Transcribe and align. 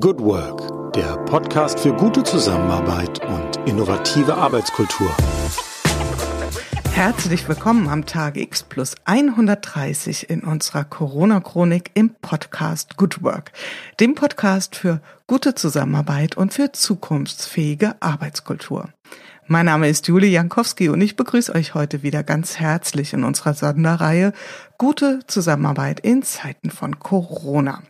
Good 0.00 0.20
Work, 0.20 0.94
der 0.94 1.18
Podcast 1.26 1.78
für 1.78 1.92
gute 1.92 2.22
Zusammenarbeit 2.22 3.20
und 3.26 3.68
innovative 3.68 4.34
Arbeitskultur. 4.34 5.14
Herzlich 6.92 7.46
willkommen 7.46 7.88
am 7.88 8.06
Tag 8.06 8.38
X 8.38 8.62
plus 8.62 8.94
130 9.04 10.30
in 10.30 10.40
unserer 10.44 10.84
Corona-Chronik 10.84 11.90
im 11.92 12.14
Podcast 12.14 12.96
Good 12.96 13.22
Work, 13.22 13.52
dem 14.00 14.14
Podcast 14.14 14.76
für 14.76 15.02
gute 15.26 15.54
Zusammenarbeit 15.54 16.38
und 16.38 16.54
für 16.54 16.72
zukunftsfähige 16.72 17.96
Arbeitskultur. 18.00 18.88
Mein 19.46 19.66
Name 19.66 19.90
ist 19.90 20.08
Julie 20.08 20.30
Jankowski 20.30 20.88
und 20.88 21.02
ich 21.02 21.16
begrüße 21.16 21.54
euch 21.54 21.74
heute 21.74 22.02
wieder 22.02 22.22
ganz 22.22 22.58
herzlich 22.58 23.12
in 23.12 23.24
unserer 23.24 23.52
Sonderreihe 23.52 24.32
Gute 24.78 25.20
Zusammenarbeit 25.26 26.00
in 26.00 26.22
Zeiten 26.22 26.70
von 26.70 26.98
Corona. 26.98 27.82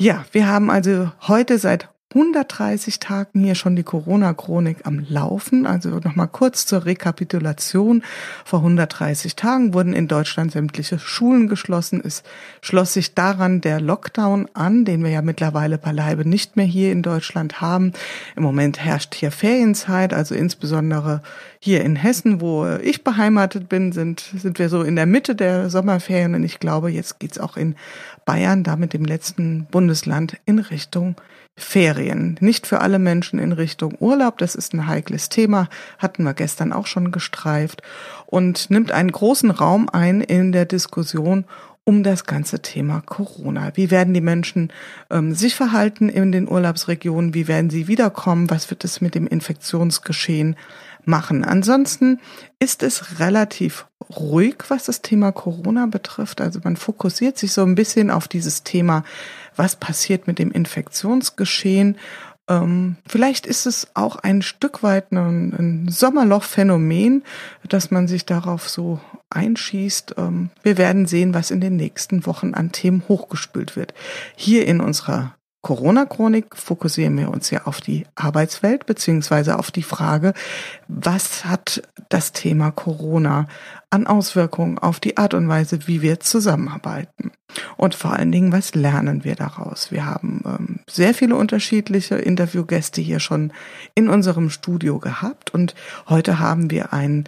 Ja, 0.00 0.24
wir 0.32 0.46
haben 0.46 0.70
also 0.70 1.12
heute 1.28 1.58
seit 1.58 1.90
130 2.12 2.98
Tagen 2.98 3.44
hier 3.44 3.54
schon 3.54 3.76
die 3.76 3.84
Corona-Chronik 3.84 4.78
am 4.82 5.06
Laufen. 5.08 5.64
Also 5.64 5.90
nochmal 5.90 6.26
kurz 6.26 6.66
zur 6.66 6.84
Rekapitulation. 6.84 8.02
Vor 8.44 8.58
130 8.60 9.36
Tagen 9.36 9.74
wurden 9.74 9.92
in 9.92 10.08
Deutschland 10.08 10.50
sämtliche 10.50 10.98
Schulen 10.98 11.46
geschlossen. 11.46 12.02
Es 12.04 12.24
schloss 12.62 12.94
sich 12.94 13.14
daran 13.14 13.60
der 13.60 13.80
Lockdown 13.80 14.48
an, 14.54 14.84
den 14.84 15.04
wir 15.04 15.10
ja 15.10 15.22
mittlerweile 15.22 15.78
beileibe 15.78 16.28
nicht 16.28 16.56
mehr 16.56 16.66
hier 16.66 16.90
in 16.90 17.02
Deutschland 17.02 17.60
haben. 17.60 17.92
Im 18.34 18.42
Moment 18.42 18.80
herrscht 18.80 19.14
hier 19.14 19.30
Ferienzeit, 19.30 20.12
also 20.12 20.34
insbesondere 20.34 21.22
hier 21.60 21.84
in 21.84 21.94
Hessen, 21.94 22.40
wo 22.40 22.66
ich 22.82 23.04
beheimatet 23.04 23.68
bin, 23.68 23.92
sind, 23.92 24.18
sind 24.36 24.58
wir 24.58 24.68
so 24.68 24.82
in 24.82 24.96
der 24.96 25.06
Mitte 25.06 25.36
der 25.36 25.70
Sommerferien. 25.70 26.34
Und 26.34 26.42
ich 26.42 26.58
glaube, 26.58 26.90
jetzt 26.90 27.20
geht's 27.20 27.38
auch 27.38 27.56
in 27.56 27.76
Bayern, 28.24 28.64
damit 28.64 28.94
dem 28.94 29.04
letzten 29.04 29.66
Bundesland, 29.70 30.38
in 30.44 30.58
Richtung 30.58 31.14
Ferien. 31.62 32.36
Nicht 32.40 32.66
für 32.66 32.80
alle 32.80 32.98
Menschen 32.98 33.38
in 33.38 33.52
Richtung 33.52 33.94
Urlaub. 33.98 34.38
Das 34.38 34.54
ist 34.54 34.74
ein 34.74 34.86
heikles 34.86 35.28
Thema. 35.28 35.68
Hatten 35.98 36.24
wir 36.24 36.34
gestern 36.34 36.72
auch 36.72 36.86
schon 36.86 37.12
gestreift 37.12 37.82
und 38.26 38.70
nimmt 38.70 38.92
einen 38.92 39.12
großen 39.12 39.50
Raum 39.50 39.88
ein 39.90 40.20
in 40.20 40.52
der 40.52 40.64
Diskussion 40.64 41.44
um 41.84 42.02
das 42.02 42.24
ganze 42.24 42.60
Thema 42.60 43.00
Corona. 43.00 43.72
Wie 43.74 43.90
werden 43.90 44.14
die 44.14 44.20
Menschen 44.20 44.72
ähm, 45.10 45.34
sich 45.34 45.54
verhalten 45.56 46.08
in 46.08 46.30
den 46.30 46.48
Urlaubsregionen? 46.48 47.34
Wie 47.34 47.48
werden 47.48 47.70
sie 47.70 47.88
wiederkommen? 47.88 48.50
Was 48.50 48.70
wird 48.70 48.84
es 48.84 49.00
mit 49.00 49.14
dem 49.14 49.26
Infektionsgeschehen 49.26 50.56
machen? 51.04 51.44
Ansonsten 51.44 52.20
ist 52.58 52.82
es 52.82 53.18
relativ 53.18 53.86
ruhig, 54.08 54.56
was 54.68 54.84
das 54.84 55.02
Thema 55.02 55.32
Corona 55.32 55.86
betrifft. 55.86 56.40
Also 56.40 56.60
man 56.62 56.76
fokussiert 56.76 57.38
sich 57.38 57.52
so 57.52 57.62
ein 57.62 57.74
bisschen 57.74 58.10
auf 58.10 58.28
dieses 58.28 58.62
Thema 58.62 59.04
was 59.60 59.76
passiert 59.76 60.26
mit 60.26 60.38
dem 60.38 60.50
Infektionsgeschehen. 60.50 61.98
Ähm, 62.48 62.96
vielleicht 63.06 63.44
ist 63.44 63.66
es 63.66 63.88
auch 63.92 64.16
ein 64.16 64.40
Stück 64.40 64.82
weit 64.82 65.12
ein, 65.12 65.52
ein 65.52 65.88
Sommerlochphänomen, 65.90 67.24
dass 67.68 67.90
man 67.90 68.08
sich 68.08 68.24
darauf 68.24 68.70
so 68.70 69.00
einschießt. 69.28 70.14
Ähm, 70.16 70.48
wir 70.62 70.78
werden 70.78 71.04
sehen, 71.04 71.34
was 71.34 71.50
in 71.50 71.60
den 71.60 71.76
nächsten 71.76 72.24
Wochen 72.24 72.54
an 72.54 72.72
Themen 72.72 73.02
hochgespült 73.06 73.76
wird. 73.76 73.92
Hier 74.34 74.66
in 74.66 74.80
unserer 74.80 75.34
Corona-Chronik 75.62 76.56
fokussieren 76.56 77.18
wir 77.18 77.30
uns 77.30 77.50
ja 77.50 77.64
auf 77.66 77.80
die 77.80 78.06
Arbeitswelt 78.14 78.86
beziehungsweise 78.86 79.58
auf 79.58 79.70
die 79.70 79.82
Frage, 79.82 80.32
was 80.88 81.44
hat 81.44 81.82
das 82.08 82.32
Thema 82.32 82.70
Corona 82.70 83.46
an 83.90 84.06
Auswirkungen 84.06 84.78
auf 84.78 85.00
die 85.00 85.18
Art 85.18 85.34
und 85.34 85.48
Weise, 85.48 85.86
wie 85.86 86.00
wir 86.00 86.20
zusammenarbeiten. 86.20 87.32
Und 87.76 87.94
vor 87.94 88.12
allen 88.12 88.32
Dingen, 88.32 88.52
was 88.52 88.74
lernen 88.74 89.24
wir 89.24 89.34
daraus? 89.34 89.90
Wir 89.90 90.06
haben 90.06 90.42
ähm, 90.46 90.80
sehr 90.88 91.12
viele 91.12 91.36
unterschiedliche 91.36 92.14
Interviewgäste 92.14 93.00
hier 93.00 93.20
schon 93.20 93.52
in 93.94 94.08
unserem 94.08 94.48
Studio 94.50 94.98
gehabt 94.98 95.52
und 95.52 95.74
heute 96.08 96.38
haben 96.38 96.70
wir 96.70 96.92
einen 96.92 97.24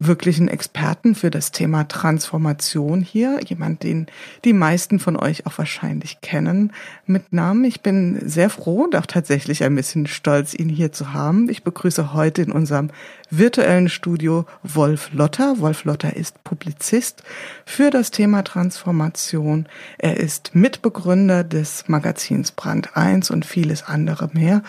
wirklichen 0.00 0.46
Experten 0.46 1.16
für 1.16 1.30
das 1.30 1.50
Thema 1.50 1.88
Transformation 1.88 3.02
hier, 3.02 3.40
jemand, 3.44 3.82
den 3.82 4.06
die 4.44 4.52
meisten 4.52 5.00
von 5.00 5.16
euch 5.16 5.44
auch 5.46 5.58
wahrscheinlich 5.58 6.20
kennen 6.20 6.72
mit 7.06 7.32
Namen. 7.32 7.64
Ich 7.64 7.80
bin 7.80 8.20
sehr 8.24 8.48
froh 8.48 8.84
und 8.84 8.94
auch 8.94 9.06
tatsächlich 9.06 9.64
ein 9.64 9.74
bisschen 9.74 10.06
stolz, 10.06 10.54
ihn 10.54 10.68
hier 10.68 10.92
zu 10.92 11.12
haben. 11.12 11.48
Ich 11.48 11.64
begrüße 11.64 12.12
heute 12.12 12.42
in 12.42 12.52
unserem 12.52 12.90
virtuellen 13.30 13.88
Studio 13.88 14.46
Wolf 14.62 15.10
Lotter. 15.12 15.58
Wolf 15.58 15.82
Lotter 15.82 16.14
ist 16.14 16.44
Publizist 16.44 17.24
für 17.66 17.90
das 17.90 18.12
Thema 18.12 18.44
Transformation. 18.44 19.66
Er 19.98 20.18
ist 20.18 20.54
Mitbegründer 20.54 21.42
des 21.42 21.88
Magazins 21.88 22.52
Brand 22.52 22.96
1 22.96 23.32
und 23.32 23.44
vieles 23.44 23.82
andere 23.82 24.30
mehr. 24.32 24.62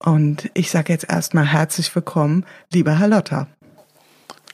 Und 0.00 0.50
ich 0.54 0.72
sage 0.72 0.92
jetzt 0.92 1.08
erstmal 1.08 1.46
herzlich 1.46 1.94
willkommen, 1.94 2.44
lieber 2.72 2.98
Herr 2.98 3.06
Lotter. 3.06 3.46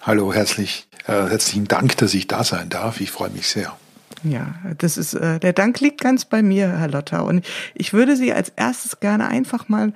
Hallo, 0.09 0.33
herzlich, 0.33 0.89
äh, 1.07 1.13
herzlichen 1.13 1.69
Dank, 1.69 1.99
dass 1.99 2.15
ich 2.15 2.27
da 2.27 2.43
sein 2.43 2.71
darf. 2.71 3.03
Ich 3.03 3.11
freue 3.11 3.29
mich 3.29 3.47
sehr. 3.47 3.77
Ja, 4.23 4.55
das 4.79 4.97
ist 4.97 5.13
äh, 5.13 5.39
der 5.39 5.53
Dank 5.53 5.81
liegt 5.81 6.01
ganz 6.01 6.25
bei 6.25 6.43
mir, 6.43 6.79
Herr 6.79 6.89
Lotter. 6.89 7.27
Und 7.27 7.45
ich 7.75 7.93
würde 7.93 8.17
Sie 8.17 8.33
als 8.33 8.49
erstes 8.57 9.01
gerne 9.01 9.29
einfach 9.29 9.69
mal 9.69 9.93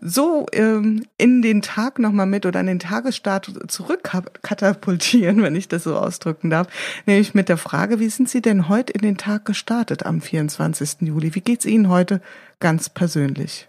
so 0.00 0.46
ähm, 0.52 1.04
in 1.18 1.42
den 1.42 1.62
Tag 1.62 1.98
nochmal 1.98 2.26
mit 2.26 2.46
oder 2.46 2.60
an 2.60 2.68
den 2.68 2.78
Tagesstart 2.78 3.52
zurückkatapultieren, 3.66 5.42
wenn 5.42 5.56
ich 5.56 5.66
das 5.66 5.82
so 5.82 5.96
ausdrücken 5.96 6.48
darf. 6.48 6.68
Nämlich 7.04 7.34
mit 7.34 7.48
der 7.48 7.58
Frage, 7.58 7.98
wie 7.98 8.08
sind 8.08 8.28
Sie 8.28 8.42
denn 8.42 8.68
heute 8.68 8.92
in 8.92 9.00
den 9.00 9.16
Tag 9.16 9.46
gestartet 9.46 10.06
am 10.06 10.20
24. 10.20 10.98
Juli? 11.00 11.34
Wie 11.34 11.40
geht's 11.40 11.66
Ihnen 11.66 11.88
heute 11.88 12.20
ganz 12.60 12.88
persönlich? 12.88 13.68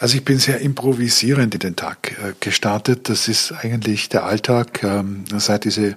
Also 0.00 0.16
ich 0.16 0.24
bin 0.24 0.38
sehr 0.38 0.60
improvisierend 0.60 1.54
in 1.54 1.60
den 1.60 1.76
Tag 1.76 2.16
äh, 2.22 2.32
gestartet. 2.38 3.08
Das 3.08 3.26
ist 3.26 3.52
eigentlich 3.52 4.08
der 4.08 4.24
Alltag, 4.24 4.84
ähm, 4.84 5.24
seit 5.36 5.64
diese 5.64 5.96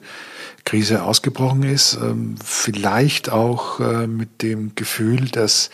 Krise 0.65 1.03
ausgebrochen 1.03 1.61
ist. 1.61 1.99
Ähm, 2.01 2.35
vielleicht 2.43 3.31
auch 3.31 3.79
äh, 3.79 4.07
mit 4.07 4.41
dem 4.41 4.73
Gefühl, 4.73 5.29
dass 5.29 5.69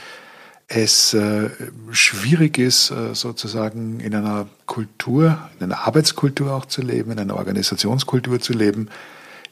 es 0.67 1.13
äh, 1.13 1.49
schwierig 1.91 2.57
ist, 2.57 2.91
sozusagen 3.13 4.01
in 4.01 4.13
einer 4.13 4.49
Kultur, 4.65 5.39
in 5.57 5.63
einer 5.63 5.88
Arbeitskultur 5.88 6.51
auch 6.51 6.65
zu 6.65 6.81
leben, 6.81 7.11
in 7.11 7.19
einer 7.19 7.38
Organisationskultur 7.38 8.41
zu 8.41 8.51
leben, 8.51 8.89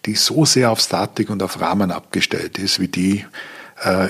die 0.05 0.15
so 0.15 0.43
sehr 0.43 0.71
auf 0.71 0.81
Statik 0.81 1.29
und 1.29 1.41
auf 1.41 1.61
Rahmen 1.61 1.91
abgestellt 1.91 2.59
ist, 2.59 2.81
wie 2.81 2.89
die 2.89 3.23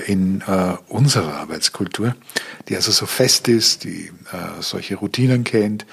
in 0.06 0.42
äh, 0.42 0.76
unserer 0.88 1.34
Arbeitskultur, 1.34 2.14
die 2.68 2.76
also 2.76 2.92
so 2.92 3.04
fest 3.06 3.48
ist, 3.48 3.84
die 3.84 4.12
äh, 4.32 4.60
solche 4.60 4.94
Routinen 4.94 5.42
kennt 5.42 5.86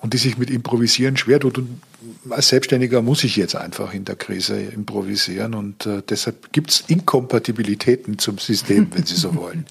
und 0.00 0.14
die 0.14 0.18
sich 0.18 0.38
mit 0.38 0.50
Improvisieren 0.50 1.16
schwer 1.16 1.40
tut. 1.40 1.58
Und 1.58 1.82
als 2.30 2.48
Selbstständiger 2.48 3.02
muss 3.02 3.24
ich 3.24 3.36
jetzt 3.36 3.54
einfach 3.56 3.92
in 3.92 4.04
der 4.04 4.16
Krise 4.16 4.60
improvisieren 4.60 5.54
und 5.54 5.86
äh, 5.86 6.02
deshalb 6.08 6.52
gibt 6.52 6.70
es 6.70 6.80
Inkompatibilitäten 6.86 8.18
zum 8.18 8.38
System, 8.38 8.88
wenn 8.92 9.04
Sie 9.04 9.16
so 9.16 9.34
wollen. 9.36 9.66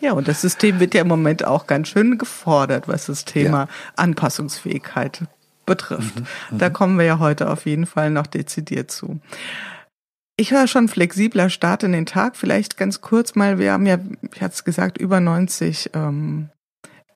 Ja, 0.00 0.12
und 0.12 0.28
das 0.28 0.40
System 0.40 0.78
wird 0.78 0.94
ja 0.94 1.02
im 1.02 1.08
Moment 1.08 1.44
auch 1.44 1.66
ganz 1.66 1.88
schön 1.88 2.18
gefordert, 2.18 2.86
was 2.86 3.06
das 3.06 3.24
Thema 3.24 3.58
ja. 3.58 3.68
Anpassungsfähigkeit 3.96 5.22
betrifft. 5.66 6.16
Mhm, 6.16 6.26
mhm. 6.50 6.58
da 6.58 6.70
kommen 6.70 6.98
wir 6.98 7.06
ja 7.06 7.18
heute 7.18 7.50
auf 7.50 7.66
jeden 7.66 7.86
Fall 7.86 8.10
noch 8.10 8.26
dezidiert 8.26 8.90
zu. 8.90 9.20
Ich 10.40 10.52
höre 10.52 10.66
schon 10.66 10.88
flexibler 10.88 11.50
Start 11.50 11.82
in 11.82 11.92
den 11.92 12.06
Tag. 12.06 12.34
Vielleicht 12.34 12.78
ganz 12.78 13.02
kurz 13.02 13.34
mal, 13.34 13.58
wir 13.58 13.72
haben 13.72 13.84
ja, 13.84 13.98
ich 14.34 14.40
hatte 14.40 14.54
es 14.54 14.64
gesagt, 14.64 14.96
über 14.96 15.20
90 15.20 15.90
ähm, 15.92 16.48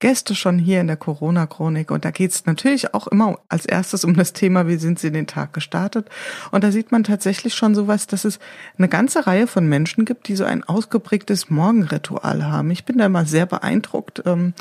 Gäste 0.01 0.35
schon 0.35 0.59
hier 0.59 0.81
in 0.81 0.87
der 0.87 0.97
Corona-Chronik. 0.97 1.91
Und 1.91 2.05
da 2.05 2.11
geht 2.11 2.31
es 2.31 2.47
natürlich 2.47 2.95
auch 2.95 3.07
immer 3.07 3.39
als 3.49 3.67
erstes 3.67 4.05
um 4.05 4.15
das 4.15 4.33
Thema, 4.33 4.67
wie 4.67 4.77
sind 4.77 4.99
sie 4.99 5.11
den 5.11 5.27
Tag 5.27 5.53
gestartet. 5.53 6.09
Und 6.51 6.65
da 6.65 6.71
sieht 6.71 6.93
man 6.93 7.05
tatsächlich 7.05 7.55
schon 7.55 7.75
sowas, 7.75 8.07
dass 8.07 8.25
es 8.25 8.39
eine 8.77 8.89
ganze 8.89 9.27
Reihe 9.27 9.47
von 9.47 9.67
Menschen 9.69 10.05
gibt, 10.05 10.29
die 10.29 10.37
so 10.37 10.45
ein 10.45 10.65
ausgeprägtes 10.65 11.51
Morgenritual 11.51 12.45
haben. 12.45 12.71
Ich 12.71 12.85
bin 12.85 12.99
da 12.99 13.07
immer 13.07 13.25
sehr 13.25 13.47
beeindruckt. 13.47 14.23
Ähm, 14.27 14.55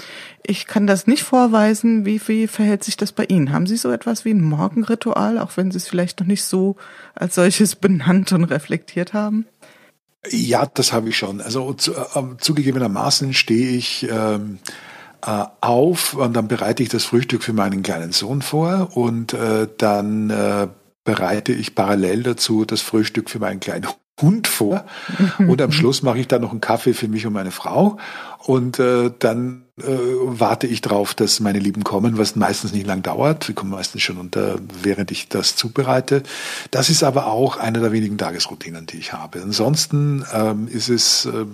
ich 0.45 0.67
kann 0.67 0.87
das 0.87 1.07
nicht 1.07 1.23
vorweisen. 1.23 2.05
Wie, 2.05 2.21
wie 2.27 2.47
verhält 2.47 2.83
sich 2.83 2.97
das 2.97 3.11
bei 3.11 3.25
Ihnen? 3.25 3.51
Haben 3.51 3.67
Sie 3.67 3.77
so 3.77 3.91
etwas 3.91 4.25
wie 4.25 4.31
ein 4.31 4.41
Morgenritual, 4.41 5.39
auch 5.39 5.57
wenn 5.57 5.71
Sie 5.71 5.77
es 5.77 5.87
vielleicht 5.87 6.19
noch 6.19 6.27
nicht 6.27 6.43
so 6.43 6.75
als 7.15 7.35
solches 7.35 7.75
benannt 7.83 8.31
und 8.31 8.45
reflektiert 8.45 9.13
haben? 9.13 9.45
Ja, 10.29 10.65
das 10.65 10.93
habe 10.93 11.09
ich 11.09 11.17
schon. 11.17 11.41
Also 11.41 11.73
zu, 11.73 11.93
äh, 11.93 12.37
zugegebenermaßen 12.39 13.33
stehe 13.33 13.75
ich 13.75 14.07
ähm, 14.09 14.59
äh, 14.63 14.69
auf 15.25 16.15
und 16.15 16.33
dann 16.33 16.47
bereite 16.47 16.83
ich 16.83 16.89
das 16.89 17.05
Frühstück 17.05 17.43
für 17.43 17.53
meinen 17.53 17.81
kleinen 17.81 18.11
Sohn 18.11 18.41
vor 18.41 18.89
und 18.95 19.33
äh, 19.33 19.67
dann 19.77 20.29
äh, 20.29 20.67
bereite 21.05 21.53
ich 21.53 21.75
parallel 21.75 22.23
dazu 22.23 22.65
das 22.65 22.81
Frühstück 22.81 23.29
für 23.29 23.39
meinen 23.39 23.59
kleinen 23.59 23.87
Hund 24.21 24.47
vor 24.47 24.85
und 25.37 25.61
am 25.61 25.71
Schluss 25.71 26.03
mache 26.03 26.19
ich 26.19 26.27
dann 26.27 26.41
noch 26.41 26.51
einen 26.51 26.61
Kaffee 26.61 26.93
für 26.93 27.07
mich 27.07 27.25
und 27.25 27.33
meine 27.33 27.51
Frau 27.51 27.97
und 28.39 28.79
äh, 28.79 29.11
dann 29.17 29.63
äh, 29.77 29.83
warte 29.85 30.67
ich 30.67 30.81
drauf, 30.81 31.13
dass 31.13 31.39
meine 31.39 31.59
Lieben 31.59 31.85
kommen, 31.85 32.17
was 32.17 32.35
meistens 32.35 32.73
nicht 32.73 32.85
lang 32.85 33.01
dauert. 33.01 33.47
Die 33.47 33.53
kommen 33.53 33.71
meistens 33.71 34.01
schon 34.01 34.17
unter, 34.17 34.57
während 34.81 35.11
ich 35.11 35.29
das 35.29 35.55
zubereite. 35.55 36.23
Das 36.69 36.89
ist 36.89 37.03
aber 37.03 37.27
auch 37.27 37.57
eine 37.57 37.79
der 37.79 37.93
wenigen 37.93 38.17
Tagesroutinen, 38.17 38.85
die 38.85 38.97
ich 38.97 39.13
habe. 39.13 39.41
Ansonsten 39.41 40.25
ähm, 40.33 40.67
ist 40.67 40.89
es 40.89 41.25
äh, 41.25 41.45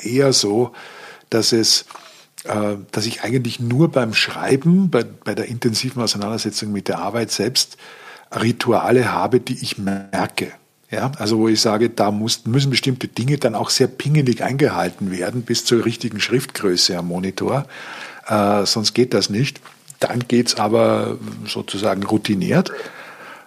eher 0.00 0.32
so, 0.32 0.72
dass 1.28 1.52
es 1.52 1.82
äh, 1.82 1.84
dass 2.44 3.06
ich 3.06 3.22
eigentlich 3.22 3.60
nur 3.60 3.92
beim 3.92 4.14
Schreiben, 4.14 4.90
bei, 4.90 5.04
bei 5.04 5.34
der 5.34 5.46
intensiven 5.46 6.02
Auseinandersetzung 6.02 6.72
mit 6.72 6.88
der 6.88 6.98
Arbeit 6.98 7.30
selbst 7.30 7.76
Rituale 8.32 9.12
habe, 9.12 9.40
die 9.40 9.62
ich 9.62 9.78
merke. 9.78 10.52
Ja, 10.90 11.10
also 11.18 11.38
wo 11.38 11.48
ich 11.48 11.60
sage, 11.60 11.88
da 11.88 12.10
muss, 12.10 12.44
müssen 12.44 12.68
bestimmte 12.68 13.08
Dinge 13.08 13.38
dann 13.38 13.54
auch 13.54 13.70
sehr 13.70 13.86
pingelig 13.86 14.42
eingehalten 14.42 15.10
werden 15.10 15.42
bis 15.42 15.64
zur 15.64 15.86
richtigen 15.86 16.20
Schriftgröße 16.20 16.98
am 16.98 17.08
Monitor. 17.08 17.66
Äh, 18.26 18.66
sonst 18.66 18.92
geht 18.92 19.14
das 19.14 19.30
nicht. 19.30 19.60
Dann 20.00 20.26
geht's 20.28 20.56
aber 20.56 21.18
sozusagen 21.46 22.02
routiniert. 22.02 22.70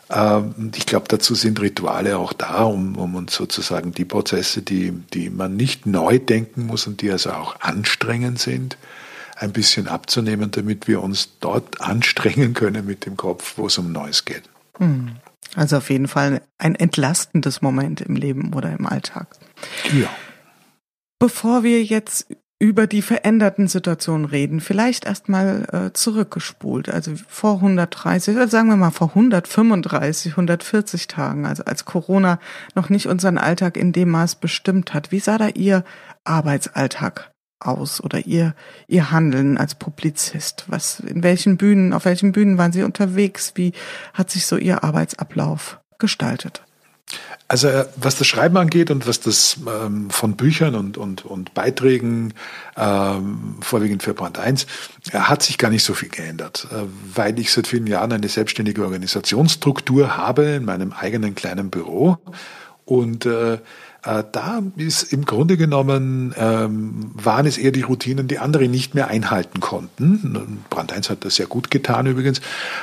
Ähm, 0.10 0.72
ich 0.75 0.86
glaube, 0.86 1.06
dazu 1.07 1.36
sind 1.36 1.60
Rituale 1.60 2.18
auch 2.18 2.34
da, 2.34 2.63
um, 2.63 2.98
um 2.98 3.16
uns 3.16 3.34
sozusagen 3.34 3.92
die 3.92 4.06
Prozesse, 4.06 4.62
die, 4.62 4.92
die 5.13 5.30
man 5.30 5.56
nicht 5.56 5.86
neu 5.86 6.19
denken 6.19 6.66
muss 6.66 6.88
und 6.88 7.02
die 7.02 7.12
also 7.12 7.31
auch 7.31 7.60
anstrengend 7.62 8.40
sind, 8.40 8.78
ein 9.36 9.52
bisschen 9.52 9.88
abzunehmen, 9.88 10.52
damit 10.52 10.88
wir 10.88 11.02
uns 11.02 11.38
dort 11.40 11.81
anstrengen 11.81 12.54
können 12.54 12.86
mit 12.86 13.06
dem 13.06 13.18
Kopf, 13.18 13.57
wo 13.57 13.68
es 13.68 13.78
um 13.78 13.92
Neues 13.92 14.25
geht. 14.25 14.44
Hm. 14.78 15.16
Also 15.56 15.78
auf 15.78 15.90
jeden 15.90 16.07
Fall 16.07 16.42
ein 16.57 16.75
entlastendes 16.75 17.62
Moment 17.62 18.02
im 18.02 18.16
Leben 18.16 18.54
oder 18.54 18.74
im 18.74 18.86
Alltag. 18.86 19.28
Ja. 19.94 20.10
Bevor 21.18 21.63
wir 21.63 21.81
jetzt 21.84 22.28
über 22.57 22.88
die 22.88 23.02
veränderten 23.02 23.68
Situationen 23.68 24.25
reden, 24.25 24.62
vielleicht 24.62 25.06
erstmal 25.06 25.68
äh, 25.72 25.94
zurückgespult, 25.94 26.90
also 26.90 27.12
vor 27.28 27.56
130, 27.56 28.36
oder 28.36 28.48
sagen 28.48 28.69
wir 28.69 28.78
mal 28.78 28.92
vor 28.92 29.10
135, 29.10 30.34
140 30.34 31.07
Tagen, 31.07 31.46
also 31.46 31.66
als 31.66 31.84
Corona 31.84 32.40
noch 32.74 32.90
nicht 32.90 33.07
unseren 33.07 33.38
Alltag 33.38 33.75
in 33.75 33.92
dem 33.92 34.10
Maß 34.10 34.36
bestimmt 34.36 34.94
hat. 34.94 35.12
Wie 35.12 35.19
sah 35.19 35.38
da 35.38 35.50
Ihr 35.50 35.84
Arbeitsalltag 36.24 37.31
aus 37.60 38.02
oder 38.02 38.25
Ihr, 38.25 38.56
Ihr 38.88 39.12
Handeln 39.12 39.57
als 39.57 39.75
Publizist? 39.75 40.66
Was, 40.68 41.02
in 41.02 41.24
welchen 41.24 41.57
Bühnen, 41.57 41.92
auf 41.92 42.06
welchen 42.06 42.31
Bühnen 42.31 42.57
waren 42.57 42.72
Sie 42.72 42.84
unterwegs? 42.84 43.54
Wie 43.56 43.74
hat 44.13 44.30
sich 44.30 44.46
so 44.46 44.56
Ihr 44.56 44.81
Arbeitsablauf 44.81 45.81
gestaltet? 46.00 46.63
Also 47.48 47.68
äh, 47.68 47.86
was 47.96 48.18
das 48.18 48.25
Schreiben 48.25 48.57
angeht 48.57 48.90
und 48.90 49.07
was 49.07 49.19
das 49.19 49.60
ähm, 49.68 50.10
von 50.10 50.36
Büchern 50.36 50.74
und, 50.74 50.98
und, 50.98 51.25
und 51.25 51.54
Beiträgen, 51.54 52.34
ähm, 52.75 53.57
vorwiegend 53.62 54.02
für 54.02 54.16
Brand 54.16 54.40
1, 54.40 54.66
äh, 55.12 55.19
hat 55.19 55.44
sich 55.44 55.60
gar 55.60 55.69
nicht 55.69 55.84
so 55.84 55.94
viel 55.94 56.10
geändert, 56.10 56.68
äh, 56.72 56.86
weil 57.13 57.38
ich 57.38 57.52
seit 57.52 57.68
vielen 57.68 57.86
Jahren 57.86 58.12
eine 58.12 58.30
selbstständige 58.30 58.84
Organisationsstruktur 58.84 60.18
habe 60.18 60.44
in 60.46 60.66
meinem 60.66 60.92
eigenen 60.92 61.36
kleinen 61.36 61.69
Büro. 61.69 62.18
Und 62.86 63.25
äh, 63.25 63.60
da 64.06 64.62
ist 64.78 65.12
im 65.13 65.25
Grunde 65.25 65.57
genommen, 65.57 66.36
ähm, 66.38 67.12
waren 67.16 67.48
es 67.48 67.57
eher 67.57 67.72
die 67.72 67.81
Routinen, 67.81 68.28
die 68.28 68.38
andere 68.38 68.68
nicht 68.68 68.94
mehr 68.94 69.07
einhalten 69.07 69.62
konnten. 69.62 70.60
Brand 70.69 70.94
1 70.94 71.10
hat 71.10 71.25
das 71.25 71.36
sehr 71.36 71.48
gut 71.48 71.72
getan 71.72 72.06
übrigens, 72.06 72.40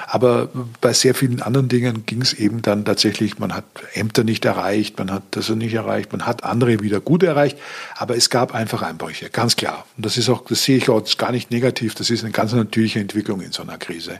aber 0.09 0.49
bei 0.81 0.93
sehr 0.93 1.15
vielen 1.15 1.41
anderen 1.41 1.69
Dingen 1.69 2.05
ging 2.07 2.23
es 2.23 2.33
eben 2.33 2.61
dann 2.61 2.85
tatsächlich, 2.85 3.39
man 3.39 3.55
hat 3.55 3.65
Ämter 3.95 4.25
nicht 4.25 4.45
erreicht, 4.45 4.99
man 4.99 5.13
hat 5.13 5.23
das 5.31 5.49
nicht 5.51 5.75
erreicht, 5.75 6.11
man 6.11 6.27
hat 6.27 6.43
andere 6.43 6.81
wieder 6.81 7.01
gut 7.01 7.23
erreicht, 7.23 7.57
aber 7.97 8.17
es 8.17 8.29
gab 8.29 8.53
einfach 8.53 8.83
Einbrüche, 8.83 9.31
ganz 9.31 9.55
klar. 9.55 9.87
Und 9.97 10.05
das 10.05 10.17
ist 10.17 10.29
auch, 10.29 10.45
das 10.47 10.65
sehe 10.65 10.77
ich 10.77 10.89
auch 10.91 11.03
gar 11.19 11.31
nicht 11.31 11.53
negativ, 11.53 11.95
das 11.95 12.11
ist 12.11 12.25
eine 12.25 12.33
ganz 12.33 12.53
natürliche 12.53 12.99
Entwicklung 12.99 13.43
in 13.43 13.53
so 13.53 13.63
einer 13.63 13.79
Krise. 13.79 14.19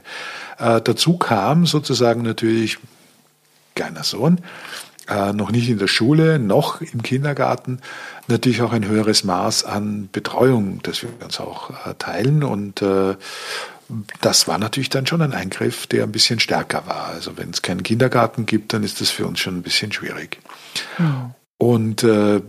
Äh, 0.57 0.79
dazu 0.81 1.17
kam 1.17 1.65
sozusagen 1.65 2.21
natürlich 2.21 2.77
kleiner 3.75 4.03
Sohn, 4.03 4.39
äh, 5.09 5.33
noch 5.33 5.51
nicht 5.51 5.69
in 5.69 5.79
der 5.79 5.87
Schule, 5.87 6.39
noch 6.39 6.81
im 6.81 7.03
Kindergarten, 7.03 7.79
natürlich 8.27 8.61
auch 8.61 8.71
ein 8.71 8.87
höheres 8.87 9.23
Maß 9.23 9.65
an 9.65 10.09
Betreuung, 10.11 10.79
das 10.83 11.03
wir 11.03 11.09
uns 11.23 11.39
auch 11.39 11.71
äh, 11.85 11.93
teilen. 11.97 12.43
Und 12.43 12.81
äh, 12.81 13.15
das 14.21 14.47
war 14.47 14.57
natürlich 14.57 14.89
dann 14.89 15.05
schon 15.05 15.21
ein 15.21 15.33
Eingriff, 15.33 15.87
der 15.87 16.03
ein 16.03 16.11
bisschen 16.11 16.39
stärker 16.39 16.87
war. 16.87 17.07
Also 17.07 17.37
wenn 17.37 17.49
es 17.49 17.61
keinen 17.61 17.83
Kindergarten 17.83 18.45
gibt, 18.45 18.73
dann 18.73 18.83
ist 18.83 19.01
das 19.01 19.09
für 19.09 19.27
uns 19.27 19.39
schon 19.39 19.57
ein 19.57 19.61
bisschen 19.61 19.91
schwierig. 19.91 20.39
Mhm. 20.97 21.35
Und 21.57 22.03
äh, 22.03 22.41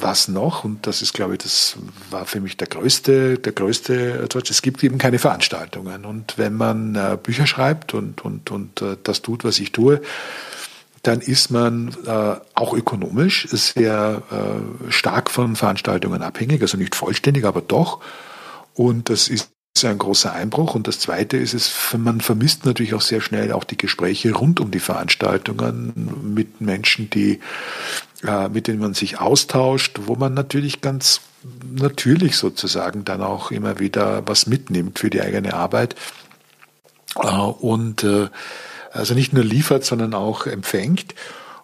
was 0.00 0.28
noch, 0.28 0.64
und 0.64 0.86
das 0.86 1.00
ist, 1.00 1.14
glaube 1.14 1.34
ich, 1.34 1.38
das 1.38 1.76
war 2.10 2.26
für 2.26 2.40
mich 2.40 2.56
der 2.56 2.66
größte, 2.66 3.38
der 3.38 3.52
größte 3.52 4.26
Deutsch, 4.28 4.50
es 4.50 4.60
gibt 4.60 4.82
eben 4.84 4.98
keine 4.98 5.18
Veranstaltungen. 5.18 6.04
Und 6.04 6.36
wenn 6.36 6.54
man 6.54 7.18
Bücher 7.22 7.46
schreibt 7.46 7.94
und, 7.94 8.24
und, 8.24 8.50
und 8.50 8.84
das 9.04 9.22
tut, 9.22 9.44
was 9.44 9.58
ich 9.58 9.72
tue, 9.72 10.02
dann 11.06 11.20
ist 11.20 11.50
man 11.50 11.94
äh, 12.06 12.36
auch 12.54 12.74
ökonomisch 12.74 13.46
sehr 13.50 14.22
äh, 14.30 14.90
stark 14.90 15.30
von 15.30 15.56
Veranstaltungen 15.56 16.22
abhängig, 16.22 16.62
also 16.62 16.76
nicht 16.76 16.94
vollständig, 16.94 17.44
aber 17.44 17.60
doch. 17.60 18.00
Und 18.74 19.08
das 19.08 19.28
ist 19.28 19.50
ein 19.84 19.98
großer 19.98 20.32
Einbruch. 20.32 20.74
Und 20.74 20.88
das 20.88 20.98
Zweite 20.98 21.36
ist 21.36 21.54
es, 21.54 21.72
man 21.96 22.20
vermisst 22.20 22.64
natürlich 22.64 22.94
auch 22.94 23.00
sehr 23.00 23.20
schnell 23.20 23.52
auch 23.52 23.64
die 23.64 23.76
Gespräche 23.76 24.32
rund 24.32 24.58
um 24.60 24.70
die 24.70 24.80
Veranstaltungen 24.80 26.32
mit 26.34 26.60
Menschen, 26.60 27.10
die, 27.10 27.40
äh, 28.24 28.48
mit 28.48 28.66
denen 28.66 28.80
man 28.80 28.94
sich 28.94 29.20
austauscht, 29.20 30.00
wo 30.06 30.16
man 30.16 30.34
natürlich 30.34 30.80
ganz 30.80 31.20
natürlich 31.70 32.36
sozusagen 32.36 33.04
dann 33.04 33.22
auch 33.22 33.50
immer 33.50 33.78
wieder 33.78 34.26
was 34.26 34.46
mitnimmt 34.46 34.98
für 34.98 35.10
die 35.10 35.20
eigene 35.20 35.54
Arbeit. 35.54 35.94
Äh, 37.22 37.28
und 37.28 38.02
äh, 38.02 38.28
also 38.96 39.14
nicht 39.14 39.32
nur 39.32 39.44
liefert, 39.44 39.84
sondern 39.84 40.14
auch 40.14 40.46
empfängt. 40.46 41.14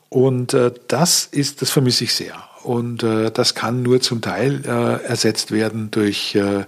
Und 0.09 0.55
äh, 0.55 0.73
das 0.89 1.25
ist, 1.25 1.63
das 1.63 1.71
vermisse 1.71 2.05
ich 2.05 2.15
sehr. 2.15 2.35
Und 2.63 3.03
äh, 3.03 3.31
das 3.31 3.55
kann 3.55 3.83
nur 3.83 4.01
zum 4.01 4.21
Teil 4.21 4.63
äh, 4.65 5.05
ersetzt 5.05 5.51
werden 5.51 5.91
durch 5.91 6.35
äh, 6.35 6.65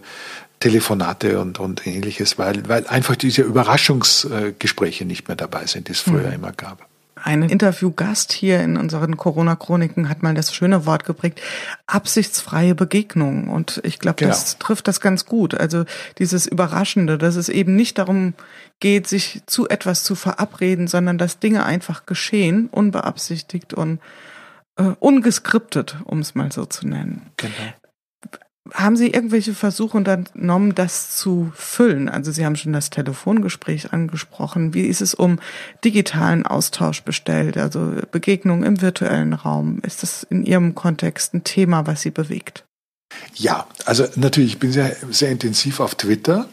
Telefonate 0.60 1.40
und, 1.40 1.60
und 1.60 1.86
ähnliches, 1.86 2.38
weil, 2.38 2.68
weil 2.68 2.86
einfach 2.86 3.16
diese 3.16 3.42
Überraschungsgespräche 3.42 5.04
nicht 5.04 5.28
mehr 5.28 5.36
dabei 5.36 5.66
sind, 5.66 5.88
die 5.88 5.92
es 5.92 6.00
früher 6.00 6.28
mhm. 6.28 6.32
immer 6.32 6.52
gab. 6.52 6.88
Ein 7.24 7.42
Interviewgast 7.42 8.34
hier 8.34 8.60
in 8.60 8.76
unseren 8.76 9.16
Corona-Chroniken 9.16 10.10
hat 10.10 10.22
mal 10.22 10.34
das 10.34 10.54
schöne 10.54 10.84
Wort 10.84 11.06
geprägt, 11.06 11.40
absichtsfreie 11.86 12.74
Begegnung. 12.74 13.48
Und 13.48 13.80
ich 13.82 13.98
glaube, 13.98 14.16
genau. 14.16 14.32
das 14.32 14.58
trifft 14.58 14.88
das 14.88 15.00
ganz 15.00 15.24
gut. 15.24 15.54
Also 15.54 15.86
dieses 16.18 16.46
Überraschende, 16.46 17.16
dass 17.16 17.36
es 17.36 17.48
eben 17.48 17.76
nicht 17.76 17.96
darum 17.96 18.34
geht, 18.78 19.06
sich 19.06 19.40
zu 19.46 19.66
etwas 19.70 20.04
zu 20.04 20.16
verabreden, 20.16 20.86
sondern 20.86 21.16
dass 21.16 21.38
Dinge 21.38 21.64
einfach 21.64 22.04
geschehen, 22.04 22.68
unbeabsichtigt 22.70 23.72
und 23.72 24.00
äh, 24.76 24.92
ungeskriptet, 25.00 25.96
um 26.04 26.18
es 26.18 26.34
mal 26.34 26.52
so 26.52 26.66
zu 26.66 26.86
nennen. 26.86 27.30
Genau. 27.38 27.54
Haben 28.72 28.96
Sie 28.96 29.08
irgendwelche 29.08 29.52
Versuche 29.52 29.98
unternommen, 29.98 30.74
das 30.74 31.16
zu 31.16 31.52
füllen? 31.54 32.08
Also 32.08 32.32
Sie 32.32 32.46
haben 32.46 32.56
schon 32.56 32.72
das 32.72 32.88
Telefongespräch 32.88 33.92
angesprochen. 33.92 34.72
Wie 34.72 34.86
ist 34.86 35.02
es 35.02 35.12
um 35.12 35.38
digitalen 35.84 36.46
Austausch 36.46 37.02
bestellt, 37.02 37.58
also 37.58 37.96
Begegnungen 38.10 38.64
im 38.64 38.80
virtuellen 38.80 39.34
Raum? 39.34 39.80
Ist 39.82 40.02
das 40.02 40.22
in 40.22 40.44
Ihrem 40.46 40.74
Kontext 40.74 41.34
ein 41.34 41.44
Thema, 41.44 41.86
was 41.86 42.00
Sie 42.00 42.10
bewegt? 42.10 42.64
Ja, 43.34 43.66
also 43.84 44.06
natürlich, 44.16 44.54
ich 44.54 44.58
bin 44.58 44.72
sehr, 44.72 44.96
sehr 45.10 45.30
intensiv 45.30 45.80
auf 45.80 45.94
Twitter 45.94 46.48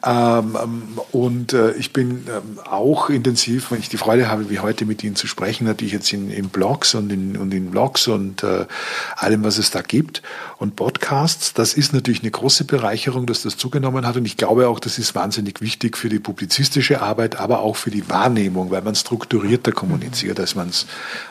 und 0.00 1.52
äh, 1.52 1.72
ich 1.72 1.92
bin 1.92 2.24
ähm, 2.28 2.60
auch 2.64 3.10
intensiv, 3.10 3.72
wenn 3.72 3.80
ich 3.80 3.88
die 3.88 3.96
Freude 3.96 4.30
habe, 4.30 4.48
wie 4.48 4.60
heute 4.60 4.84
mit 4.86 5.02
Ihnen 5.02 5.16
zu 5.16 5.26
sprechen, 5.26 5.66
natürlich 5.66 5.92
jetzt 5.92 6.12
in, 6.12 6.30
in 6.30 6.50
Blogs 6.50 6.94
und 6.94 7.10
in, 7.10 7.36
und 7.36 7.52
in 7.52 7.72
Blogs 7.72 8.06
und 8.06 8.44
äh, 8.44 8.66
allem, 9.16 9.42
was 9.42 9.58
es 9.58 9.72
da 9.72 9.82
gibt. 9.82 10.22
Und 10.58 10.76
Podcasts, 10.76 11.52
das 11.52 11.74
ist 11.74 11.92
natürlich 11.92 12.22
eine 12.22 12.30
große 12.30 12.64
Bereicherung, 12.64 13.26
dass 13.26 13.42
das 13.42 13.56
zugenommen 13.56 14.06
hat. 14.06 14.16
Und 14.16 14.24
ich 14.24 14.36
glaube 14.36 14.68
auch, 14.68 14.78
das 14.78 15.00
ist 15.00 15.16
wahnsinnig 15.16 15.60
wichtig 15.60 15.96
für 15.96 16.08
die 16.08 16.20
publizistische 16.20 17.02
Arbeit, 17.02 17.36
aber 17.36 17.60
auch 17.60 17.74
für 17.74 17.90
die 17.90 18.08
Wahrnehmung, 18.08 18.70
weil 18.70 18.82
man 18.82 18.94
strukturierter 18.94 19.72
kommuniziert, 19.72 20.38
als 20.38 20.54
man 20.54 20.68
es 20.68 20.86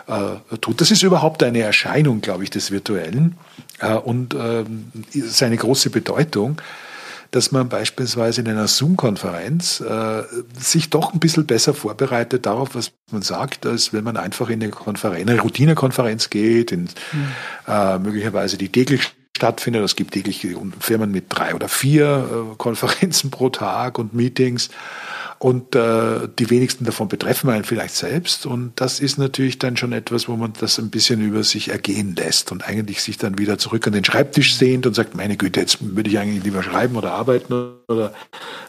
äh, 0.08 0.58
tut. 0.58 0.82
Das 0.82 0.92
ist 0.92 1.04
überhaupt 1.04 1.42
eine 1.42 1.62
Erscheinung, 1.62 2.20
glaube 2.20 2.44
ich, 2.44 2.50
des 2.50 2.72
Virtuellen 2.72 3.38
äh, 3.80 3.94
und 3.94 4.34
äh, 4.34 4.66
seine 5.14 5.56
große 5.56 5.90
Bedeutung 5.90 6.62
dass 7.32 7.52
man 7.52 7.70
beispielsweise 7.70 8.42
in 8.42 8.48
einer 8.48 8.68
Zoom-Konferenz 8.68 9.82
äh, 9.82 10.24
sich 10.58 10.90
doch 10.90 11.14
ein 11.14 11.20
bisschen 11.20 11.46
besser 11.46 11.74
vorbereitet 11.74 12.46
darauf, 12.46 12.76
was 12.76 12.92
man 13.12 13.22
sagt, 13.22 13.66
als 13.66 13.94
wenn 13.94 14.04
man 14.04 14.18
einfach 14.18 14.50
in 14.50 14.62
eine, 14.62 14.72
Konferenz, 14.72 15.30
eine 15.30 15.40
Routinekonferenz 15.40 16.30
geht, 16.30 16.72
in, 16.72 16.84
mhm. 16.84 17.28
äh, 17.68 18.00
möglicherweise 18.00 18.58
die 18.58 18.70
täglich 18.70 19.14
stattfindet. 19.36 19.84
Es 19.84 19.96
gibt 19.96 20.14
täglich 20.14 20.48
Firmen 20.80 21.12
mit 21.12 21.26
drei 21.30 21.54
oder 21.56 21.70
vier 21.70 22.52
äh, 22.52 22.56
Konferenzen 22.58 23.32
pro 23.32 23.50
Tag 23.50 24.00
und 24.00 24.14
Meetings. 24.14 24.70
Und 25.40 25.76
äh, 25.76 26.28
die 26.40 26.50
wenigsten 26.50 26.86
davon 26.86 27.08
betreffen 27.08 27.50
einen 27.50 27.64
vielleicht 27.64 27.96
selbst. 27.96 28.46
Und 28.46 28.72
das 28.76 29.00
ist 29.00 29.18
natürlich 29.18 29.60
dann 29.60 29.78
schon 29.78 29.94
etwas, 29.94 30.28
wo 30.28 30.36
man 30.36 30.54
das 30.60 30.80
ein 30.80 30.90
bisschen 30.90 31.22
über 31.22 31.44
sich 31.44 31.70
ergehen 31.70 32.16
lässt 32.16 32.52
und 32.52 32.68
eigentlich 32.68 33.04
sich 33.04 33.18
dann 33.18 33.38
wieder 33.38 33.58
zurück 33.58 33.86
an 33.86 33.94
den 33.94 34.04
Schreibtisch 34.04 34.56
sehnt 34.56 34.88
und 34.88 34.96
sagt, 34.96 35.16
meine 35.16 35.38
Güte, 35.38 35.60
jetzt 35.60 35.78
würde 35.82 36.10
ich 36.10 36.18
eigentlich 36.18 36.44
lieber 36.44 36.64
schreiben 36.64 36.96
oder 36.96 37.12
arbeiten 37.12 37.54
oder 37.88 38.14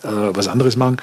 äh, 0.02 0.08
was 0.10 0.48
anderes 0.48 0.76
machen. 0.76 0.98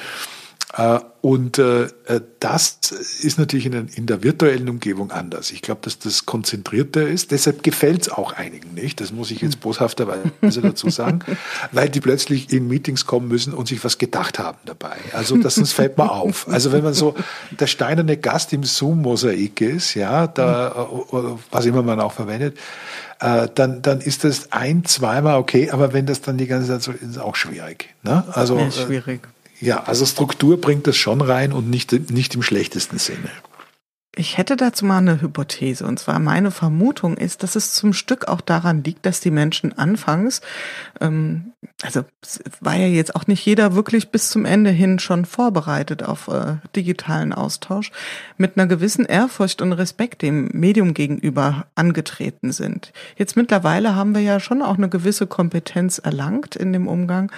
Äh, 0.78 1.00
und 1.22 1.58
äh, 1.58 1.86
äh, 2.06 2.22
das 2.40 2.92
ist 2.92 3.40
natürlich 3.40 3.66
in 3.66 4.06
der 4.06 4.24
virtuellen 4.24 4.70
Umgebung 4.70 5.10
anders. 5.12 5.52
Ich 5.52 5.62
glaube, 5.62 5.82
dass 5.84 5.98
das 5.98 6.26
konzentrierter 6.26 7.08
ist. 7.08 7.32
Deshalb 7.32 7.64
gefällt 7.64 8.04
es 8.04 8.10
auch 8.10 8.34
einigen 8.34 8.74
nicht. 8.76 9.02
Das 9.02 9.12
muss 9.12 9.32
ich 9.32 9.42
jetzt 9.42 9.60
boshafterweise 9.62 10.32
dazu 10.62 10.90
sagen, 10.90 11.20
weil 11.72 11.90
die 11.90 12.02
plötzlich 12.02 12.52
in 12.52 12.68
Meetings 12.68 13.06
kommen 13.06 13.28
müssen 13.28 13.54
und 13.54 13.68
sich 13.68 13.84
was 13.84 13.98
gedacht 13.98 14.38
haben 14.38 14.58
dabei. 14.66 14.98
Also 15.14 15.38
das 15.38 15.58
uns 15.58 15.72
fällt 15.72 15.98
mal 15.98 16.08
auf. 16.08 16.48
Also 16.48 16.72
wenn 16.72 16.84
man 16.84 16.94
so 16.94 17.16
der 17.60 17.68
steinerne 17.68 18.18
Gast 18.18 18.54
im 18.54 18.64
Zoom-Mosaik 18.64 19.62
ist, 19.62 19.96
ja, 19.96 20.28
da 20.28 20.88
was 21.50 21.66
immer 21.66 21.82
man 21.82 22.00
auch 22.00 22.12
verwendet, 22.12 22.58
dann, 23.20 23.82
dann 23.82 24.02
ist 24.02 24.26
das 24.26 24.52
ein, 24.52 24.86
zweimal 24.86 25.40
okay, 25.40 25.72
aber 25.72 25.94
wenn 25.94 26.06
das 26.06 26.22
dann 26.22 26.38
die 26.38 26.48
ganze 26.48 26.68
Zeit 26.68 26.84
so 26.84 26.92
ist, 26.92 27.02
ist 27.02 27.10
es 27.12 27.18
auch 27.18 27.36
schwierig. 27.36 27.90
Ne? 28.04 28.24
Also, 28.34 28.60
ja, 28.60 28.70
schwierig. 28.70 29.22
Ja, 29.66 29.86
also 29.86 30.06
Struktur 30.06 30.62
bringt 30.62 30.86
das 30.86 30.96
schon 30.96 31.22
rein 31.22 31.52
und 31.52 31.72
nicht, 31.72 31.92
nicht 32.12 32.36
im 32.36 32.44
schlechtesten 32.44 33.00
Sinne. 33.00 33.32
Ich 34.18 34.38
hätte 34.38 34.56
dazu 34.56 34.86
mal 34.86 35.00
eine 35.00 35.22
Hypothese. 35.22 35.86
Und 35.86 36.00
zwar 36.00 36.20
meine 36.20 36.52
Vermutung 36.52 37.18
ist, 37.18 37.44
dass 37.44 37.56
es 37.56 37.74
zum 37.74 37.92
Stück 37.92 38.28
auch 38.30 38.40
daran 38.40 38.84
liegt, 38.84 39.06
dass 39.06 39.20
die 39.20 39.32
Menschen 39.32 39.78
anfangs, 39.78 40.42
ähm, 41.02 41.52
also 41.84 42.06
war 42.62 42.76
ja 42.76 42.88
jetzt 42.88 43.16
auch 43.16 43.28
nicht 43.28 43.46
jeder 43.46 43.76
wirklich 43.76 44.10
bis 44.10 44.30
zum 44.30 44.46
Ende 44.46 44.70
hin 44.70 45.00
schon 45.00 45.26
vorbereitet 45.26 46.04
auf 46.04 46.30
äh, 46.30 46.56
digitalen 46.76 47.34
Austausch, 47.34 47.92
mit 48.38 48.58
einer 48.58 48.68
gewissen 48.68 49.06
Ehrfurcht 49.06 49.62
und 49.62 49.74
Respekt 49.74 50.22
dem 50.22 50.50
Medium 50.54 50.94
gegenüber 50.94 51.66
angetreten 51.76 52.54
sind. 52.54 52.94
Jetzt 53.18 53.36
mittlerweile 53.36 53.96
haben 53.96 54.16
wir 54.16 54.22
ja 54.22 54.40
schon 54.40 54.62
auch 54.62 54.78
eine 54.78 54.90
gewisse 54.90 55.28
Kompetenz 55.28 55.98
erlangt 55.98 56.56
in 56.56 56.72
dem 56.72 56.88
Umgang. 56.88 57.32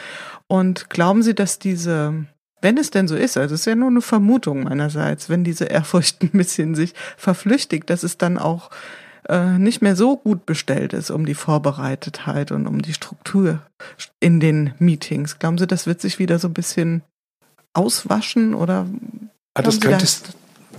Und 0.45 0.89
glauben 0.89 1.23
Sie, 1.23 1.33
dass 1.33 1.57
diese 1.57 2.25
wenn 2.61 2.77
es 2.77 2.91
denn 2.91 3.07
so 3.07 3.15
ist, 3.15 3.37
also 3.37 3.53
es 3.53 3.61
ist 3.61 3.65
ja 3.65 3.75
nur 3.75 3.89
eine 3.89 4.01
Vermutung 4.01 4.63
meinerseits, 4.63 5.29
wenn 5.29 5.43
diese 5.43 5.65
Ehrfurcht 5.65 6.21
ein 6.21 6.31
bisschen 6.31 6.75
sich 6.75 6.93
verflüchtigt, 7.17 7.89
dass 7.89 8.03
es 8.03 8.17
dann 8.17 8.37
auch 8.37 8.69
äh, 9.29 9.57
nicht 9.57 9.81
mehr 9.81 9.95
so 9.95 10.17
gut 10.17 10.45
bestellt 10.45 10.93
ist 10.93 11.11
um 11.11 11.25
die 11.25 11.35
Vorbereitetheit 11.35 12.51
und 12.51 12.67
um 12.67 12.81
die 12.81 12.93
Struktur 12.93 13.61
in 14.19 14.39
den 14.39 14.73
Meetings. 14.79 15.39
Glauben 15.39 15.57
Sie, 15.57 15.67
das 15.67 15.85
wird 15.85 16.01
sich 16.01 16.19
wieder 16.19 16.39
so 16.39 16.47
ein 16.47 16.53
bisschen 16.53 17.03
auswaschen 17.73 18.53
oder? 18.53 18.87
Ah, 19.53 19.61
das 19.61 19.79
könnte 19.79 20.05
es, 20.05 20.23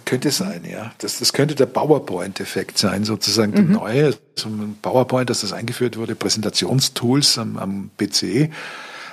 könnte 0.05 0.31
sein, 0.31 0.65
ja. 0.65 0.93
Das, 0.99 1.19
das 1.19 1.33
könnte 1.33 1.55
der 1.55 1.67
PowerPoint-Effekt 1.67 2.79
sein, 2.79 3.05
sozusagen 3.05 3.53
der 3.53 3.65
mhm. 3.65 3.73
neue. 3.73 4.15
So 4.35 4.49
ein 4.49 4.77
PowerPoint, 4.81 5.29
dass 5.29 5.43
das 5.43 5.53
eingeführt 5.53 5.99
wurde, 5.99 6.15
Präsentationstools 6.15 7.39
am, 7.39 7.59
am 7.59 7.91
PC, 7.99 8.23
äh, 8.23 8.49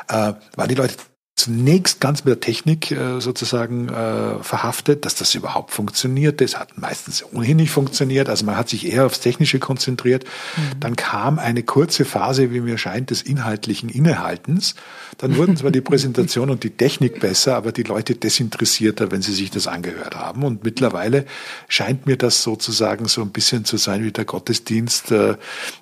waren 0.08 0.70
die 0.70 0.76
Leute 0.76 0.96
zunächst 1.36 2.00
ganz 2.00 2.24
mit 2.24 2.32
der 2.32 2.40
Technik 2.40 2.92
äh, 2.92 3.20
sozusagen 3.20 3.90
äh, 3.90 4.42
verhaftet, 4.42 5.04
dass 5.04 5.16
das 5.16 5.36
überhaupt 5.36 5.72
funktioniert. 5.72 6.40
Das 6.40 6.58
hat 6.58 6.78
meistens 6.78 7.26
ohnehin 7.34 7.58
nicht 7.58 7.72
funktioniert. 7.72 8.30
Also 8.30 8.46
man 8.46 8.56
hat 8.56 8.70
sich 8.70 8.92
eher 8.92 9.06
aufs 9.06 9.20
Technische 9.20 9.60
konzentriert. 9.60 10.24
Mhm. 10.56 10.80
Dann 10.80 10.96
kam 10.96 11.38
eine 11.38 11.64
kurze 11.64 12.06
Phase, 12.06 12.52
wie 12.52 12.62
mir 12.62 12.78
scheint, 12.78 13.10
des 13.10 13.22
inhaltlichen 13.22 13.90
Innehaltens. 13.90 14.76
Dann 15.18 15.36
wurden 15.36 15.58
zwar 15.58 15.72
die 15.72 15.82
Präsentation 15.82 16.50
und 16.50 16.64
die 16.64 16.70
Technik 16.70 17.20
besser, 17.20 17.58
aber 17.58 17.74
die 17.74 17.84
Leute 17.84 18.16
desinteressierter, 18.16 19.12
wenn 19.12 19.22
sie 19.22 19.34
sich 19.34 19.52
das 19.52 19.68
angehört 19.68 20.16
haben. 20.16 20.44
Und 20.44 20.64
mittlerweile 20.64 21.26
scheint 21.68 22.06
mir 22.06 22.16
das 22.16 22.44
sozusagen 22.44 23.08
so 23.10 23.22
ein 23.22 23.32
bisschen 23.32 23.66
zu 23.66 23.76
sein 23.76 24.06
wie 24.06 24.12
der 24.14 24.24
Gottesdienst 24.24 25.12
äh, 25.12 25.36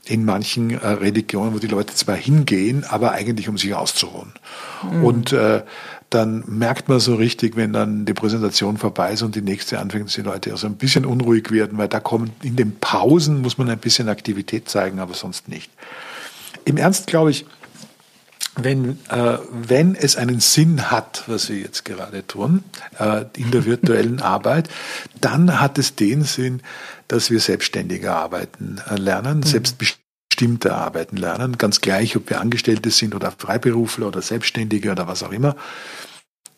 in 0.05 0.25
manchen 0.25 0.72
äh, 0.72 0.88
Religionen, 0.88 1.53
wo 1.53 1.60
die 1.60 1.67
Leute 1.67 1.93
zwar 1.93 2.15
hingehen, 2.15 2.83
aber 2.88 3.12
eigentlich 3.12 3.50
um 3.50 3.60
sich 3.60 3.75
auszuruhen. 3.75 4.33
Mhm. 4.83 5.03
Und 5.03 5.33
äh, 5.43 5.63
dann 6.09 6.43
merkt 6.45 6.89
man 6.89 7.00
so 7.00 7.15
richtig, 7.15 7.55
wenn 7.55 7.73
dann 7.73 8.05
die 8.05 8.13
Präsentation 8.13 8.77
vorbei 8.77 9.13
ist 9.13 9.23
und 9.23 9.35
die 9.35 9.41
nächste 9.41 9.79
anfängt, 9.79 10.05
dass 10.05 10.13
die 10.13 10.21
Leute 10.21 10.53
auch 10.53 10.57
so 10.57 10.67
ein 10.67 10.75
bisschen 10.75 11.05
unruhig 11.05 11.51
werden, 11.51 11.77
weil 11.77 11.88
da 11.88 12.00
kommen 12.00 12.31
in 12.43 12.55
den 12.55 12.75
Pausen 12.79 13.41
muss 13.41 13.57
man 13.57 13.69
ein 13.69 13.79
bisschen 13.79 14.09
Aktivität 14.09 14.69
zeigen, 14.69 15.00
aber 15.00 15.15
sonst 15.15 15.50
nicht. 15.50 15.71
Im 16.65 16.77
Ernst 16.77 17.07
glaube 17.07 17.31
ich, 17.31 17.45
wenn, 18.55 19.00
äh, 19.09 19.38
wenn 19.51 19.95
es 19.95 20.15
einen 20.15 20.39
Sinn 20.39 20.91
hat, 20.91 21.23
was 21.25 21.50
wir 21.50 21.57
jetzt 21.57 21.85
gerade 21.85 22.25
tun, 22.27 22.63
äh, 23.00 23.25
in 23.35 23.50
der 23.50 23.65
virtuellen 23.65 24.21
Arbeit, 24.21 24.69
dann 25.19 25.59
hat 25.59 25.79
es 25.79 25.95
den 25.95 26.23
Sinn, 26.23 26.62
dass 27.07 27.31
wir 27.31 27.39
selbstständiger 27.39 28.15
arbeiten 28.15 28.79
äh, 28.89 28.95
lernen, 28.95 29.39
mhm. 29.39 29.63
Selbstbestimmter 30.34 30.75
arbeiten 30.75 31.18
lernen, 31.18 31.58
ganz 31.58 31.80
gleich, 31.82 32.16
ob 32.16 32.30
wir 32.30 32.42
Angestellte 32.42 32.90
sind 32.90 33.16
oder 33.16 33.32
Freiberufler 33.32 34.08
oder 34.08 34.22
Selbstständige 34.22 34.92
oder 34.92 35.08
was 35.08 35.24
auch 35.24 35.32
immer, 35.32 35.56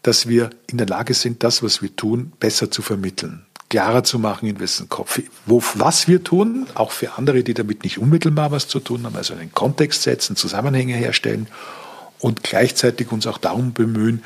dass 0.02 0.28
wir 0.28 0.50
in 0.68 0.78
der 0.78 0.88
Lage 0.88 1.14
sind, 1.14 1.44
das, 1.44 1.62
was 1.62 1.82
wir 1.82 1.96
tun, 1.96 2.32
besser 2.40 2.72
zu 2.72 2.82
vermitteln 2.82 3.46
klarer 3.68 4.04
zu 4.04 4.20
machen, 4.20 4.48
in 4.48 4.60
wessen 4.60 4.90
Kopf, 4.90 5.20
wo, 5.48 5.62
was 5.74 6.08
wir 6.08 6.24
tun, 6.24 6.68
auch 6.76 6.92
für 6.92 7.18
andere, 7.18 7.44
die 7.44 7.56
damit 7.56 7.84
nicht 7.84 7.98
unmittelbar 7.98 8.52
was 8.52 8.68
zu 8.68 8.80
tun 8.80 9.04
haben, 9.04 9.16
also 9.16 9.34
einen 9.34 9.54
Kontext 9.54 10.04
setzen, 10.04 10.36
Zusammenhänge 10.36 10.94
herstellen 10.94 11.48
und 12.20 12.44
gleichzeitig 12.44 13.12
uns 13.12 13.28
auch 13.28 13.38
darum 13.38 13.74
bemühen, 13.74 14.24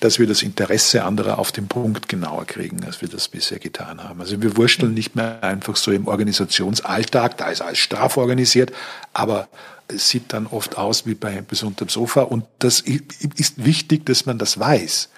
dass 0.00 0.18
wir 0.18 0.26
das 0.26 0.42
Interesse 0.42 1.04
anderer 1.04 1.38
auf 1.38 1.52
den 1.52 1.68
Punkt 1.68 2.08
genauer 2.08 2.44
kriegen, 2.46 2.84
als 2.84 3.00
wir 3.00 3.08
das 3.08 3.28
bisher 3.28 3.58
getan 3.58 4.02
haben. 4.02 4.20
Also 4.20 4.40
wir 4.40 4.56
wursteln 4.56 4.94
nicht 4.94 5.16
mehr 5.16 5.42
einfach 5.42 5.76
so 5.76 5.90
im 5.90 6.06
Organisationsalltag, 6.06 7.36
da 7.38 7.50
ist 7.50 7.62
alles 7.62 7.78
straff 7.78 8.16
organisiert, 8.16 8.72
aber 9.12 9.48
es 9.88 10.08
sieht 10.08 10.32
dann 10.32 10.46
oft 10.46 10.78
aus 10.78 11.06
wie 11.06 11.14
bei 11.14 11.40
bis 11.42 11.62
unterm 11.62 11.88
Sofa 11.88 12.22
und 12.22 12.44
das 12.58 12.80
ist 12.80 13.64
wichtig, 13.64 14.06
dass 14.06 14.26
man 14.26 14.38
das 14.38 14.58
weiß, 14.58 15.10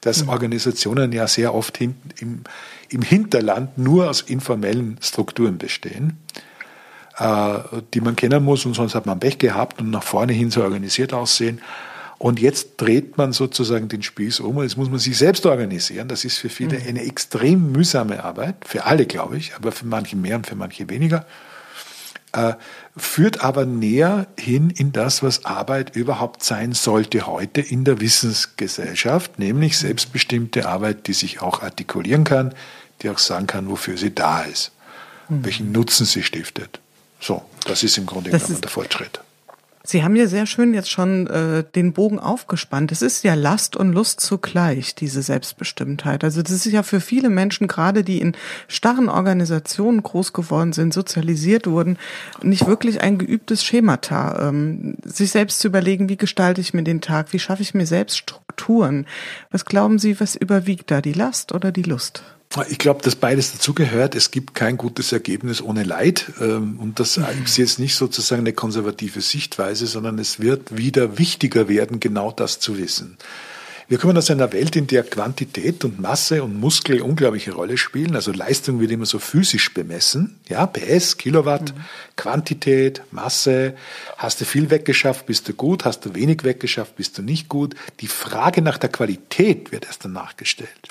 dass 0.00 0.22
mhm. 0.22 0.30
Organisationen 0.30 1.12
ja 1.12 1.26
sehr 1.26 1.54
oft 1.54 1.80
im, 1.80 1.94
im 2.88 3.02
Hinterland 3.02 3.78
nur 3.78 4.10
aus 4.10 4.22
informellen 4.22 4.98
Strukturen 5.00 5.58
bestehen 5.58 6.18
die 7.18 8.00
man 8.00 8.14
kennen 8.14 8.44
muss 8.44 8.66
und 8.66 8.74
sonst 8.74 8.94
hat 8.94 9.06
man 9.06 9.18
Pech 9.18 9.38
gehabt 9.38 9.80
und 9.80 9.90
nach 9.90 10.02
vorne 10.02 10.32
hin 10.32 10.50
so 10.50 10.62
organisiert 10.62 11.12
aussehen. 11.12 11.60
Und 12.18 12.40
jetzt 12.40 12.76
dreht 12.78 13.18
man 13.18 13.32
sozusagen 13.32 13.88
den 13.88 14.02
Spieß 14.02 14.40
um 14.40 14.56
und 14.56 14.62
jetzt 14.62 14.78
muss 14.78 14.88
man 14.88 14.98
sich 14.98 15.18
selbst 15.18 15.44
organisieren. 15.44 16.08
Das 16.08 16.24
ist 16.24 16.38
für 16.38 16.48
viele 16.48 16.78
mhm. 16.78 16.88
eine 16.88 17.02
extrem 17.02 17.72
mühsame 17.72 18.24
Arbeit, 18.24 18.56
für 18.64 18.84
alle 18.84 19.06
glaube 19.06 19.36
ich, 19.36 19.54
aber 19.54 19.72
für 19.72 19.86
manche 19.86 20.16
mehr 20.16 20.36
und 20.36 20.46
für 20.46 20.56
manche 20.56 20.88
weniger. 20.88 21.26
Äh, 22.32 22.54
führt 22.96 23.42
aber 23.42 23.66
näher 23.66 24.26
hin 24.38 24.70
in 24.70 24.92
das, 24.92 25.22
was 25.22 25.44
Arbeit 25.44 25.94
überhaupt 25.94 26.42
sein 26.42 26.72
sollte 26.72 27.26
heute 27.26 27.60
in 27.60 27.84
der 27.84 28.00
Wissensgesellschaft, 28.00 29.38
nämlich 29.38 29.76
selbstbestimmte 29.76 30.66
Arbeit, 30.66 31.06
die 31.06 31.12
sich 31.12 31.42
auch 31.42 31.62
artikulieren 31.62 32.24
kann, 32.24 32.54
die 33.02 33.10
auch 33.10 33.18
sagen 33.18 33.46
kann, 33.46 33.68
wofür 33.68 33.98
sie 33.98 34.14
da 34.14 34.42
ist, 34.42 34.72
mhm. 35.28 35.44
welchen 35.44 35.72
Nutzen 35.72 36.06
sie 36.06 36.22
stiftet. 36.22 36.80
So, 37.20 37.42
das 37.66 37.82
ist 37.82 37.98
im 37.98 38.06
Grunde 38.06 38.30
genommen 38.30 38.60
der 38.60 38.70
Fortschritt. 38.70 39.20
Sie 39.88 40.02
haben 40.02 40.16
ja 40.16 40.26
sehr 40.26 40.46
schön 40.46 40.74
jetzt 40.74 40.90
schon 40.90 41.28
äh, 41.28 41.62
den 41.62 41.92
Bogen 41.92 42.18
aufgespannt. 42.18 42.90
Es 42.90 43.02
ist 43.02 43.22
ja 43.22 43.34
Last 43.34 43.76
und 43.76 43.92
Lust 43.92 44.20
zugleich, 44.20 44.96
diese 44.96 45.22
Selbstbestimmtheit. 45.22 46.24
Also 46.24 46.42
das 46.42 46.50
ist 46.50 46.66
ja 46.66 46.82
für 46.82 47.00
viele 47.00 47.30
Menschen, 47.30 47.68
gerade 47.68 48.02
die 48.02 48.20
in 48.20 48.36
starren 48.66 49.08
Organisationen 49.08 50.02
groß 50.02 50.32
geworden 50.32 50.72
sind, 50.72 50.92
sozialisiert 50.92 51.68
wurden, 51.68 51.98
nicht 52.42 52.66
wirklich 52.66 53.00
ein 53.00 53.16
geübtes 53.16 53.62
Schemata. 53.62 54.48
Ähm, 54.48 54.96
sich 55.04 55.30
selbst 55.30 55.60
zu 55.60 55.68
überlegen, 55.68 56.08
wie 56.08 56.16
gestalte 56.16 56.60
ich 56.60 56.74
mir 56.74 56.82
den 56.82 57.00
Tag, 57.00 57.32
wie 57.32 57.38
schaffe 57.38 57.62
ich 57.62 57.72
mir 57.72 57.86
selbst 57.86 58.18
Strukturen. 58.18 59.06
Was 59.52 59.64
glauben 59.64 60.00
Sie, 60.00 60.18
was 60.18 60.34
überwiegt 60.34 60.90
da, 60.90 61.00
die 61.00 61.12
Last 61.12 61.52
oder 61.52 61.70
die 61.70 61.82
Lust? 61.82 62.24
Ich 62.68 62.78
glaube, 62.78 63.02
dass 63.02 63.16
beides 63.16 63.52
dazugehört. 63.52 64.14
Es 64.14 64.30
gibt 64.30 64.54
kein 64.54 64.78
gutes 64.78 65.12
Ergebnis 65.12 65.60
ohne 65.60 65.82
Leid. 65.82 66.32
Ähm, 66.40 66.78
und 66.80 66.98
das 67.00 67.18
ist 67.44 67.58
jetzt 67.58 67.78
nicht 67.78 67.94
sozusagen 67.94 68.40
eine 68.40 68.52
konservative 68.52 69.20
Sichtweise, 69.20 69.86
sondern 69.86 70.18
es 70.18 70.40
wird 70.40 70.76
wieder 70.76 71.18
wichtiger 71.18 71.68
werden, 71.68 72.00
genau 72.00 72.30
das 72.32 72.58
zu 72.58 72.78
wissen. 72.78 73.18
Wir 73.88 73.98
kommen 73.98 74.16
aus 74.16 74.32
einer 74.32 74.52
Welt, 74.52 74.74
in 74.74 74.88
der 74.88 75.04
Quantität 75.04 75.84
und 75.84 76.00
Masse 76.00 76.42
und 76.42 76.58
Muskel 76.58 77.00
unglaubliche 77.00 77.52
Rolle 77.52 77.76
spielen. 77.76 78.16
Also 78.16 78.32
Leistung 78.32 78.80
wird 78.80 78.90
immer 78.90 79.06
so 79.06 79.20
physisch 79.20 79.72
bemessen. 79.74 80.40
Ja, 80.48 80.66
PS, 80.66 81.18
Kilowatt, 81.18 81.72
mhm. 81.72 81.80
Quantität, 82.16 83.02
Masse. 83.12 83.76
Hast 84.16 84.40
du 84.40 84.44
viel 84.44 84.70
weggeschafft, 84.70 85.26
bist 85.26 85.48
du 85.48 85.52
gut. 85.52 85.84
Hast 85.84 86.04
du 86.04 86.16
wenig 86.16 86.42
weggeschafft, 86.42 86.96
bist 86.96 87.16
du 87.16 87.22
nicht 87.22 87.48
gut. 87.48 87.76
Die 88.00 88.08
Frage 88.08 88.60
nach 88.60 88.78
der 88.78 88.90
Qualität 88.90 89.70
wird 89.70 89.84
erst 89.84 90.04
danach 90.04 90.36
gestellt. 90.36 90.88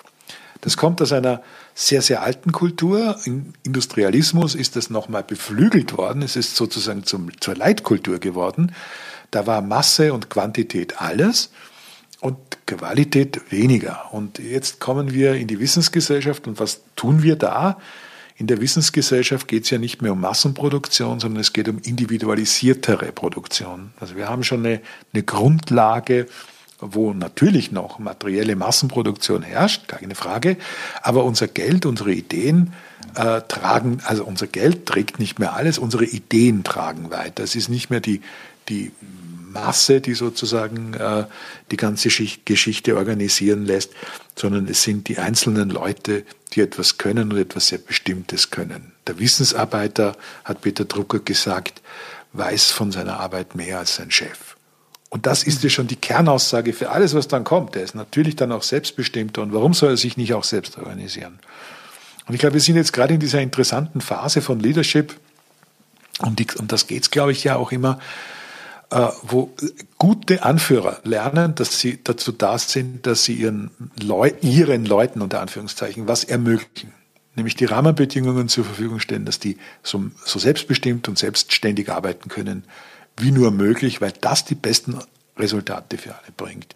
Das 0.65 0.77
kommt 0.77 0.99
aus 0.99 1.13
einer 1.13 1.43
sehr, 1.75 2.01
sehr 2.01 2.23
alten 2.23 2.51
Kultur. 2.51 3.19
Im 3.25 3.53
Industrialismus 3.61 4.55
ist 4.55 4.75
das 4.75 4.89
nochmal 4.89 5.21
beflügelt 5.21 5.95
worden. 5.95 6.23
Es 6.23 6.35
ist 6.35 6.55
sozusagen 6.55 7.03
zum, 7.03 7.39
zur 7.39 7.55
Leitkultur 7.55 8.17
geworden. 8.17 8.73
Da 9.29 9.45
war 9.45 9.61
Masse 9.61 10.11
und 10.11 10.31
Quantität 10.31 10.99
alles 10.99 11.51
und 12.19 12.37
Qualität 12.65 13.51
weniger. 13.51 14.11
Und 14.11 14.39
jetzt 14.39 14.79
kommen 14.79 15.13
wir 15.13 15.35
in 15.35 15.45
die 15.45 15.59
Wissensgesellschaft 15.59 16.47
und 16.47 16.59
was 16.59 16.81
tun 16.95 17.21
wir 17.21 17.35
da? 17.35 17.77
In 18.35 18.47
der 18.47 18.59
Wissensgesellschaft 18.59 19.47
geht 19.47 19.65
es 19.65 19.69
ja 19.69 19.77
nicht 19.77 20.01
mehr 20.01 20.13
um 20.13 20.21
Massenproduktion, 20.21 21.19
sondern 21.19 21.41
es 21.41 21.53
geht 21.53 21.69
um 21.69 21.77
individualisiertere 21.77 23.11
Produktion. 23.11 23.93
Also 23.99 24.15
wir 24.15 24.27
haben 24.27 24.43
schon 24.43 24.65
eine, 24.65 24.81
eine 25.13 25.21
Grundlage 25.21 26.25
wo 26.79 27.13
natürlich 27.13 27.71
noch 27.71 27.99
materielle 27.99 28.55
Massenproduktion 28.55 29.43
herrscht, 29.43 29.87
keine 29.87 30.15
Frage, 30.15 30.57
aber 31.01 31.23
unser 31.23 31.47
Geld, 31.47 31.85
unsere 31.85 32.11
Ideen 32.11 32.73
äh, 33.15 33.41
tragen, 33.41 33.99
also 34.05 34.25
unser 34.25 34.47
Geld 34.47 34.85
trägt 34.85 35.19
nicht 35.19 35.39
mehr 35.39 35.53
alles, 35.53 35.77
unsere 35.77 36.05
Ideen 36.05 36.63
tragen 36.63 37.11
weiter. 37.11 37.43
Es 37.43 37.55
ist 37.55 37.69
nicht 37.69 37.89
mehr 37.89 38.01
die, 38.01 38.21
die 38.67 38.91
Masse, 39.55 40.01
die 40.01 40.15
sozusagen 40.15 40.93
äh, 40.95 41.25
die 41.71 41.77
ganze 41.77 42.09
Geschichte 42.09 42.97
organisieren 42.97 43.65
lässt, 43.65 43.91
sondern 44.35 44.67
es 44.67 44.83
sind 44.83 45.07
die 45.07 45.17
einzelnen 45.17 45.69
Leute, 45.69 46.25
die 46.53 46.61
etwas 46.61 46.97
können 46.97 47.31
und 47.31 47.37
etwas 47.37 47.67
sehr 47.67 47.77
Bestimmtes 47.77 48.51
können. 48.51 48.91
Der 49.07 49.17
Wissensarbeiter, 49.17 50.17
hat 50.43 50.61
Peter 50.61 50.83
Drucker 50.83 51.19
gesagt, 51.19 51.81
weiß 52.33 52.71
von 52.71 52.91
seiner 52.91 53.19
Arbeit 53.19 53.55
mehr 53.55 53.79
als 53.79 53.95
sein 53.95 54.11
Chef. 54.11 54.54
Und 55.15 55.25
das 55.25 55.43
ist 55.43 55.63
ja 55.63 55.69
schon 55.69 55.87
die 55.87 55.95
Kernaussage 55.95 56.73
für 56.73 56.89
alles, 56.89 57.15
was 57.15 57.29
dann 57.29 57.45
kommt. 57.45 57.77
Er 57.77 57.83
ist 57.83 57.95
natürlich 57.95 58.35
dann 58.35 58.51
auch 58.51 58.63
selbstbestimmter. 58.63 59.43
Und 59.43 59.53
warum 59.53 59.73
soll 59.73 59.91
er 59.91 59.95
sich 59.95 60.17
nicht 60.17 60.33
auch 60.33 60.43
selbst 60.43 60.77
organisieren? 60.77 61.39
Und 62.27 62.33
ich 62.33 62.41
glaube, 62.41 62.55
wir 62.55 62.59
sind 62.59 62.75
jetzt 62.75 62.91
gerade 62.91 63.13
in 63.13 63.21
dieser 63.21 63.39
interessanten 63.39 64.01
Phase 64.01 64.41
von 64.41 64.59
Leadership. 64.59 65.15
Und, 66.19 66.39
die, 66.39 66.47
und 66.57 66.73
das 66.73 66.87
geht's, 66.87 67.11
glaube 67.11 67.31
ich, 67.31 67.45
ja 67.45 67.55
auch 67.55 67.71
immer, 67.71 67.97
äh, 68.91 69.07
wo 69.21 69.53
gute 69.97 70.43
Anführer 70.43 70.99
lernen, 71.05 71.55
dass 71.55 71.79
sie 71.79 71.97
dazu 72.03 72.33
da 72.33 72.57
sind, 72.57 73.07
dass 73.07 73.23
sie 73.23 73.35
ihren, 73.35 73.71
Leu 73.97 74.33
ihren 74.41 74.83
Leuten 74.83 75.21
unter 75.21 75.39
Anführungszeichen 75.39 76.09
was 76.09 76.25
ermöglichen. 76.25 76.91
Nämlich 77.35 77.55
die 77.55 77.63
Rahmenbedingungen 77.63 78.49
zur 78.49 78.65
Verfügung 78.65 78.99
stellen, 78.99 79.23
dass 79.23 79.39
die 79.39 79.55
so, 79.81 80.03
so 80.25 80.39
selbstbestimmt 80.39 81.07
und 81.07 81.17
selbstständig 81.17 81.89
arbeiten 81.89 82.27
können, 82.27 82.65
wie 83.17 83.31
nur 83.31 83.51
möglich, 83.51 84.01
weil 84.01 84.13
das 84.21 84.45
die 84.45 84.55
besten 84.55 84.99
Resultate 85.37 85.97
für 85.97 86.13
alle 86.15 86.31
bringt. 86.35 86.75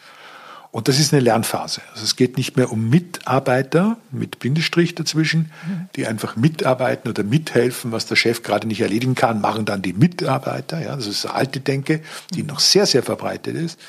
Und 0.71 0.87
das 0.87 0.99
ist 0.99 1.13
eine 1.13 1.21
Lernphase. 1.21 1.81
Also 1.91 2.03
es 2.03 2.15
geht 2.15 2.37
nicht 2.37 2.55
mehr 2.55 2.71
um 2.71 2.89
Mitarbeiter 2.89 3.97
mit 4.11 4.37
Bindestrich 4.37 4.93
dazwischen, 4.93 5.51
die 5.95 6.05
einfach 6.05 6.35
mitarbeiten 6.35 7.09
oder 7.09 7.23
mithelfen, 7.23 7.91
was 7.91 8.05
der 8.05 8.15
Chef 8.15 8.43
gerade 8.43 8.67
nicht 8.67 8.81
erledigen 8.81 9.15
kann, 9.15 9.41
machen 9.41 9.65
dann 9.65 9.81
die 9.81 9.93
Mitarbeiter. 9.93 10.79
Ja, 10.79 10.95
das 10.95 11.07
ist 11.07 11.25
eine 11.25 11.33
alte 11.33 11.59
Denke, 11.59 12.01
die 12.35 12.43
noch 12.43 12.59
sehr, 12.59 12.85
sehr 12.85 13.01
verbreitet 13.01 13.55
ist 13.55 13.79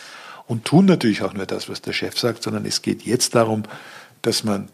und 0.47 0.65
tun 0.65 0.87
natürlich 0.87 1.23
auch 1.23 1.35
nur 1.35 1.45
das, 1.45 1.69
was 1.69 1.83
der 1.83 1.93
Chef 1.93 2.19
sagt, 2.19 2.43
sondern 2.43 2.65
es 2.65 2.81
geht 2.81 3.03
jetzt 3.03 3.35
darum, 3.35 3.65
dass 4.23 4.43
man 4.43 4.71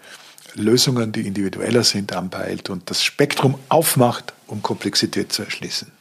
Lösungen, 0.55 1.11
die 1.11 1.27
individueller 1.27 1.83
sind, 1.83 2.13
anpeilt 2.13 2.71
und 2.71 2.89
das 2.89 3.03
Spektrum 3.03 3.59
aufmacht, 3.69 4.33
um 4.47 4.63
Komplexität 4.63 5.33
zu 5.33 5.43
erschließen. 5.43 5.96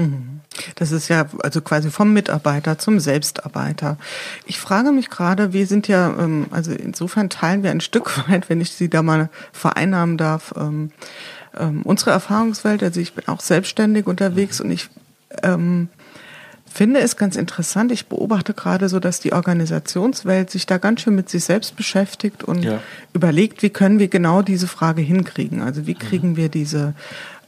Mhm. 0.00 0.40
Das 0.74 0.92
ist 0.92 1.08
ja 1.08 1.26
also 1.42 1.60
quasi 1.60 1.90
vom 1.90 2.12
Mitarbeiter 2.12 2.78
zum 2.78 2.98
Selbstarbeiter. 3.00 3.96
Ich 4.46 4.58
frage 4.58 4.92
mich 4.92 5.08
gerade, 5.08 5.52
wir 5.52 5.66
sind 5.66 5.88
ja, 5.88 6.08
ähm, 6.18 6.46
also 6.50 6.72
insofern 6.72 7.30
teilen 7.30 7.62
wir 7.62 7.70
ein 7.70 7.80
Stück 7.80 8.28
weit, 8.28 8.48
wenn 8.48 8.60
ich 8.60 8.72
Sie 8.72 8.90
da 8.90 9.02
mal 9.02 9.30
vereinnahmen 9.52 10.16
darf, 10.16 10.52
ähm, 10.56 10.90
ähm, 11.58 11.82
unsere 11.82 12.10
Erfahrungswelt. 12.10 12.82
Also 12.82 13.00
ich 13.00 13.14
bin 13.14 13.28
auch 13.28 13.40
selbstständig 13.40 14.06
unterwegs 14.06 14.60
und 14.60 14.70
ich 14.70 14.88
finde 16.72 17.00
es 17.00 17.16
ganz 17.16 17.36
interessant. 17.36 17.90
Ich 17.92 18.06
beobachte 18.06 18.54
gerade 18.54 18.88
so, 18.88 19.00
dass 19.00 19.20
die 19.20 19.32
Organisationswelt 19.32 20.50
sich 20.50 20.66
da 20.66 20.78
ganz 20.78 21.02
schön 21.02 21.14
mit 21.14 21.28
sich 21.28 21.44
selbst 21.44 21.76
beschäftigt 21.76 22.44
und 22.44 22.62
ja. 22.62 22.80
überlegt, 23.12 23.62
wie 23.62 23.70
können 23.70 23.98
wir 23.98 24.08
genau 24.08 24.42
diese 24.42 24.68
Frage 24.68 25.02
hinkriegen. 25.02 25.62
Also 25.62 25.86
wie 25.86 25.94
kriegen 25.94 26.36
wir 26.36 26.48
diese 26.48 26.94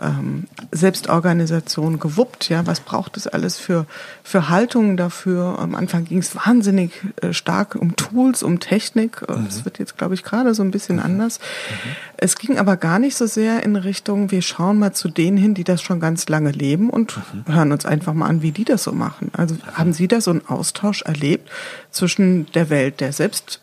ähm, 0.03 0.45
Selbstorganisation 0.71 1.99
gewuppt. 1.99 2.49
Ja, 2.49 2.67
was 2.67 2.81
braucht 2.81 3.17
es 3.17 3.27
alles 3.27 3.59
für 3.59 3.87
für 4.23 4.49
Haltungen 4.49 4.97
dafür? 4.97 5.59
Am 5.59 5.75
Anfang 5.75 6.05
ging 6.05 6.19
es 6.19 6.35
wahnsinnig 6.35 6.93
äh, 7.21 7.33
stark 7.33 7.77
um 7.77 7.97
Tools, 7.97 8.43
um 8.43 8.61
Technik. 8.61 9.23
Äh, 9.29 9.33
mhm. 9.33 9.45
Das 9.47 9.65
wird 9.65 9.79
jetzt, 9.79 9.97
glaube 9.97 10.15
ich, 10.15 10.23
gerade 10.23 10.55
so 10.55 10.63
ein 10.63 10.71
bisschen 10.71 10.97
mhm. 10.97 11.03
anders. 11.03 11.39
Mhm. 11.39 11.91
Es 12.17 12.37
ging 12.37 12.59
aber 12.59 12.77
gar 12.77 12.99
nicht 12.99 13.17
so 13.17 13.27
sehr 13.27 13.63
in 13.63 13.77
Richtung, 13.77 14.31
wir 14.31 14.43
schauen 14.43 14.79
mal 14.79 14.93
zu 14.93 15.09
denen 15.09 15.37
hin, 15.37 15.55
die 15.55 15.65
das 15.65 15.83
schon 15.83 16.01
ganz 16.01 16.29
lange 16.29 16.51
leben 16.51 16.91
und 16.91 17.17
mhm. 17.17 17.53
hören 17.53 17.73
uns 17.73 17.87
einfach 17.87 18.15
mal 18.15 18.27
an, 18.27 18.43
wie 18.43 18.53
die 18.53 18.65
das 18.65 18.83
so 18.83 18.93
machen. 18.93 19.31
Also 19.33 19.57
haben 19.73 19.93
Sie 19.93 20.09
da 20.09 20.21
so 20.21 20.31
einen 20.31 20.47
Austausch 20.47 21.03
erlebt 21.03 21.51
zwischen 21.91 22.51
der 22.53 22.71
Welt 22.71 23.01
der 23.01 23.13
selbst 23.13 23.61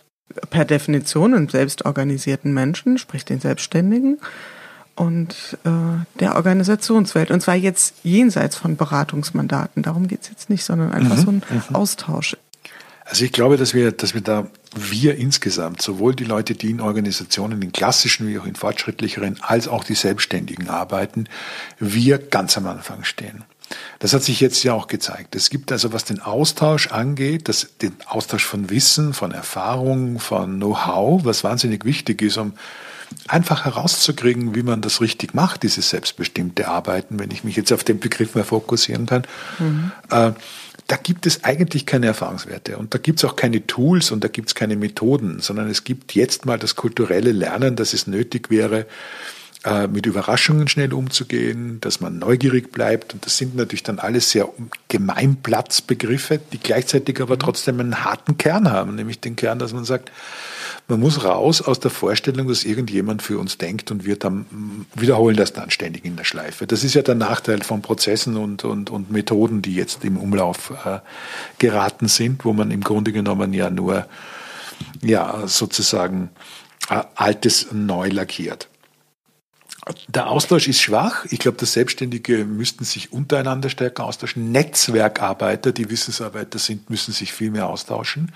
per 0.50 0.66
Definition 0.66 1.34
und 1.34 1.52
selbstorganisierten 1.52 2.54
Menschen, 2.54 2.98
sprich 2.98 3.26
den 3.26 3.40
Selbstständigen, 3.40 4.20
und 5.00 5.58
äh, 5.64 5.70
der 6.20 6.36
Organisationswelt. 6.36 7.32
Und 7.32 7.40
zwar 7.42 7.56
jetzt 7.56 7.96
jenseits 8.04 8.58
von 8.58 8.76
Beratungsmandaten. 8.76 9.82
Darum 9.82 10.10
geht's 10.10 10.28
jetzt 10.28 10.50
nicht, 10.50 10.66
sondern 10.66 10.92
einfach 10.92 11.16
mhm, 11.16 11.22
so 11.22 11.32
ein 11.32 11.44
mhm. 11.50 11.76
Austausch. 11.76 12.36
Also 13.06 13.24
ich 13.24 13.32
glaube, 13.32 13.56
dass 13.56 13.74
wir, 13.74 13.94
dass 13.94 14.14
wir 14.14 14.20
da, 14.20 14.48
wir 14.76 15.16
insgesamt, 15.16 15.82
sowohl 15.82 16.16
die 16.16 16.26
Leute, 16.26 16.54
die 16.54 16.72
in 16.72 16.82
Organisationen, 16.82 17.62
in 17.62 17.72
klassischen 17.72 18.28
wie 18.28 18.38
auch 18.40 18.46
in 18.46 18.56
fortschrittlicheren, 18.56 19.38
als 19.42 19.70
auch 19.70 19.86
die 19.86 19.96
Selbstständigen 19.96 20.70
arbeiten, 20.70 21.28
wir 21.80 22.18
ganz 22.18 22.58
am 22.58 22.68
Anfang 22.68 23.06
stehen. 23.06 23.46
Das 24.00 24.14
hat 24.14 24.24
sich 24.24 24.42
jetzt 24.42 24.62
ja 24.64 24.74
auch 24.74 24.88
gezeigt. 24.88 25.34
Es 25.34 25.50
gibt 25.50 25.72
also, 25.72 25.94
was 25.94 26.04
den 26.04 26.20
Austausch 26.20 26.88
angeht, 26.88 27.48
das, 27.48 27.70
den 27.82 27.96
Austausch 28.06 28.44
von 28.44 28.70
Wissen, 28.70 29.14
von 29.14 29.32
Erfahrung, 29.32 30.20
von 30.20 30.58
Know-how, 30.58 31.24
was 31.24 31.46
wahnsinnig 31.46 31.86
wichtig 31.86 32.22
ist, 32.22 32.38
um 32.38 32.54
einfach 33.28 33.66
herauszukriegen, 33.66 34.56
wie 34.56 34.64
man 34.64 34.82
das 34.82 35.02
richtig 35.02 35.34
macht, 35.34 35.64
dieses 35.64 35.90
selbstbestimmte 35.90 36.68
Arbeiten, 36.68 37.20
wenn 37.20 37.32
ich 37.32 37.44
mich 37.44 37.56
jetzt 37.56 37.72
auf 37.72 37.84
den 37.84 38.00
Begriff 38.00 38.36
mal 38.36 38.44
fokussieren 38.44 39.06
kann. 39.06 39.24
Mhm. 39.60 39.92
Äh, 40.10 40.32
da 40.88 40.96
gibt 40.96 41.28
es 41.28 41.44
eigentlich 41.44 41.86
keine 41.86 42.08
Erfahrungswerte 42.08 42.78
und 42.78 42.96
da 42.96 42.98
gibt 42.98 43.20
es 43.20 43.26
auch 43.26 43.36
keine 43.36 43.66
Tools 43.68 44.10
und 44.10 44.24
da 44.24 44.28
gibt 44.28 44.50
es 44.50 44.56
keine 44.56 44.76
Methoden, 44.76 45.40
sondern 45.40 45.70
es 45.70 45.84
gibt 45.84 46.16
jetzt 46.16 46.48
mal 46.48 46.58
das 46.58 46.76
kulturelle 46.76 47.32
Lernen, 47.32 47.76
dass 47.76 47.94
es 47.94 48.08
nötig 48.08 48.50
wäre, 48.50 48.88
äh, 49.66 49.88
mit 49.88 50.06
Überraschungen 50.06 50.70
schnell 50.70 50.94
umzugehen, 50.94 51.82
dass 51.82 52.00
man 52.00 52.18
neugierig 52.18 52.72
bleibt. 52.72 53.14
Und 53.14 53.26
das 53.26 53.38
sind 53.38 53.56
natürlich 53.56 53.84
dann 53.84 54.00
alles 54.00 54.32
sehr 54.32 54.48
Gemeinplatzbegriffe, 54.88 56.40
die 56.54 56.60
gleichzeitig 56.60 57.20
aber 57.22 57.36
mhm. 57.36 57.40
trotzdem 57.40 57.80
einen 57.80 58.04
harten 58.04 58.38
Kern 58.38 58.72
haben, 58.72 58.96
nämlich 58.96 59.20
den 59.20 59.36
Kern, 59.36 59.60
dass 59.60 59.74
man 59.74 59.84
sagt, 59.84 60.12
man 60.88 61.02
muss 61.02 61.24
raus 61.24 61.62
aus 61.62 61.80
der 61.80 61.92
Vorstellung, 61.92 62.48
dass 62.48 62.64
irgendjemand 62.64 63.22
für 63.22 63.38
uns 63.38 63.58
denkt 63.58 63.92
und 63.92 64.06
wir 64.06 64.16
dann 64.16 64.86
wiederholen 64.96 65.36
das 65.36 65.54
dann 65.54 65.70
ständig 65.70 66.06
in 66.06 66.16
der 66.16 66.24
Schleife. 66.24 66.66
Das 66.66 66.84
ist 66.84 66.96
ja 66.96 67.02
der 67.02 67.16
Nachteil 67.16 67.62
von 67.62 67.82
Prozessen 67.82 68.38
und, 68.38 68.64
und, 68.64 68.90
und 68.90 69.12
Methoden, 69.12 69.62
die 69.62 69.76
jetzt 69.76 70.04
im 70.04 70.18
Umlauf 70.18 70.72
äh, 70.86 71.00
geraten 71.60 72.08
sind, 72.08 72.46
wo 72.46 72.54
man 72.54 72.72
im 72.72 72.82
Grunde 72.82 73.12
genommen 73.12 73.54
ja 73.54 73.70
nur 73.70 74.08
ja, 75.02 75.44
sozusagen 75.46 76.30
äh, 76.90 77.04
Altes 77.16 77.68
neu 77.72 78.08
lackiert. 78.08 78.70
Der 80.08 80.30
Austausch 80.30 80.68
ist 80.68 80.82
schwach. 80.82 81.26
Ich 81.30 81.40
glaube, 81.40 81.58
dass 81.58 81.74
Selbstständige 81.74 82.46
müssten 82.46 82.84
sich 82.84 83.12
untereinander 83.12 83.70
stärker 83.70 84.06
austauschen. 84.06 84.52
Netzwerkarbeiter, 84.52 85.72
die 85.72 85.90
Wissensarbeiter 85.90 86.60
sind, 86.60 86.90
müssen 86.90 87.12
sich 87.12 87.34
viel 87.34 87.50
mehr 87.50 87.68
austauschen 87.68 88.32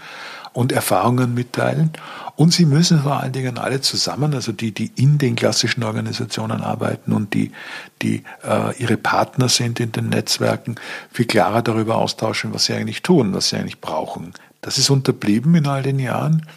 und 0.54 0.72
Erfahrungen 0.72 1.34
mitteilen. 1.34 1.92
Und 2.36 2.54
sie 2.54 2.66
müssen 2.66 3.02
vor 3.02 3.20
allen 3.22 3.34
Dingen 3.34 3.58
alle 3.60 3.82
zusammen, 3.82 4.34
also 4.34 4.52
die, 4.52 4.72
die 4.72 4.92
in 4.96 5.20
den 5.20 5.36
klassischen 5.36 5.84
Organisationen 5.84 6.62
arbeiten 6.62 7.14
und 7.14 7.34
die, 7.34 7.52
die 8.02 8.24
äh, 8.44 8.76
ihre 8.78 8.98
Partner 8.98 9.50
sind 9.50 9.80
in 9.80 9.92
den 9.92 10.10
Netzwerken, 10.10 10.76
viel 11.12 11.26
klarer 11.26 11.62
darüber 11.62 11.98
austauschen, 11.98 12.54
was 12.54 12.66
sie 12.66 12.74
eigentlich 12.74 13.04
tun, 13.04 13.34
was 13.34 13.50
sie 13.50 13.58
eigentlich 13.58 13.82
brauchen. 13.82 14.34
Das 14.62 14.78
ist 14.78 14.90
unterblieben 14.90 15.54
in 15.56 15.68
all 15.68 15.84
den 15.84 16.00
Jahren. 16.00 16.48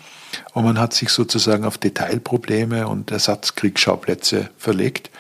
Und 0.55 0.65
man 0.65 0.79
hat 0.79 0.95
sich 0.95 1.11
sozusagen 1.11 1.65
auf 1.65 1.79
Detailprobleme 1.79 2.89
und 2.89 3.11
Ersatzkriegsschauplätze 3.11 4.51
verlegt, 4.57 5.11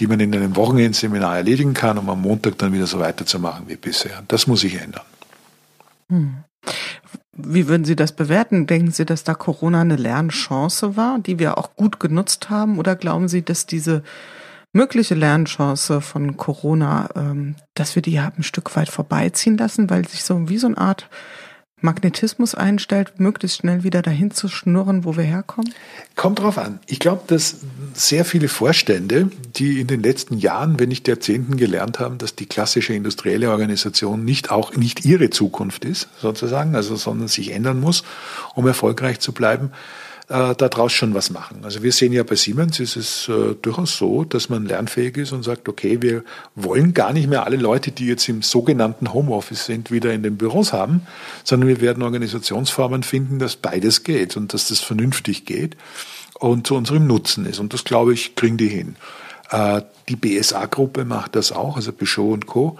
die 0.00 0.06
man 0.06 0.20
in 0.20 0.34
einem 0.34 0.56
Wochenendseminar 0.56 1.36
erledigen 1.36 1.74
kann, 1.74 1.98
um 1.98 2.08
am 2.10 2.22
Montag 2.22 2.58
dann 2.58 2.72
wieder 2.72 2.86
so 2.86 2.98
weiterzumachen 2.98 3.68
wie 3.68 3.76
bisher. 3.76 4.22
Das 4.28 4.46
muss 4.46 4.60
sich 4.60 4.80
ändern. 4.80 5.04
Hm. 6.08 6.44
Wie 7.34 7.66
würden 7.66 7.84
Sie 7.84 7.96
das 7.96 8.12
bewerten? 8.12 8.66
Denken 8.66 8.90
Sie, 8.90 9.06
dass 9.06 9.24
da 9.24 9.34
Corona 9.34 9.80
eine 9.80 9.96
Lernchance 9.96 10.96
war, 10.96 11.18
die 11.18 11.38
wir 11.38 11.56
auch 11.56 11.76
gut 11.76 11.98
genutzt 11.98 12.50
haben? 12.50 12.78
Oder 12.78 12.94
glauben 12.94 13.28
Sie, 13.28 13.42
dass 13.42 13.64
diese 13.64 14.02
mögliche 14.72 15.14
Lernchance 15.14 16.00
von 16.00 16.36
Corona, 16.36 17.08
ähm, 17.16 17.56
dass 17.74 17.94
wir 17.94 18.02
die 18.02 18.20
haben 18.20 18.38
ein 18.38 18.42
Stück 18.42 18.74
weit 18.76 18.88
vorbeiziehen 18.88 19.56
lassen, 19.56 19.88
weil 19.90 20.06
sich 20.06 20.24
so 20.24 20.48
wie 20.48 20.58
so 20.58 20.66
eine 20.66 20.78
Art 20.78 21.08
Magnetismus 21.82 22.54
einstellt, 22.54 23.18
möglichst 23.18 23.58
schnell 23.58 23.84
wieder 23.84 24.02
dahin 24.02 24.30
zu 24.30 24.48
schnurren, 24.48 25.04
wo 25.04 25.16
wir 25.16 25.24
herkommen? 25.24 25.72
Kommt 26.16 26.38
drauf 26.38 26.58
an. 26.58 26.78
Ich 26.86 26.98
glaube, 26.98 27.22
dass 27.26 27.56
sehr 27.94 28.24
viele 28.24 28.48
Vorstände, 28.48 29.30
die 29.56 29.80
in 29.80 29.86
den 29.86 30.02
letzten 30.02 30.38
Jahren, 30.38 30.78
wenn 30.78 30.88
nicht 30.88 31.08
Jahrzehnten 31.08 31.56
gelernt 31.56 31.98
haben, 31.98 32.18
dass 32.18 32.34
die 32.34 32.46
klassische 32.46 32.94
industrielle 32.94 33.50
Organisation 33.50 34.24
nicht 34.24 34.50
auch 34.50 34.74
nicht 34.76 35.04
ihre 35.04 35.30
Zukunft 35.30 35.84
ist, 35.84 36.08
sozusagen, 36.20 36.74
also 36.76 36.96
sondern 36.96 37.28
sich 37.28 37.50
ändern 37.50 37.80
muss, 37.80 38.04
um 38.54 38.66
erfolgreich 38.66 39.20
zu 39.20 39.32
bleiben, 39.32 39.70
äh, 40.32 40.54
daraus 40.56 40.92
schon 40.92 41.12
was 41.14 41.30
machen. 41.30 41.58
Also 41.62 41.82
wir 41.82 41.92
sehen 41.92 42.12
ja 42.12 42.22
bei 42.22 42.36
Siemens 42.36 42.80
ist 42.80 42.96
es 42.96 43.28
äh, 43.28 43.54
durchaus 43.60 43.98
so, 43.98 44.24
dass 44.24 44.48
man 44.48 44.64
lernfähig 44.64 45.18
ist 45.18 45.32
und 45.32 45.42
sagt, 45.42 45.68
okay, 45.68 46.00
wir 46.00 46.24
wollen 46.54 46.94
gar 46.94 47.12
nicht 47.12 47.28
mehr 47.28 47.44
alle 47.44 47.56
Leute, 47.56 47.90
die 47.92 48.06
jetzt 48.06 48.28
im 48.28 48.40
sogenannten 48.40 49.12
Homeoffice 49.12 49.66
sind, 49.66 49.90
wieder 49.90 50.12
in 50.12 50.22
den 50.22 50.38
Büros 50.38 50.72
haben, 50.72 51.02
sondern 51.44 51.68
wir 51.68 51.82
werden 51.82 52.02
Organisationsformen 52.02 53.02
finden, 53.02 53.38
dass 53.38 53.56
beides 53.56 54.04
geht 54.04 54.36
und 54.36 54.54
dass 54.54 54.68
das 54.68 54.80
vernünftig 54.80 55.44
geht 55.44 55.76
und 56.38 56.66
zu 56.66 56.76
unserem 56.76 57.06
Nutzen 57.06 57.44
ist. 57.44 57.60
Und 57.60 57.74
das, 57.74 57.84
glaube 57.84 58.14
ich, 58.14 58.34
kriegen 58.34 58.56
die 58.56 58.68
hin. 58.68 58.96
Äh, 59.50 59.82
die 60.08 60.16
BSA-Gruppe 60.16 61.04
macht 61.04 61.36
das 61.36 61.52
auch, 61.52 61.76
also 61.76 61.92
Peugeot 61.92 62.32
und 62.32 62.46
Co 62.46 62.78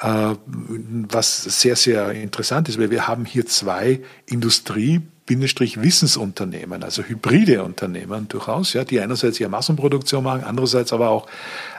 äh, 0.00 0.34
was 0.46 1.42
sehr, 1.42 1.76
sehr 1.76 2.12
interessant 2.12 2.68
ist, 2.68 2.78
weil 2.78 2.90
wir 2.90 3.08
haben 3.08 3.24
hier 3.24 3.46
zwei 3.46 4.00
Industrie- 4.26 5.00
Wissensunternehmen, 5.28 6.82
also 6.82 7.02
hybride 7.02 7.62
Unternehmen 7.62 8.28
durchaus, 8.28 8.72
ja, 8.72 8.84
die 8.84 9.00
einerseits 9.00 9.40
ihre 9.40 9.50
Massenproduktion 9.50 10.24
machen, 10.24 10.44
andererseits 10.44 10.92
aber 10.92 11.08
auch 11.10 11.26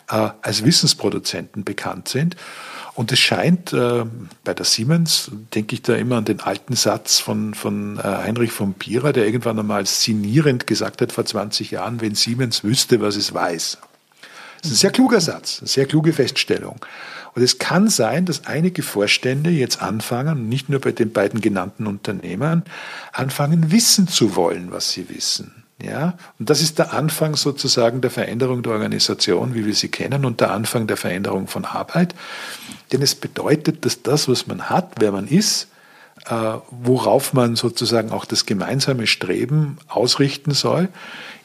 äh, 0.10 0.29
als 0.41 0.63
Wissensproduzenten 0.63 1.63
bekannt 1.63 2.08
sind. 2.08 2.36
Und 2.95 3.12
es 3.12 3.19
scheint 3.19 3.73
äh, 3.73 4.06
bei 4.43 4.53
der 4.53 4.65
Siemens, 4.65 5.32
denke 5.56 5.75
ich 5.75 5.82
da 5.82 5.95
immer 5.95 6.17
an 6.17 6.25
den 6.25 6.41
alten 6.41 6.75
Satz 6.75 7.19
von, 7.19 7.56
von 7.56 7.97
äh, 7.97 8.03
Heinrich 8.03 8.51
von 8.51 8.73
Bierer, 8.73 9.13
der 9.13 9.25
irgendwann 9.25 9.58
einmal 9.58 9.86
sinnierend 9.88 10.67
gesagt 10.67 11.01
hat 11.01 11.12
vor 11.12 11.25
20 11.25 11.71
Jahren, 11.71 12.01
wenn 12.01 12.13
Siemens 12.13 12.63
wüsste, 12.63 13.01
was 13.01 13.15
es 13.15 13.34
weiß. 13.34 13.79
Das 14.62 14.71
ist 14.71 14.77
ein 14.77 14.79
sehr 14.79 14.91
kluger 14.91 15.21
Satz, 15.21 15.60
eine 15.60 15.67
sehr 15.67 15.86
kluge 15.88 16.13
Feststellung. 16.13 16.86
Und 17.36 17.41
es 17.41 17.58
kann 17.58 17.88
sein, 17.89 18.26
dass 18.26 18.46
einige 18.46 18.84
Vorstände 18.84 19.50
jetzt 19.50 19.82
anfangen, 19.82 20.50
nicht 20.50 20.69
nur 20.69 20.80
bei 20.80 20.91
den 20.91 21.12
beiden 21.12 21.41
genannten 21.41 21.88
Unternehmern, 21.88 22.63
anfangen 23.12 23.72
wissen 23.72 24.08
zu 24.08 24.36
wollen, 24.36 24.72
was 24.72 24.91
sie 24.91 25.10
wissen. 25.10 25.63
Ja, 25.82 26.17
und 26.39 26.50
das 26.50 26.62
ist 26.62 26.80
der 26.80 26.93
Anfang 26.93 27.36
sozusagen 27.36 28.00
der 28.00 28.12
Veränderung 28.12 28.63
der 28.63 28.74
Organisation, 28.74 29.54
wie 29.54 29.65
wir 29.65 29.74
sie 29.74 29.89
kennen, 29.89 30.24
und 30.24 30.39
der 30.39 30.52
Anfang 30.52 30.88
der 30.88 30.96
Veränderung 30.96 31.48
von 31.48 31.65
Arbeit. 31.65 32.15
Denn 32.91 33.02
es 33.02 33.15
bedeutet, 33.15 33.84
dass 33.84 34.02
das, 34.02 34.30
was 34.30 34.48
man 34.48 34.69
hat, 34.69 34.93
wer 35.00 35.12
man 35.12 35.28
ist, 35.28 35.67
äh, 36.26 36.54
worauf 36.69 37.34
man 37.34 37.56
sozusagen 37.56 38.12
auch 38.12 38.24
das 38.24 38.46
gemeinsame 38.46 39.08
Streben 39.08 39.78
ausrichten 39.89 40.52
soll, 40.52 40.88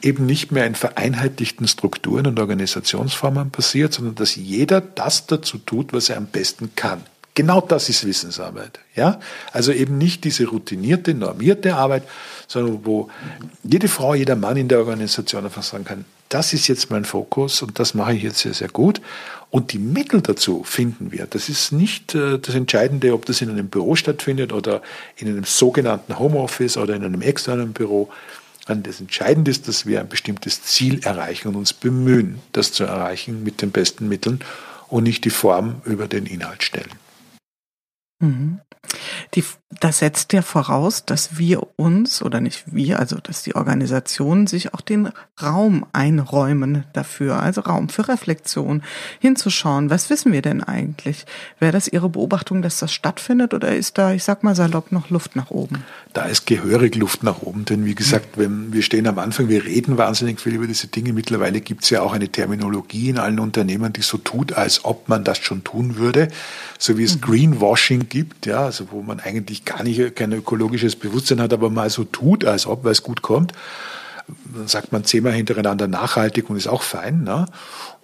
eben 0.02 0.26
nicht 0.26 0.52
mehr 0.52 0.66
in 0.66 0.74
vereinheitlichten 0.74 1.66
Strukturen 1.68 2.26
und 2.26 2.38
Organisationsformen 2.38 3.50
passiert, 3.50 3.92
sondern 3.92 4.14
dass 4.14 4.37
jeder 4.37 4.80
das 4.80 5.26
dazu 5.26 5.58
tut, 5.58 5.92
was 5.92 6.08
er 6.08 6.16
am 6.16 6.26
besten 6.26 6.70
kann. 6.76 7.02
Genau 7.34 7.61
das 7.61 7.88
ist 7.88 8.04
Wissensarbeit. 8.04 8.80
Ja? 8.96 9.20
Also 9.52 9.70
eben 9.70 9.96
nicht 9.96 10.24
diese 10.24 10.46
routinierte, 10.46 11.14
normierte 11.14 11.76
Arbeit, 11.76 12.02
sondern 12.48 12.84
wo 12.84 13.11
jede 13.62 13.87
Frau, 13.87 14.14
jeder 14.14 14.34
Mann 14.34 14.56
in 14.56 14.66
der 14.66 14.80
Organisation 14.80 15.44
einfach 15.44 15.62
sagen 15.62 15.84
kann, 15.84 16.04
das 16.28 16.52
ist 16.52 16.66
jetzt 16.68 16.90
mein 16.90 17.04
Fokus 17.04 17.62
und 17.62 17.78
das 17.78 17.94
mache 17.94 18.14
ich 18.14 18.22
jetzt 18.22 18.40
sehr, 18.40 18.54
sehr 18.54 18.68
gut. 18.68 19.00
Und 19.50 19.72
die 19.72 19.78
Mittel 19.78 20.20
dazu 20.20 20.62
finden 20.62 21.11
wir. 21.11 21.26
Das 21.26 21.48
ist 21.48 21.72
nicht 21.72 22.14
äh, 22.14 22.38
das 22.38 22.54
Entscheidende, 22.54 23.14
ob 23.14 23.24
das 23.24 23.40
in 23.40 23.48
einem 23.50 23.68
Büro 23.68 23.94
stattfindet 23.94 24.52
oder 24.52 24.82
in 25.16 25.28
einem 25.28 25.44
sogenannten 25.44 26.18
Homeoffice 26.18 26.76
oder 26.76 26.96
in 26.96 27.04
einem 27.04 27.22
externen 27.22 27.72
Büro. 27.72 28.11
Das 28.68 29.00
Entscheidende 29.00 29.50
ist, 29.50 29.66
dass 29.66 29.87
wir 29.87 30.00
ein 30.00 30.09
bestimmtes 30.09 30.62
Ziel 30.62 31.00
erreichen 31.04 31.48
und 31.48 31.57
uns 31.57 31.72
bemühen, 31.72 32.40
das 32.52 32.70
zu 32.72 32.85
erreichen 32.85 33.42
mit 33.42 33.62
den 33.62 33.70
besten 33.70 34.09
Mitteln 34.09 34.40
und 34.88 35.04
nicht 35.04 35.24
die 35.24 35.31
Form 35.31 35.81
über 35.85 36.07
den 36.07 36.26
Inhalt 36.26 36.62
stellen. 36.62 36.92
Mhm. 38.20 38.61
Die, 39.35 39.44
das 39.81 39.98
setzt 39.98 40.33
ja 40.33 40.40
voraus, 40.40 41.04
dass 41.04 41.37
wir 41.37 41.61
uns 41.76 42.22
oder 42.22 42.40
nicht 42.40 42.64
wir, 42.66 42.98
also 42.98 43.16
dass 43.16 43.42
die 43.42 43.54
Organisationen 43.54 44.46
sich 44.46 44.72
auch 44.72 44.81
den 44.81 45.11
Raum 45.42 45.85
einräumen 45.92 46.85
dafür, 46.94 47.40
also 47.40 47.61
Raum 47.61 47.90
für 47.90 48.09
Reflexion, 48.09 48.83
hinzuschauen, 49.20 49.90
was 49.90 50.09
wissen 50.09 50.33
wir 50.33 50.40
denn 50.40 50.64
eigentlich? 50.64 51.26
Wäre 51.59 51.72
das 51.72 51.87
Ihre 51.87 52.09
Beobachtung, 52.09 52.62
dass 52.62 52.78
das 52.78 52.94
stattfindet 52.94 53.52
oder 53.52 53.76
ist 53.76 53.98
da, 53.98 54.12
ich 54.12 54.24
sag 54.24 54.42
mal 54.42 54.54
salopp, 54.54 54.90
noch 54.90 55.11
Luft 55.11 55.37
nach 55.37 55.50
oben? 55.50 55.85
Da 56.14 56.24
ist 56.24 56.46
gehörig 56.46 56.96
Luft 56.96 57.22
nach 57.22 57.42
oben, 57.42 57.66
denn 57.66 57.85
wie 57.85 57.94
gesagt, 57.94 58.38
wenn 58.38 58.72
wir 58.72 58.83
stehen 58.83 59.07
am 59.07 59.18
Anfang, 59.18 59.48
wir 59.48 59.66
reden 59.66 59.98
wahnsinnig 59.98 60.40
viel 60.40 60.54
über 60.54 60.66
diese 60.66 60.87
Dinge. 60.87 61.12
Mittlerweile 61.12 61.61
gibt 61.61 61.85
es 61.85 61.90
ja 61.90 62.00
auch 62.00 62.14
eine 62.14 62.28
Terminologie 62.28 63.11
in 63.11 63.18
allen 63.18 63.38
Unternehmen, 63.38 63.92
die 63.92 64.02
so 64.02 64.16
tut, 64.16 64.54
als 64.54 64.87
ob 64.87 65.11
man 65.11 65.24
das 65.24 65.38
schon 65.38 65.62
tun 65.62 65.96
würde, 65.96 66.28
so 66.78 66.96
wie 66.96 67.04
es 67.04 67.16
mhm. 67.16 67.20
Greenwashing 67.20 68.09
gibt, 68.09 68.46
ja, 68.46 68.64
also 68.64 68.90
wo 68.90 69.02
man 69.02 69.20
eigentlich 69.20 69.57
gar 69.64 69.82
nicht 69.82 70.16
kein 70.16 70.32
ökologisches 70.32 70.96
Bewusstsein 70.96 71.40
hat, 71.40 71.52
aber 71.52 71.70
mal 71.70 71.90
so 71.90 72.04
tut, 72.04 72.44
als 72.44 72.66
ob, 72.66 72.84
weil 72.84 72.92
es 72.92 73.02
gut 73.02 73.22
kommt. 73.22 73.52
Dann 74.54 74.68
sagt 74.68 74.92
man 74.92 75.04
zehnmal 75.04 75.32
hintereinander 75.32 75.88
nachhaltig 75.88 76.50
und 76.50 76.56
ist 76.56 76.66
auch 76.66 76.82
fein. 76.82 77.24
Ne? 77.24 77.46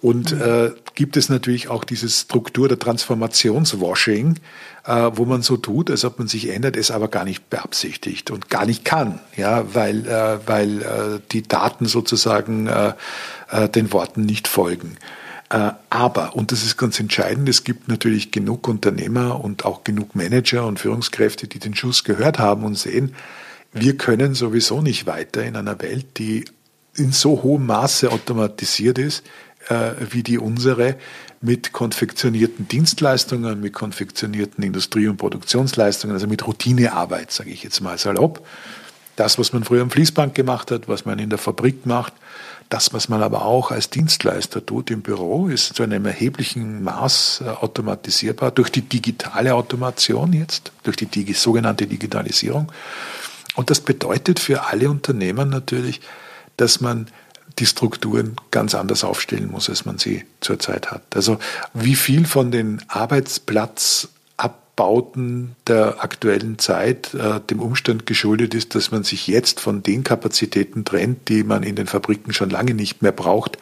Und 0.01 0.31
mhm. 0.31 0.41
äh, 0.41 0.71
gibt 0.95 1.17
es 1.17 1.29
natürlich 1.29 1.67
auch 1.67 1.83
diese 1.83 2.09
Struktur 2.09 2.67
der 2.67 2.79
Transformationswashing, 2.79 4.39
äh, 4.85 5.11
wo 5.13 5.25
man 5.25 5.43
so 5.43 5.57
tut, 5.57 5.91
als 5.91 6.03
ob 6.03 6.17
man 6.17 6.27
sich 6.27 6.49
ändert, 6.49 6.77
es 6.77 6.89
aber 6.91 7.09
gar 7.09 7.25
nicht 7.25 7.49
beabsichtigt 7.49 8.31
und 8.31 8.49
gar 8.49 8.65
nicht 8.65 8.85
kann, 8.85 9.19
ja, 9.35 9.73
weil, 9.73 10.07
äh, 10.07 10.39
weil 10.47 10.81
äh, 10.81 11.19
die 11.31 11.43
Daten 11.43 11.85
sozusagen 11.85 12.67
äh, 12.67 12.93
äh, 13.51 13.69
den 13.69 13.91
Worten 13.93 14.25
nicht 14.25 14.47
folgen. 14.47 14.97
Äh, 15.55 15.71
aber, 15.89 16.35
und 16.35 16.51
das 16.51 16.63
ist 16.63 16.75
ganz 16.75 16.99
entscheidend, 16.99 17.47
es 17.47 17.63
gibt 17.63 17.87
natürlich 17.87 18.31
genug 18.31 18.67
Unternehmer 18.67 19.41
und 19.41 19.63
auch 19.63 19.85
genug 19.85 20.13
Manager 20.13 20.67
und 20.67 20.81
Führungskräfte, 20.81 21.47
die 21.47 21.59
den 21.59 21.73
Schuss 21.73 22.03
gehört 22.03 22.39
haben 22.39 22.65
und 22.65 22.77
sehen, 22.77 23.15
wir 23.71 23.95
können 23.95 24.35
sowieso 24.35 24.81
nicht 24.81 25.07
weiter 25.07 25.45
in 25.45 25.55
einer 25.55 25.81
Welt, 25.81 26.17
die 26.17 26.43
in 26.97 27.13
so 27.13 27.41
hohem 27.41 27.67
Maße 27.67 28.11
automatisiert 28.11 28.97
ist, 28.97 29.25
äh, 29.69 29.91
wie 30.09 30.23
die 30.23 30.39
unsere, 30.39 30.97
mit 31.39 31.71
konfektionierten 31.71 32.67
Dienstleistungen, 32.67 33.61
mit 33.61 33.71
konfektionierten 33.71 34.61
Industrie- 34.61 35.07
und 35.07 35.15
Produktionsleistungen, 35.15 36.15
also 36.15 36.27
mit 36.27 36.45
Routinearbeit, 36.45 37.31
sage 37.31 37.51
ich 37.51 37.63
jetzt 37.63 37.79
mal 37.79 37.97
salopp. 37.97 38.45
Das, 39.15 39.39
was 39.39 39.53
man 39.53 39.63
früher 39.63 39.83
am 39.83 39.91
Fließband 39.91 40.35
gemacht 40.35 40.71
hat, 40.71 40.89
was 40.89 41.05
man 41.05 41.17
in 41.19 41.29
der 41.29 41.39
Fabrik 41.39 41.85
macht, 41.85 42.11
das, 42.69 42.93
was 42.93 43.09
man 43.09 43.21
aber 43.21 43.45
auch 43.45 43.71
als 43.71 43.89
Dienstleister 43.89 44.65
tut 44.65 44.89
im 44.91 45.01
Büro, 45.01 45.47
ist 45.47 45.75
zu 45.75 45.83
einem 45.83 46.05
erheblichen 46.05 46.83
Maß 46.83 47.43
äh, 47.45 47.49
automatisierbar 47.49 48.51
durch 48.51 48.69
die 48.69 48.81
digitale 48.81 49.53
Automation 49.53 50.33
jetzt, 50.33 50.71
durch 50.83 50.97
die 50.97 51.33
sogenannte 51.33 51.87
Digitalisierung. 51.87 52.71
Und 53.55 53.69
das 53.69 53.81
bedeutet 53.81 54.39
für 54.39 54.65
alle 54.65 54.89
Unternehmen 54.89 55.49
natürlich, 55.49 56.01
dass 56.57 56.81
man 56.81 57.07
die 57.59 57.65
Strukturen 57.65 58.35
ganz 58.51 58.75
anders 58.75 59.03
aufstellen 59.03 59.49
muss, 59.49 59.69
als 59.69 59.85
man 59.85 59.97
sie 59.97 60.25
zurzeit 60.41 60.91
hat. 60.91 61.03
Also 61.15 61.37
wie 61.73 61.95
viel 61.95 62.25
von 62.25 62.51
den 62.51 62.81
Arbeitsplatz 62.87 64.09
Bauten 64.75 65.55
der 65.67 66.03
aktuellen 66.03 66.59
Zeit 66.59 67.13
äh, 67.13 67.39
dem 67.49 67.61
Umstand 67.61 68.05
geschuldet 68.05 68.53
ist, 68.53 68.75
dass 68.75 68.91
man 68.91 69.03
sich 69.03 69.27
jetzt 69.27 69.59
von 69.59 69.83
den 69.83 70.03
Kapazitäten 70.03 70.83
trennt, 70.83 71.29
die 71.29 71.43
man 71.43 71.63
in 71.63 71.75
den 71.75 71.87
Fabriken 71.87 72.33
schon 72.33 72.49
lange 72.49 72.73
nicht 72.73 73.01
mehr 73.01 73.13
braucht. 73.13 73.57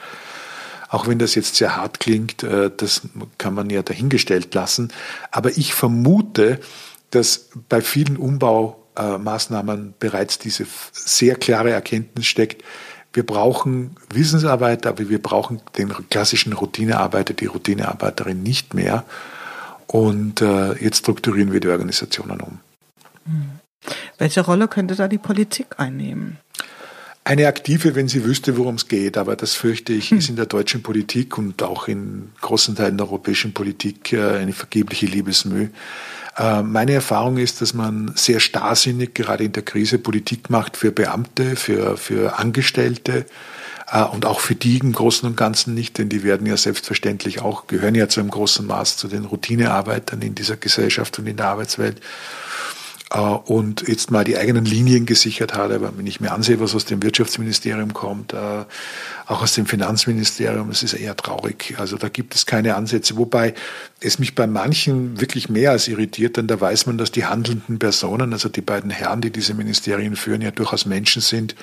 Auch 0.89 1.07
wenn 1.07 1.19
das 1.19 1.35
jetzt 1.35 1.55
sehr 1.55 1.75
hart 1.75 1.99
klingt, 1.99 2.43
äh, 2.43 2.71
das 2.75 3.01
kann 3.37 3.53
man 3.53 3.69
ja 3.69 3.83
dahingestellt 3.83 4.53
lassen. 4.53 4.91
Aber 5.31 5.57
ich 5.57 5.73
vermute, 5.73 6.59
dass 7.11 7.49
bei 7.69 7.81
vielen 7.81 8.17
Umbaumaßnahmen 8.17 9.93
bereits 9.99 10.39
diese 10.39 10.65
sehr 10.91 11.35
klare 11.35 11.71
Erkenntnis 11.71 12.25
steckt, 12.25 12.63
wir 13.13 13.23
brauchen 13.23 13.95
Wissensarbeit, 14.11 14.87
aber 14.87 15.07
wir 15.07 15.21
brauchen 15.21 15.61
den 15.77 15.93
klassischen 16.09 16.53
Routinearbeiter, 16.53 17.35
die 17.35 17.45
Routinearbeiterin 17.45 18.41
nicht 18.41 18.73
mehr. 18.73 19.05
Und 19.87 20.41
äh, 20.41 20.73
jetzt 20.83 20.99
strukturieren 20.99 21.51
wir 21.51 21.59
die 21.59 21.69
Organisationen 21.69 22.41
um. 22.41 22.59
Hm. 23.25 23.59
Welche 24.17 24.41
Rolle 24.41 24.67
könnte 24.67 24.95
da 24.95 25.07
die 25.07 25.17
Politik 25.17 25.67
einnehmen? 25.77 26.37
Eine 27.25 27.47
aktive, 27.47 27.95
wenn 27.95 28.09
sie 28.09 28.25
wüsste, 28.25 28.57
worum 28.57 28.75
es 28.75 28.87
geht. 28.87 29.17
Aber 29.17 29.35
das 29.35 29.53
fürchte 29.53 29.93
ich, 29.93 30.11
hm. 30.11 30.17
ist 30.17 30.29
in 30.29 30.35
der 30.35 30.45
deutschen 30.45 30.83
Politik 30.83 31.37
und 31.37 31.63
auch 31.63 31.87
in 31.87 32.31
großen 32.41 32.75
Teilen 32.75 32.97
der 32.97 33.07
europäischen 33.07 33.53
Politik 33.53 34.13
äh, 34.13 34.37
eine 34.37 34.53
vergebliche 34.53 35.05
Liebesmüh. 35.05 35.69
Äh, 36.37 36.63
meine 36.63 36.93
Erfahrung 36.93 37.37
ist, 37.37 37.61
dass 37.61 37.73
man 37.73 38.11
sehr 38.15 38.39
starrsinnig 38.39 39.13
gerade 39.13 39.43
in 39.43 39.51
der 39.51 39.63
Krise 39.63 39.99
Politik 39.99 40.49
macht 40.49 40.77
für 40.77 40.91
Beamte, 40.91 41.55
für, 41.55 41.97
für 41.97 42.39
Angestellte, 42.39 43.25
und 44.01 44.25
auch 44.25 44.39
für 44.39 44.55
die 44.55 44.79
im 44.79 44.91
Großen 44.91 45.27
und 45.29 45.37
Ganzen 45.37 45.73
nicht, 45.75 45.97
denn 45.97 46.09
die 46.09 46.23
werden 46.23 46.47
ja 46.47 46.57
selbstverständlich 46.57 47.41
auch, 47.41 47.67
gehören 47.67 47.95
ja 47.95 48.09
zu 48.09 48.19
einem 48.19 48.31
großen 48.31 48.65
Maß 48.65 48.97
zu 48.97 49.07
den 49.07 49.25
Routinearbeitern 49.25 50.21
in 50.21 50.33
dieser 50.33 50.57
Gesellschaft 50.57 51.19
und 51.19 51.27
in 51.27 51.37
der 51.37 51.47
Arbeitswelt. 51.47 52.01
äh, 53.13 53.19
und 53.19 53.87
jetzt 53.87 54.11
mal 54.11 54.23
die 54.23 54.37
eigenen 54.37 54.65
Linien 54.65 55.05
gesichert 55.05 55.53
hat. 55.53 55.71
Aber 55.71 55.97
wenn 55.97 56.07
ich 56.07 56.19
mir 56.19 56.31
ansehe, 56.31 56.59
was 56.59 56.75
aus 56.75 56.85
dem 56.85 57.01
Wirtschaftsministerium 57.03 57.93
kommt, 57.93 58.33
äh, 58.33 58.65
auch 59.27 59.41
aus 59.41 59.53
dem 59.53 59.65
Finanzministerium, 59.65 60.69
das 60.69 60.83
ist 60.83 60.93
eher 60.93 61.15
traurig. 61.15 61.75
Also 61.77 61.97
da 61.97 62.09
gibt 62.09 62.35
es 62.35 62.45
keine 62.45 62.75
Ansätze. 62.75 63.15
Wobei 63.17 63.53
es 64.01 64.19
mich 64.19 64.35
bei 64.35 64.47
manchen 64.47 65.21
wirklich 65.21 65.47
mehr 65.47 65.71
als 65.71 65.87
irritiert, 65.87 66.37
denn 66.37 66.47
da 66.47 66.59
weiß 66.59 66.87
man, 66.87 66.97
dass 66.97 67.11
die 67.11 67.25
handelnden 67.25 67.79
Personen, 67.79 68.33
also 68.33 68.49
die 68.49 68.61
beiden 68.61 68.89
Herren, 68.89 69.21
die 69.21 69.29
diese 69.31 69.53
Ministerien 69.53 70.15
führen, 70.15 70.41
ja 70.41 70.51
durchaus 70.51 70.85
Menschen 70.85 71.21
sind, 71.21 71.53
äh, 71.53 71.55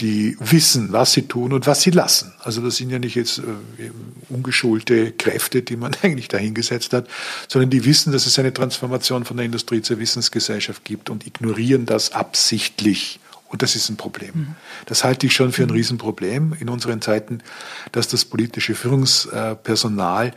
die 0.00 0.36
wissen, 0.40 0.92
was 0.92 1.12
sie 1.12 1.22
tun 1.22 1.52
und 1.52 1.66
was 1.66 1.82
sie 1.82 1.90
lassen. 1.90 2.32
Also 2.40 2.62
das 2.62 2.76
sind 2.76 2.90
ja 2.90 2.98
nicht 2.98 3.14
jetzt 3.14 3.38
äh, 3.38 3.90
ungeschulte 4.30 5.12
Kräfte, 5.12 5.62
die 5.62 5.76
man 5.76 5.92
eigentlich 6.02 6.28
dahingesetzt 6.28 6.92
hat, 6.92 7.06
sondern 7.48 7.70
die 7.70 7.84
wissen, 7.84 8.12
dass 8.12 8.26
es 8.26 8.38
eine 8.38 8.54
Transformation 8.54 9.24
von 9.24 9.36
der 9.36 9.46
Industrie 9.46 9.82
zur 9.82 9.98
Wissensgesellschaft 9.98 10.84
gibt 10.84 11.10
und 11.10 11.26
ignorieren 11.26 11.86
das 11.86 12.12
absichtlich. 12.12 13.20
Und 13.48 13.60
das 13.60 13.76
ist 13.76 13.90
ein 13.90 13.98
Problem. 13.98 14.30
Mhm. 14.34 14.54
Das 14.86 15.04
halte 15.04 15.26
ich 15.26 15.34
schon 15.34 15.52
für 15.52 15.64
ein 15.64 15.68
mhm. 15.68 15.74
Riesenproblem 15.74 16.56
in 16.58 16.70
unseren 16.70 17.02
Zeiten, 17.02 17.42
dass 17.92 18.08
das 18.08 18.24
politische 18.24 18.74
Führungspersonal 18.74 20.32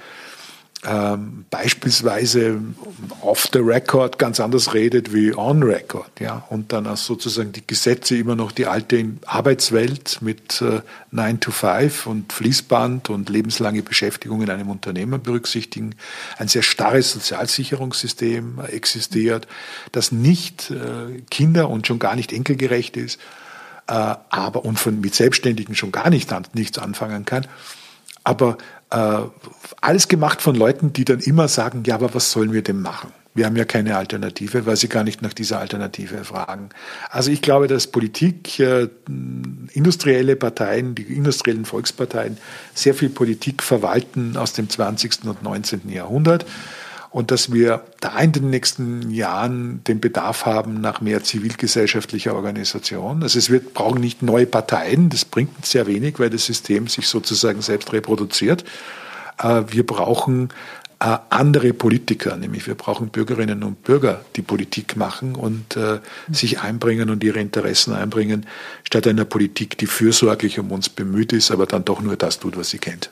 ähm, 0.87 1.45
beispielsweise 1.49 2.61
off 3.21 3.49
the 3.51 3.59
record 3.59 4.19
ganz 4.19 4.39
anders 4.39 4.73
redet 4.73 5.13
wie 5.13 5.33
on 5.35 5.63
record, 5.63 6.11
ja, 6.19 6.45
und 6.49 6.71
dann 6.71 6.85
auch 6.85 6.97
sozusagen 6.97 7.51
die 7.51 7.65
Gesetze 7.65 8.17
immer 8.17 8.35
noch 8.35 8.51
die 8.51 8.67
alte 8.67 9.03
Arbeitswelt 9.25 10.21
mit 10.21 10.61
äh, 10.61 10.81
9 11.11 11.39
to 11.39 11.51
5 11.51 12.05
und 12.05 12.33
Fließband 12.33 13.09
und 13.09 13.29
lebenslange 13.29 13.81
Beschäftigung 13.81 14.43
in 14.43 14.49
einem 14.49 14.69
Unternehmen 14.69 15.21
berücksichtigen, 15.21 15.95
ein 16.37 16.47
sehr 16.47 16.61
starres 16.61 17.11
Sozialsicherungssystem 17.11 18.59
existiert, 18.67 19.47
das 19.91 20.11
nicht 20.11 20.69
äh, 20.69 21.21
kinder- 21.31 21.69
und 21.69 21.87
schon 21.87 21.97
gar 21.97 22.15
nicht 22.15 22.31
enkelgerecht 22.31 22.95
ist, 22.95 23.19
äh, 23.87 23.93
aber 24.29 24.65
und 24.65 24.77
von, 24.77 25.01
mit 25.01 25.15
Selbstständigen 25.15 25.73
schon 25.75 25.91
gar 25.91 26.11
nicht 26.11 26.31
an, 26.31 26.45
nichts 26.53 26.77
anfangen 26.77 27.25
kann. 27.25 27.47
Aber 28.23 28.57
äh, 28.91 29.21
alles 29.81 30.07
gemacht 30.07 30.41
von 30.41 30.55
Leuten, 30.55 30.93
die 30.93 31.05
dann 31.05 31.19
immer 31.19 31.47
sagen, 31.47 31.83
ja, 31.85 31.95
aber 31.95 32.13
was 32.13 32.31
sollen 32.31 32.53
wir 32.53 32.61
denn 32.61 32.81
machen? 32.81 33.11
Wir 33.33 33.45
haben 33.45 33.57
ja 33.57 33.65
keine 33.65 33.97
Alternative, 33.97 34.65
weil 34.65 34.77
sie 34.77 34.87
gar 34.87 35.03
nicht 35.03 35.21
nach 35.21 35.33
dieser 35.33 35.59
Alternative 35.59 36.23
fragen. 36.23 36.69
Also 37.09 37.31
ich 37.31 37.41
glaube, 37.41 37.67
dass 37.67 37.87
Politik, 37.87 38.59
äh, 38.61 38.87
industrielle 39.73 40.37
Parteien, 40.37 40.95
die 40.95 41.03
industriellen 41.03 41.65
Volksparteien 41.65 42.37
sehr 42.73 42.93
viel 42.93 43.09
Politik 43.09 43.61
verwalten 43.61 44.37
aus 44.37 44.53
dem 44.53 44.69
20. 44.69 45.25
und 45.25 45.43
19. 45.43 45.89
Jahrhundert 45.89 46.45
und 47.15 47.31
dass 47.31 47.53
wir 47.53 47.85
da 48.01 48.19
in 48.19 48.33
den 48.33 48.49
nächsten 48.49 49.09
Jahren 49.09 49.81
den 49.85 50.01
Bedarf 50.01 50.45
haben 50.45 50.81
nach 50.81 50.99
mehr 50.99 51.23
zivilgesellschaftlicher 51.23 52.35
Organisation. 52.35 53.23
Also 53.23 53.39
es 53.39 53.49
wird, 53.49 53.73
brauchen 53.73 54.01
nicht 54.01 54.21
neue 54.21 54.45
Parteien, 54.45 55.07
das 55.07 55.23
bringt 55.23 55.65
sehr 55.65 55.87
wenig, 55.87 56.19
weil 56.19 56.29
das 56.29 56.45
System 56.45 56.89
sich 56.89 57.07
sozusagen 57.07 57.61
selbst 57.61 57.93
reproduziert. 57.93 58.65
Äh, 59.41 59.63
wir 59.69 59.85
brauchen 59.85 60.49
äh, 60.99 61.17
andere 61.29 61.71
Politiker, 61.71 62.35
nämlich 62.35 62.67
wir 62.67 62.75
brauchen 62.75 63.07
Bürgerinnen 63.07 63.63
und 63.63 63.81
Bürger, 63.85 64.25
die 64.35 64.41
Politik 64.41 64.97
machen 64.97 65.35
und 65.35 65.77
äh, 65.77 65.99
sich 66.29 66.59
einbringen 66.59 67.09
und 67.09 67.23
ihre 67.23 67.39
Interessen 67.39 67.93
einbringen, 67.93 68.45
statt 68.83 69.07
einer 69.07 69.23
Politik, 69.23 69.77
die 69.77 69.87
fürsorglich 69.87 70.59
um 70.59 70.69
uns 70.69 70.89
bemüht 70.89 71.31
ist, 71.31 71.49
aber 71.49 71.65
dann 71.65 71.85
doch 71.85 72.01
nur 72.01 72.17
das 72.17 72.39
tut, 72.39 72.57
was 72.57 72.71
sie 72.71 72.79
kennt. 72.79 73.09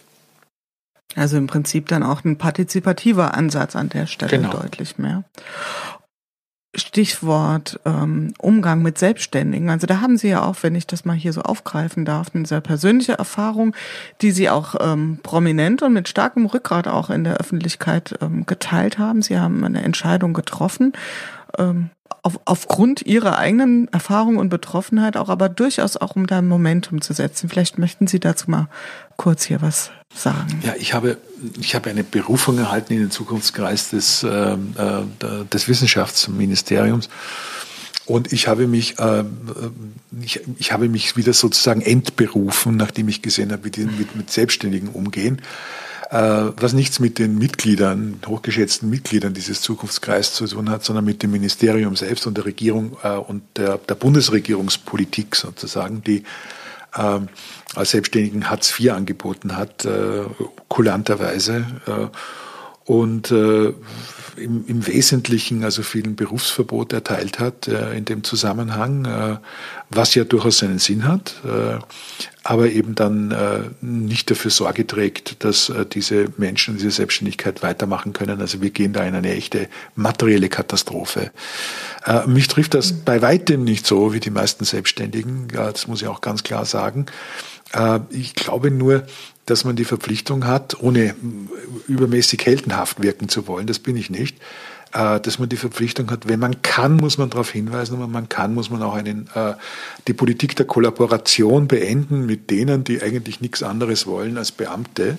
Also 1.16 1.38
im 1.38 1.48
Prinzip 1.48 1.88
dann 1.88 2.04
auch 2.04 2.24
ein 2.24 2.38
partizipativer 2.38 3.36
Ansatz 3.36 3.76
an 3.76 3.90
der 3.90 4.08
Stelle 4.08 4.32
genau. 4.32 4.52
deutlich 4.52 4.98
mehr. 4.98 5.24
Stichwort 6.76 7.80
ähm, 7.86 8.34
Umgang 8.40 8.82
mit 8.82 8.98
Selbstständigen. 8.98 9.70
Also 9.70 9.86
da 9.86 10.02
haben 10.02 10.18
Sie 10.18 10.30
ja 10.30 10.44
auch, 10.44 10.58
wenn 10.62 10.74
ich 10.74 10.88
das 10.88 11.06
mal 11.06 11.16
hier 11.16 11.32
so 11.32 11.42
aufgreifen 11.42 12.04
darf, 12.04 12.30
eine 12.34 12.48
sehr 12.48 12.62
persönliche 12.62 13.14
Erfahrung, 13.14 13.76
die 14.22 14.32
Sie 14.32 14.50
auch 14.50 14.76
ähm, 14.80 15.20
prominent 15.22 15.84
und 15.84 15.94
mit 15.94 16.10
starkem 16.10 16.48
Rückgrat 16.48 16.88
auch 16.88 17.12
in 17.12 17.24
der 17.24 17.38
Öffentlichkeit 17.38 18.16
ähm, 18.22 18.48
geteilt 18.48 18.98
haben. 18.98 19.22
Sie 19.22 19.38
haben 19.38 19.64
eine 19.64 19.84
Entscheidung 19.84 20.34
getroffen, 20.34 20.94
ähm, 21.58 21.90
auf, 22.22 22.40
aufgrund 22.46 23.02
Ihrer 23.02 23.38
eigenen 23.38 23.88
Erfahrung 23.90 24.38
und 24.38 24.50
Betroffenheit 24.50 25.18
auch, 25.18 25.30
aber 25.30 25.50
durchaus 25.50 25.98
auch 25.98 26.16
um 26.16 26.28
da 26.28 26.38
ein 26.38 26.48
Momentum 26.48 27.02
zu 27.02 27.14
setzen. 27.14 27.50
Vielleicht 27.50 27.78
möchten 27.78 28.08
Sie 28.08 28.20
dazu 28.20 28.50
mal 28.50 28.70
kurz 29.18 29.44
hier 29.44 29.62
was 29.62 29.92
sagen. 30.14 30.62
Ja, 30.64 30.76
ich 30.78 30.94
habe, 30.94 31.18
ich 31.60 31.76
habe 31.76 31.90
eine 31.90 32.04
Berufung 32.04 32.58
erhalten 32.58 32.94
in 32.94 33.00
den 33.00 33.12
Zukunftskreis 33.12 33.90
des, 33.90 34.24
äh, 34.24 34.58
des 35.52 35.68
Wissenschaftsministeriums. 35.68 37.10
Und 38.06 38.34
ich 38.34 38.48
habe 38.48 38.68
mich, 38.68 39.00
äh, 39.00 39.24
ich, 40.22 40.42
ich 40.58 40.72
habe 40.72 40.90
mich 40.90 41.16
wieder 41.16 41.34
sozusagen 41.34 41.82
entberufen, 41.82 42.76
nachdem 42.76 43.08
ich 43.08 43.22
gesehen 43.22 43.52
habe, 43.52 43.66
wie 43.66 43.72
die 43.72 43.86
mit, 43.86 44.16
mit 44.16 44.30
Selbstständigen 44.30 44.90
umgehen, 44.90 45.40
äh, 45.40 45.42
was 46.10 46.74
nichts 46.74 47.00
mit 47.00 47.20
den 47.20 47.38
Mitgliedern, 47.38 48.20
hochgeschätzten 48.26 48.90
Mitgliedern 48.90 49.34
dieses 49.34 49.62
Zukunftskreises 49.62 50.34
zu 50.34 50.48
tun 50.48 50.70
hat, 50.70 50.84
sondern 50.84 51.06
mit 51.06 51.24
dem 51.24 51.32
Ministerium 51.32 51.96
selbst 51.96 52.28
und 52.28 52.38
der 52.38 52.46
Regierung 52.46 52.98
äh, 53.04 53.10
und 53.10 53.44
der, 53.58 53.78
der 53.78 53.96
Bundesregierungspolitik 53.96 55.36
sozusagen, 55.36 56.04
die 56.04 56.24
äh, 56.96 57.20
als 57.76 57.92
Selbstständigen 57.92 58.50
Hartz 58.50 58.78
IV 58.80 58.92
angeboten 58.92 59.58
hat, 59.58 59.86
äh, 59.86 60.24
kulanterweise. 60.68 61.66
Und 62.86 63.32
äh, 63.32 63.74
im, 64.38 64.66
im 64.68 64.88
Wesentlichen 64.88 65.64
also 65.64 65.84
vielen 65.84 66.16
Berufsverbot 66.16 66.94
erteilt 66.94 67.40
hat 67.40 67.68
äh, 67.68 67.96
in 67.96 68.06
dem 68.06 68.24
Zusammenhang, 68.24 69.06
äh, 69.06 69.38
was 69.90 70.16
ja 70.16 70.24
durchaus 70.24 70.58
seinen 70.58 70.80
Sinn 70.80 71.08
hat, 71.08 71.36
äh, 71.46 71.80
aber 72.44 72.70
eben 72.70 72.96
dann 72.96 73.32
äh, 73.32 73.62
nicht 73.82 74.30
dafür 74.32 74.52
Sorge 74.52 74.86
trägt, 74.86 75.44
dass 75.44 75.70
äh, 75.70 75.86
diese 75.86 76.28
Menschen 76.38 76.78
diese 76.78 76.92
Selbstständigkeit 76.92 77.64
weitermachen 77.64 78.12
können. 78.12 78.42
Also 78.42 78.62
wir 78.62 78.72
gehen 78.72 78.92
da 78.92 79.04
in 79.04 79.16
eine 79.16 79.34
echte 79.34 79.70
materielle 79.96 80.50
Katastrophe. 80.50 81.32
Äh, 82.06 82.28
mich 82.28 82.48
trifft 82.48 82.74
das 82.74 82.92
bei 82.92 83.22
weitem 83.22 83.64
nicht 83.64 83.86
so 83.86 84.14
wie 84.14 84.20
die 84.20 84.32
meisten 84.32 84.66
Selbstständigen, 84.66 85.48
ja, 85.54 85.72
das 85.72 85.88
muss 85.88 86.02
ich 86.02 86.08
auch 86.08 86.22
ganz 86.22 86.44
klar 86.44 86.66
sagen. 86.66 87.06
Äh, 87.74 88.00
ich 88.10 88.36
glaube 88.36 88.72
nur, 88.72 89.06
dass 89.46 89.66
man 89.66 89.76
die 89.76 89.86
Verpflichtung 89.86 90.46
hat, 90.46 90.82
ohne 90.82 91.16
übermäßig 91.88 92.46
heldenhaft 92.46 93.02
wirken 93.02 93.28
zu 93.28 93.48
wollen, 93.48 93.68
das 93.68 93.80
bin 93.80 93.98
ich 93.98 94.10
nicht, 94.10 94.38
äh, 94.94 95.20
dass 95.20 95.40
man 95.40 95.50
die 95.50 95.58
Verpflichtung 95.58 96.10
hat, 96.12 96.28
wenn 96.30 96.40
man 96.40 96.62
kann, 96.62 96.96
muss 96.96 97.18
man 97.18 97.30
darauf 97.30 97.52
hinweisen, 97.52 97.96
aber 97.96 98.08
man 98.08 98.30
kann, 98.30 98.54
muss 98.54 98.70
man 98.70 98.82
auch 98.82 98.94
einen, 98.94 99.30
äh, 99.34 99.54
die 100.08 100.14
Politik 100.14 100.56
der 100.56 100.66
Kollaboration 100.66 101.68
beenden 101.68 102.26
mit 102.26 102.50
denen, 102.50 102.84
die 102.84 103.02
eigentlich 103.02 103.42
nichts 103.42 103.64
anderes 103.64 104.08
wollen 104.08 104.38
als 104.38 104.52
Beamte. 104.52 105.18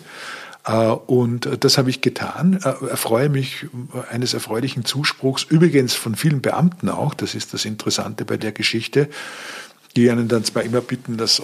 Und 1.07 1.47
das 1.61 1.77
habe 1.77 1.91
ich 1.91 2.01
getan. 2.01 2.59
Erfreue 2.63 3.29
mich 3.29 3.67
eines 4.11 4.33
erfreulichen 4.33 4.87
Zuspruchs, 4.87 5.43
übrigens 5.43 5.93
von 5.93 6.15
vielen 6.15 6.41
Beamten 6.41 6.89
auch. 6.89 7.13
Das 7.13 7.35
ist 7.35 7.53
das 7.53 7.67
Interessante 7.67 8.25
bei 8.25 8.39
der 8.39 8.53
Geschichte 8.53 9.11
die 9.97 10.11
einen 10.11 10.29
dann 10.29 10.45
zwar 10.45 10.63
immer 10.63 10.81
bitten, 10.81 11.17
das 11.17 11.41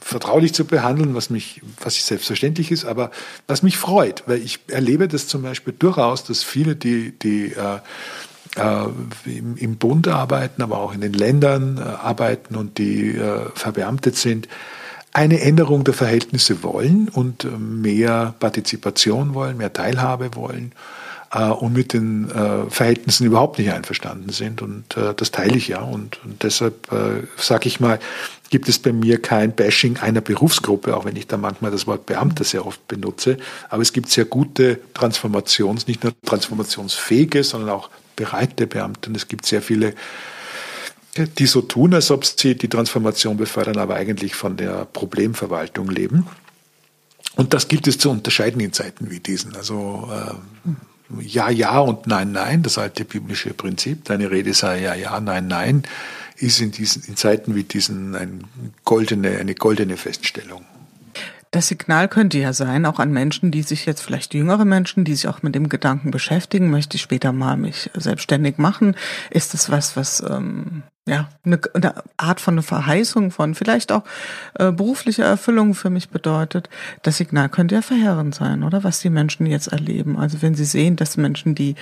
vertraulich 0.00 0.54
zu 0.54 0.64
behandeln, 0.64 1.14
was 1.14 1.30
mich, 1.30 1.60
was 1.80 2.06
selbstverständlich 2.06 2.70
ist, 2.70 2.84
aber 2.84 3.10
was 3.46 3.62
mich 3.62 3.76
freut, 3.76 4.24
weil 4.26 4.38
ich 4.38 4.60
erlebe 4.68 5.08
das 5.08 5.26
zum 5.26 5.42
Beispiel 5.42 5.74
durchaus, 5.78 6.24
dass 6.24 6.42
viele, 6.42 6.76
die, 6.76 7.12
die 7.18 7.52
äh, 7.52 7.80
äh, 8.56 8.86
im, 9.26 9.76
Bund 9.76 10.08
arbeiten, 10.08 10.60
aber 10.60 10.78
auch 10.78 10.92
in 10.92 11.00
den 11.00 11.12
Ländern 11.12 11.78
äh, 11.78 11.82
arbeiten 11.82 12.56
und 12.56 12.78
die 12.78 13.10
äh, 13.10 13.48
verbeamtet 13.54 14.16
sind, 14.16 14.48
eine 15.12 15.40
Änderung 15.40 15.84
der 15.84 15.94
Verhältnisse 15.94 16.64
wollen 16.64 17.08
und 17.08 17.46
mehr 17.58 18.34
Partizipation 18.40 19.34
wollen, 19.34 19.56
mehr 19.56 19.72
Teilhabe 19.72 20.36
wollen 20.36 20.72
und 21.32 21.72
mit 21.72 21.92
den 21.92 22.28
Verhältnissen 22.68 23.26
überhaupt 23.26 23.58
nicht 23.58 23.72
einverstanden 23.72 24.30
sind. 24.30 24.62
Und 24.62 24.96
das 25.16 25.32
teile 25.32 25.56
ich 25.56 25.66
ja. 25.66 25.80
Und, 25.80 26.20
deshalb 26.42 26.86
sage 27.36 27.66
ich 27.66 27.80
mal, 27.80 27.98
gibt 28.50 28.68
es 28.68 28.78
bei 28.78 28.92
mir 28.92 29.22
kein 29.22 29.52
Bashing 29.52 29.96
einer 29.98 30.20
Berufsgruppe, 30.20 30.96
auch 30.96 31.04
wenn 31.04 31.16
ich 31.16 31.26
da 31.28 31.36
manchmal 31.36 31.70
das 31.70 31.86
Wort 31.86 32.06
Beamter 32.06 32.44
sehr 32.44 32.66
oft 32.66 32.86
benutze. 32.88 33.38
Aber 33.68 33.80
es 33.80 33.92
gibt 33.92 34.10
sehr 34.10 34.24
gute 34.24 34.80
Transformations, 34.92 35.86
nicht 35.86 36.02
nur 36.02 36.12
transformationsfähige, 36.22 37.44
sondern 37.44 37.70
auch 37.70 37.90
bereite 38.16 38.66
Beamte. 38.66 39.08
Und 39.08 39.16
es 39.16 39.28
gibt 39.28 39.46
sehr 39.46 39.62
viele, 39.62 39.94
die 41.38 41.46
so 41.46 41.62
tun, 41.62 41.94
als 41.94 42.10
ob 42.10 42.24
sie 42.24 42.56
die 42.56 42.68
Transformation 42.68 43.36
befördern, 43.36 43.78
aber 43.78 43.94
eigentlich 43.94 44.34
von 44.34 44.56
der 44.56 44.84
Problemverwaltung 44.84 45.88
leben. 45.88 46.26
Und 47.36 47.54
das 47.54 47.68
gilt 47.68 47.86
es 47.86 47.98
zu 47.98 48.10
unterscheiden 48.10 48.60
in 48.60 48.72
Zeiten 48.72 49.10
wie 49.10 49.20
diesen. 49.20 49.54
Also 49.54 50.10
äh, 50.12 51.22
ja, 51.22 51.50
ja 51.50 51.78
und 51.78 52.06
Nein, 52.06 52.32
Nein, 52.32 52.62
das 52.62 52.78
alte 52.78 53.04
biblische 53.04 53.54
Prinzip. 53.54 54.04
Deine 54.04 54.30
Rede 54.30 54.54
sei 54.54 54.82
Ja, 54.82 54.94
Ja, 54.94 55.20
Nein, 55.20 55.48
Nein, 55.48 55.82
ist 56.40 56.60
in, 56.60 56.70
diesen, 56.70 57.04
in 57.04 57.16
Zeiten 57.16 57.54
wie 57.54 57.64
diesen 57.64 58.14
ein 58.14 58.44
goldene, 58.84 59.38
eine 59.38 59.54
goldene 59.54 59.96
Feststellung. 59.96 60.64
Das 61.52 61.66
Signal 61.66 62.06
könnte 62.06 62.38
ja 62.38 62.52
sein, 62.52 62.86
auch 62.86 63.00
an 63.00 63.12
Menschen, 63.12 63.50
die 63.50 63.62
sich 63.62 63.84
jetzt 63.84 64.02
vielleicht 64.02 64.34
jüngere 64.34 64.64
Menschen, 64.64 65.04
die 65.04 65.16
sich 65.16 65.26
auch 65.26 65.42
mit 65.42 65.56
dem 65.56 65.68
Gedanken 65.68 66.12
beschäftigen, 66.12 66.70
möchte 66.70 66.96
ich 66.96 67.02
später 67.02 67.32
mal 67.32 67.56
mich 67.56 67.90
selbstständig 67.94 68.58
machen. 68.58 68.94
Ist 69.30 69.52
das 69.52 69.68
was, 69.68 69.96
was 69.96 70.20
ähm, 70.20 70.84
ja 71.08 71.28
eine, 71.44 71.60
eine 71.74 72.04
Art 72.16 72.40
von 72.40 72.54
eine 72.54 72.62
Verheißung 72.62 73.32
von 73.32 73.56
vielleicht 73.56 73.90
auch 73.90 74.04
äh, 74.54 74.70
beruflicher 74.70 75.24
Erfüllung 75.24 75.74
für 75.74 75.90
mich 75.90 76.10
bedeutet? 76.10 76.70
Das 77.02 77.16
Signal 77.16 77.48
könnte 77.48 77.74
ja 77.74 77.82
verheerend 77.82 78.32
sein, 78.32 78.62
oder 78.62 78.84
was 78.84 79.00
die 79.00 79.10
Menschen 79.10 79.44
jetzt 79.46 79.72
erleben. 79.72 80.20
Also 80.20 80.42
wenn 80.42 80.54
sie 80.54 80.64
sehen, 80.64 80.94
dass 80.94 81.16
Menschen, 81.16 81.56
die 81.56 81.74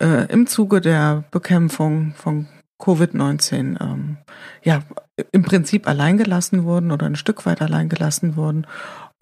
äh, 0.00 0.24
im 0.32 0.46
Zuge 0.46 0.80
der 0.80 1.24
Bekämpfung 1.30 2.14
von 2.16 2.46
Covid-19 2.82 3.80
ähm, 3.80 4.18
ja 4.62 4.82
im 5.30 5.42
Prinzip 5.42 5.86
alleingelassen 5.86 6.64
wurden 6.64 6.90
oder 6.90 7.06
ein 7.06 7.16
Stück 7.16 7.46
weit 7.46 7.62
alleingelassen 7.62 8.36
wurden 8.36 8.66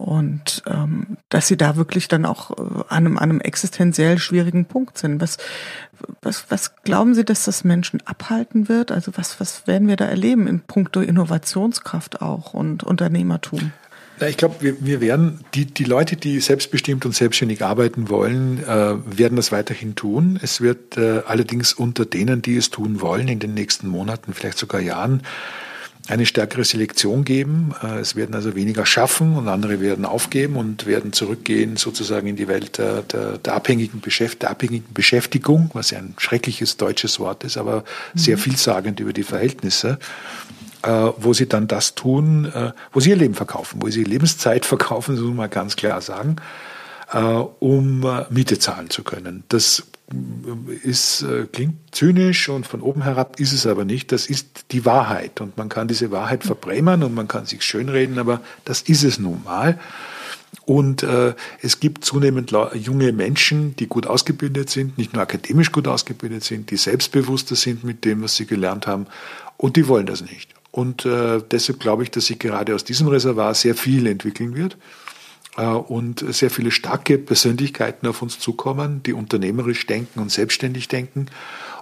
und 0.01 0.63
ähm, 0.65 1.17
dass 1.29 1.47
sie 1.47 1.57
da 1.57 1.75
wirklich 1.75 2.07
dann 2.07 2.25
auch 2.25 2.51
äh, 2.51 2.63
an, 2.89 3.05
einem, 3.05 3.17
an 3.17 3.29
einem 3.29 3.41
existenziell 3.41 4.17
schwierigen 4.17 4.65
Punkt 4.65 4.97
sind. 4.97 5.21
Was, 5.21 5.37
was, 6.21 6.49
was 6.49 6.75
glauben 6.83 7.13
Sie, 7.13 7.23
dass 7.23 7.45
das 7.45 7.63
Menschen 7.63 8.01
abhalten 8.05 8.67
wird? 8.67 8.91
Also 8.91 9.11
was, 9.15 9.39
was 9.39 9.67
werden 9.67 9.87
wir 9.87 9.97
da 9.97 10.05
erleben 10.05 10.47
in 10.47 10.61
puncto 10.61 11.01
Innovationskraft 11.01 12.21
auch 12.21 12.53
und 12.53 12.83
Unternehmertum? 12.83 13.73
Ja, 14.21 14.27
ich 14.27 14.37
glaube, 14.37 14.57
wir, 14.59 14.75
wir 14.85 15.01
werden, 15.01 15.39
die, 15.55 15.65
die 15.65 15.83
Leute, 15.83 16.15
die 16.15 16.39
selbstbestimmt 16.39 17.07
und 17.07 17.15
selbstständig 17.15 17.63
arbeiten 17.63 18.07
wollen, 18.07 18.63
äh, 18.63 18.95
werden 19.17 19.35
das 19.35 19.51
weiterhin 19.51 19.95
tun. 19.95 20.39
Es 20.43 20.61
wird 20.61 20.95
äh, 20.95 21.23
allerdings 21.25 21.73
unter 21.73 22.05
denen, 22.05 22.43
die 22.43 22.55
es 22.55 22.69
tun 22.69 23.01
wollen, 23.01 23.27
in 23.27 23.39
den 23.39 23.55
nächsten 23.55 23.87
Monaten, 23.87 24.35
vielleicht 24.35 24.59
sogar 24.59 24.79
Jahren, 24.79 25.23
eine 26.07 26.27
stärkere 26.27 26.63
Selektion 26.63 27.23
geben. 27.23 27.73
Äh, 27.81 27.97
es 27.97 28.15
werden 28.15 28.35
also 28.35 28.53
weniger 28.53 28.85
schaffen 28.85 29.35
und 29.35 29.47
andere 29.47 29.81
werden 29.81 30.05
aufgeben 30.05 30.55
und 30.55 30.85
werden 30.85 31.13
zurückgehen 31.13 31.75
sozusagen 31.75 32.27
in 32.27 32.35
die 32.35 32.47
Welt 32.47 32.77
der, 32.77 33.01
der, 33.01 33.39
der 33.39 33.53
abhängigen, 33.55 34.01
Beschäft 34.01 34.43
der 34.43 34.51
abhängigen 34.51 34.93
Beschäftigung, 34.93 35.71
was 35.73 35.89
ja 35.89 35.97
ein 35.97 36.13
schreckliches 36.19 36.77
deutsches 36.77 37.19
Wort 37.19 37.43
ist, 37.43 37.57
aber 37.57 37.85
mhm. 38.13 38.19
sehr 38.19 38.37
vielsagend 38.37 38.99
über 38.99 39.13
die 39.13 39.23
Verhältnisse. 39.23 39.97
Äh, 40.83 41.11
wo 41.17 41.33
sie 41.33 41.47
dann 41.47 41.67
das 41.67 41.93
tun, 41.93 42.45
äh, 42.45 42.71
wo 42.91 42.99
sie 42.99 43.11
ihr 43.11 43.15
Leben 43.15 43.35
verkaufen, 43.35 43.81
wo 43.83 43.89
sie 43.89 44.03
Lebenszeit 44.03 44.65
verkaufen, 44.65 45.15
so 45.15 45.25
mal 45.25 45.47
ganz 45.47 45.75
klar 45.75 46.01
sagen, 46.01 46.37
äh, 47.13 47.19
um 47.19 48.03
Miete 48.31 48.57
zahlen 48.57 48.89
zu 48.89 49.03
können. 49.03 49.43
Das 49.49 49.83
ist, 50.83 51.25
klingt 51.53 51.75
zynisch 51.91 52.49
und 52.49 52.67
von 52.67 52.81
oben 52.81 53.03
herab 53.03 53.39
ist 53.39 53.53
es 53.53 53.65
aber 53.65 53.85
nicht. 53.85 54.11
Das 54.11 54.25
ist 54.25 54.65
die 54.71 54.83
Wahrheit 54.85 55.39
und 55.39 55.55
man 55.55 55.69
kann 55.69 55.87
diese 55.87 56.11
Wahrheit 56.11 56.43
verbrämern 56.43 57.03
und 57.03 57.13
man 57.13 57.29
kann 57.29 57.45
sich 57.45 57.61
schönreden, 57.61 58.19
aber 58.19 58.41
das 58.65 58.81
ist 58.81 59.03
es 59.03 59.19
nun 59.19 59.41
mal. 59.45 59.79
Und 60.65 61.03
äh, 61.03 61.33
es 61.61 61.79
gibt 61.79 62.03
zunehmend 62.03 62.51
junge 62.73 63.13
Menschen, 63.13 63.73
die 63.77 63.87
gut 63.87 64.05
ausgebildet 64.05 64.69
sind, 64.69 64.97
nicht 64.97 65.13
nur 65.13 65.21
akademisch 65.21 65.71
gut 65.71 65.87
ausgebildet 65.87 66.43
sind, 66.43 66.71
die 66.71 66.77
selbstbewusster 66.77 67.55
sind 67.55 67.85
mit 67.85 68.03
dem, 68.03 68.21
was 68.21 68.35
sie 68.35 68.45
gelernt 68.45 68.87
haben, 68.87 69.05
und 69.55 69.77
die 69.77 69.87
wollen 69.87 70.07
das 70.07 70.21
nicht. 70.21 70.53
Und 70.71 71.05
äh, 71.05 71.41
deshalb 71.51 71.79
glaube 71.79 72.03
ich, 72.03 72.11
dass 72.11 72.25
sich 72.27 72.39
gerade 72.39 72.73
aus 72.73 72.83
diesem 72.83 73.07
Reservoir 73.07 73.53
sehr 73.53 73.75
viel 73.75 74.07
entwickeln 74.07 74.55
wird 74.55 74.77
äh, 75.57 75.65
und 75.65 76.23
sehr 76.33 76.49
viele 76.49 76.71
starke 76.71 77.17
Persönlichkeiten 77.17 78.07
auf 78.07 78.21
uns 78.21 78.39
zukommen, 78.39 79.03
die 79.03 79.13
unternehmerisch 79.13 79.85
denken 79.85 80.19
und 80.19 80.31
selbstständig 80.31 80.87
denken. 80.87 81.27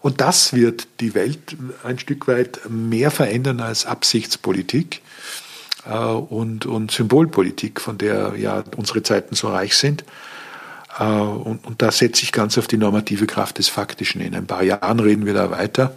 Und 0.01 0.21
das 0.21 0.53
wird 0.53 0.87
die 1.01 1.13
Welt 1.13 1.55
ein 1.83 1.99
Stück 1.99 2.27
weit 2.27 2.61
mehr 2.67 3.11
verändern 3.11 3.59
als 3.59 3.85
Absichtspolitik 3.85 5.01
äh, 5.85 5.95
und, 5.95 6.65
und 6.65 6.89
Symbolpolitik, 6.89 7.79
von 7.81 7.99
der 7.99 8.33
ja 8.37 8.63
unsere 8.75 9.03
Zeiten 9.03 9.35
so 9.35 9.49
reich 9.49 9.75
sind. 9.75 10.03
Äh, 10.97 11.03
und, 11.03 11.65
und 11.65 11.81
da 11.81 11.91
setze 11.91 12.23
ich 12.23 12.31
ganz 12.31 12.57
auf 12.57 12.67
die 12.67 12.77
normative 12.77 13.27
Kraft 13.27 13.59
des 13.59 13.67
Faktischen. 13.67 14.21
In 14.21 14.35
ein 14.35 14.47
paar 14.47 14.63
Jahren 14.63 14.99
reden 14.99 15.27
wir 15.27 15.33
da 15.33 15.51
weiter. 15.51 15.95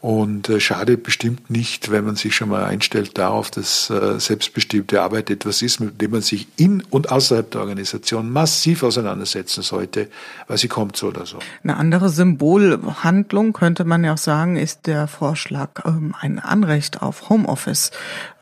Und 0.00 0.48
äh, 0.48 0.60
schade 0.60 0.96
bestimmt 0.96 1.50
nicht, 1.50 1.90
wenn 1.90 2.06
man 2.06 2.16
sich 2.16 2.34
schon 2.34 2.48
mal 2.48 2.64
einstellt 2.64 3.18
darauf, 3.18 3.50
dass 3.50 3.90
äh, 3.90 4.18
selbstbestimmte 4.18 5.02
Arbeit 5.02 5.28
etwas 5.28 5.60
ist, 5.60 5.80
mit 5.80 6.00
dem 6.00 6.12
man 6.12 6.22
sich 6.22 6.48
in 6.56 6.82
und 6.88 7.12
außerhalb 7.12 7.50
der 7.50 7.60
Organisation 7.60 8.30
massiv 8.30 8.82
auseinandersetzen 8.82 9.62
sollte, 9.62 10.08
weil 10.46 10.56
sie 10.56 10.68
kommt 10.68 10.96
so 10.96 11.08
oder 11.08 11.26
so. 11.26 11.38
Eine 11.62 11.76
andere 11.76 12.08
Symbolhandlung 12.08 13.52
könnte 13.52 13.84
man 13.84 14.02
ja 14.02 14.14
auch 14.14 14.18
sagen, 14.18 14.56
ist 14.56 14.86
der 14.86 15.06
Vorschlag, 15.06 15.84
ähm, 15.84 16.14
ein 16.18 16.38
Anrecht 16.38 17.02
auf 17.02 17.28
Homeoffice 17.28 17.90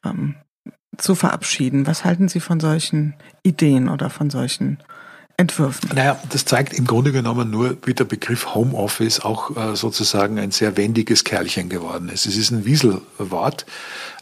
ähm, 0.04 0.36
zu 0.96 1.16
verabschieden. 1.16 1.88
Was 1.88 2.04
halten 2.04 2.28
Sie 2.28 2.40
von 2.40 2.60
solchen 2.60 3.14
Ideen 3.42 3.88
oder 3.88 4.10
von 4.10 4.30
solchen 4.30 4.78
Entwürfen. 5.40 5.90
Naja, 5.94 6.20
das 6.30 6.44
zeigt 6.46 6.72
im 6.72 6.84
Grunde 6.84 7.12
genommen 7.12 7.48
nur, 7.48 7.76
wie 7.84 7.94
der 7.94 8.02
Begriff 8.02 8.56
Homeoffice 8.56 9.20
auch 9.20 9.56
äh, 9.56 9.76
sozusagen 9.76 10.40
ein 10.40 10.50
sehr 10.50 10.76
wendiges 10.76 11.22
Kerlchen 11.22 11.68
geworden 11.68 12.08
ist. 12.08 12.26
Es 12.26 12.36
ist 12.36 12.50
ein 12.50 12.64
Wieselwort. 12.64 13.64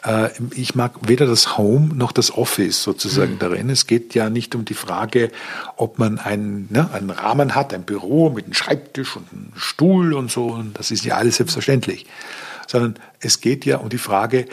Äh, 0.04 0.28
ich 0.54 0.74
mag 0.74 0.92
weder 1.08 1.24
das 1.24 1.56
Home 1.56 1.94
noch 1.94 2.12
das 2.12 2.36
Office 2.36 2.82
sozusagen 2.82 3.36
mhm. 3.36 3.38
darin. 3.38 3.70
Es 3.70 3.86
geht 3.86 4.14
ja 4.14 4.28
nicht 4.28 4.54
um 4.54 4.66
die 4.66 4.74
Frage, 4.74 5.32
ob 5.76 5.98
man 5.98 6.18
einen, 6.18 6.68
ne, 6.68 6.90
einen 6.92 7.08
Rahmen 7.08 7.54
hat, 7.54 7.72
ein 7.72 7.84
Büro 7.84 8.28
mit 8.28 8.44
einem 8.44 8.52
Schreibtisch 8.52 9.16
und 9.16 9.32
einem 9.32 9.52
Stuhl 9.56 10.12
und 10.12 10.30
so. 10.30 10.48
Und 10.48 10.78
das 10.78 10.90
ist 10.90 11.06
ja 11.06 11.16
alles 11.16 11.36
selbstverständlich 11.36 12.04
sondern 12.68 12.96
es 13.20 13.40
geht 13.40 13.64
ja 13.64 13.76
um 13.76 13.88
die 13.88 13.96
Frage, 13.96 14.46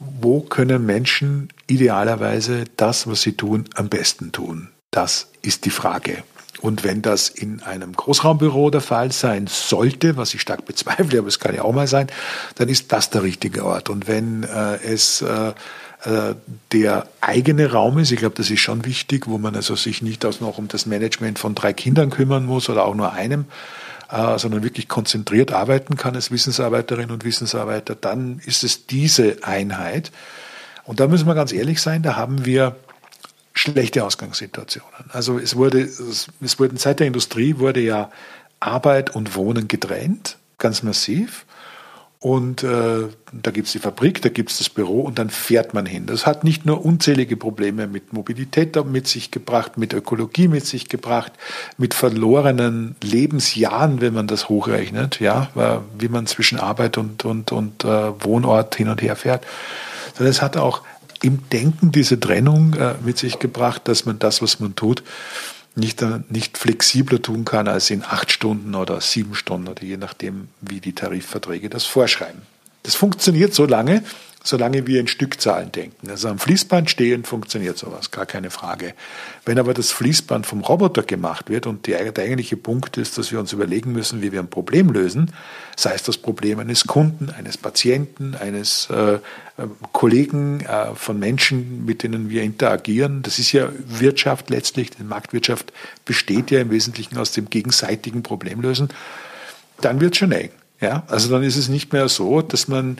wo 0.00 0.40
können 0.40 0.84
Menschen 0.84 1.50
idealerweise 1.68 2.64
das, 2.76 3.06
was 3.06 3.22
sie 3.22 3.34
tun, 3.34 3.66
am 3.76 3.88
besten 3.88 4.32
tun. 4.32 4.70
Das 4.90 5.28
ist 5.42 5.64
die 5.64 5.70
Frage. 5.70 6.24
Und 6.60 6.84
wenn 6.84 7.00
das 7.00 7.28
in 7.28 7.62
einem 7.62 7.92
Großraumbüro 7.94 8.70
der 8.70 8.80
Fall 8.80 9.12
sein 9.12 9.46
sollte, 9.46 10.16
was 10.16 10.34
ich 10.34 10.40
stark 10.40 10.64
bezweifle, 10.66 11.20
aber 11.20 11.28
es 11.28 11.38
kann 11.38 11.54
ja 11.54 11.62
auch 11.62 11.72
mal 11.72 11.86
sein, 11.86 12.08
dann 12.56 12.68
ist 12.68 12.92
das 12.92 13.10
der 13.10 13.22
richtige 13.22 13.64
Ort. 13.64 13.88
Und 13.88 14.08
wenn 14.08 14.42
äh, 14.42 14.76
es 14.82 15.22
äh, 15.22 15.52
äh 16.04 16.34
der 16.72 17.06
eigene 17.20 17.72
Raum 17.72 17.98
ist, 17.98 18.10
ich 18.10 18.18
glaube, 18.18 18.34
das 18.36 18.50
ist 18.50 18.60
schon 18.60 18.84
wichtig, 18.84 19.26
wo 19.26 19.38
man 19.38 19.54
also 19.54 19.76
sich 19.76 20.02
nicht 20.02 20.24
auch 20.24 20.40
noch 20.40 20.58
um 20.58 20.68
das 20.68 20.86
Management 20.86 21.38
von 21.38 21.54
drei 21.54 21.72
Kindern 21.72 22.10
kümmern 22.10 22.44
muss 22.44 22.68
oder 22.68 22.84
auch 22.84 22.94
nur 22.94 23.12
einem, 23.12 23.46
äh, 24.10 24.38
sondern 24.38 24.62
wirklich 24.62 24.88
konzentriert 24.88 25.52
arbeiten 25.52 25.96
kann 25.96 26.14
als 26.14 26.30
Wissensarbeiterin 26.30 27.10
und 27.10 27.24
Wissensarbeiter, 27.24 27.94
dann 27.94 28.40
ist 28.44 28.64
es 28.64 28.86
diese 28.86 29.38
Einheit. 29.42 30.10
Und 30.84 31.00
da 31.00 31.06
müssen 31.06 31.26
wir 31.26 31.34
ganz 31.34 31.52
ehrlich 31.52 31.80
sein, 31.80 32.02
da 32.02 32.16
haben 32.16 32.44
wir 32.44 32.76
schlechte 33.52 34.04
Ausgangssituationen. 34.04 35.10
Also 35.10 35.38
es 35.38 35.56
wurde, 35.56 35.80
es 35.80 36.58
wurden 36.58 36.76
seit 36.76 37.00
der 37.00 37.06
Industrie 37.06 37.58
wurde 37.58 37.80
ja 37.80 38.10
Arbeit 38.60 39.14
und 39.14 39.34
Wohnen 39.34 39.68
getrennt, 39.68 40.36
ganz 40.58 40.82
massiv. 40.82 41.46
Und 42.22 42.62
äh, 42.62 43.08
da 43.32 43.50
gibt 43.50 43.68
es 43.68 43.72
die 43.72 43.78
Fabrik, 43.78 44.20
da 44.20 44.28
gibt 44.28 44.50
es 44.50 44.58
das 44.58 44.68
Büro 44.68 45.00
und 45.00 45.18
dann 45.18 45.30
fährt 45.30 45.72
man 45.72 45.86
hin. 45.86 46.04
Das 46.04 46.26
hat 46.26 46.44
nicht 46.44 46.66
nur 46.66 46.84
unzählige 46.84 47.34
Probleme 47.34 47.86
mit 47.86 48.12
Mobilität 48.12 48.76
mit 48.84 49.08
sich 49.08 49.30
gebracht, 49.30 49.78
mit 49.78 49.94
Ökologie 49.94 50.46
mit 50.46 50.66
sich 50.66 50.90
gebracht, 50.90 51.32
mit 51.78 51.94
verlorenen 51.94 52.94
Lebensjahren, 53.02 54.02
wenn 54.02 54.12
man 54.12 54.26
das 54.26 54.50
hochrechnet, 54.50 55.18
ja, 55.18 55.48
wie 55.98 56.08
man 56.08 56.26
zwischen 56.26 56.60
Arbeit 56.60 56.98
und, 56.98 57.24
und, 57.24 57.52
und 57.52 57.84
äh, 57.86 57.88
Wohnort 58.22 58.74
hin 58.74 58.90
und 58.90 59.00
her 59.00 59.16
fährt. 59.16 59.46
Sondern 60.14 60.30
es 60.30 60.42
hat 60.42 60.58
auch 60.58 60.82
im 61.22 61.48
Denken 61.50 61.92
diese 61.92 62.18
Trennung 62.18 62.74
äh, 62.74 62.94
mit 63.04 63.18
sich 63.18 63.38
gebracht, 63.38 63.88
dass 63.88 64.06
man 64.06 64.18
das, 64.18 64.42
was 64.42 64.60
man 64.60 64.74
tut, 64.74 65.02
nicht, 65.74 66.02
äh, 66.02 66.20
nicht 66.28 66.58
flexibler 66.58 67.20
tun 67.20 67.44
kann 67.44 67.68
als 67.68 67.90
in 67.90 68.02
acht 68.02 68.30
Stunden 68.30 68.74
oder 68.74 69.00
sieben 69.00 69.34
Stunden 69.34 69.68
oder 69.68 69.82
je 69.82 69.96
nachdem, 69.96 70.48
wie 70.60 70.80
die 70.80 70.92
Tarifverträge 70.92 71.68
das 71.68 71.84
vorschreiben. 71.84 72.42
Das 72.82 72.94
funktioniert 72.94 73.54
so 73.54 73.66
lange, 73.66 74.02
solange 74.42 74.86
wir 74.86 75.00
in 75.00 75.06
Stückzahlen 75.06 75.70
denken. 75.70 76.08
Also 76.08 76.28
am 76.28 76.38
Fließband 76.38 76.90
stehen 76.90 77.24
funktioniert 77.24 77.76
sowas, 77.76 78.10
gar 78.10 78.24
keine 78.24 78.50
Frage. 78.50 78.94
Wenn 79.44 79.58
aber 79.58 79.74
das 79.74 79.90
Fließband 79.90 80.46
vom 80.46 80.60
Roboter 80.60 81.02
gemacht 81.02 81.50
wird 81.50 81.66
und 81.66 81.86
der, 81.86 82.10
der 82.10 82.24
eigentliche 82.24 82.56
Punkt 82.56 82.96
ist, 82.96 83.18
dass 83.18 83.32
wir 83.32 83.38
uns 83.38 83.52
überlegen 83.52 83.92
müssen, 83.92 84.22
wie 84.22 84.32
wir 84.32 84.40
ein 84.40 84.48
Problem 84.48 84.90
lösen, 84.90 85.32
sei 85.76 85.92
es 85.94 86.02
das 86.02 86.16
Problem 86.16 86.58
eines 86.58 86.86
Kunden, 86.86 87.30
eines 87.30 87.58
Patienten, 87.58 88.34
eines 88.34 88.88
äh, 88.90 89.14
äh, 89.14 89.18
Kollegen, 89.92 90.60
äh, 90.60 90.94
von 90.94 91.18
Menschen, 91.18 91.84
mit 91.84 92.02
denen 92.02 92.30
wir 92.30 92.42
interagieren, 92.42 93.22
das 93.22 93.38
ist 93.38 93.52
ja 93.52 93.68
Wirtschaft 93.86 94.48
letztlich, 94.48 94.90
die 94.90 95.02
Marktwirtschaft 95.02 95.72
besteht 96.06 96.50
ja 96.50 96.60
im 96.60 96.70
Wesentlichen 96.70 97.18
aus 97.18 97.32
dem 97.32 97.50
gegenseitigen 97.50 98.22
Problemlösen, 98.22 98.88
dann 99.82 100.00
wird 100.00 100.14
es 100.14 100.18
schon 100.18 100.32
eng. 100.32 100.50
Ja, 100.80 101.02
also 101.08 101.30
dann 101.30 101.42
ist 101.42 101.56
es 101.56 101.68
nicht 101.68 101.92
mehr 101.92 102.08
so, 102.08 102.40
dass 102.40 102.66
man 102.66 102.96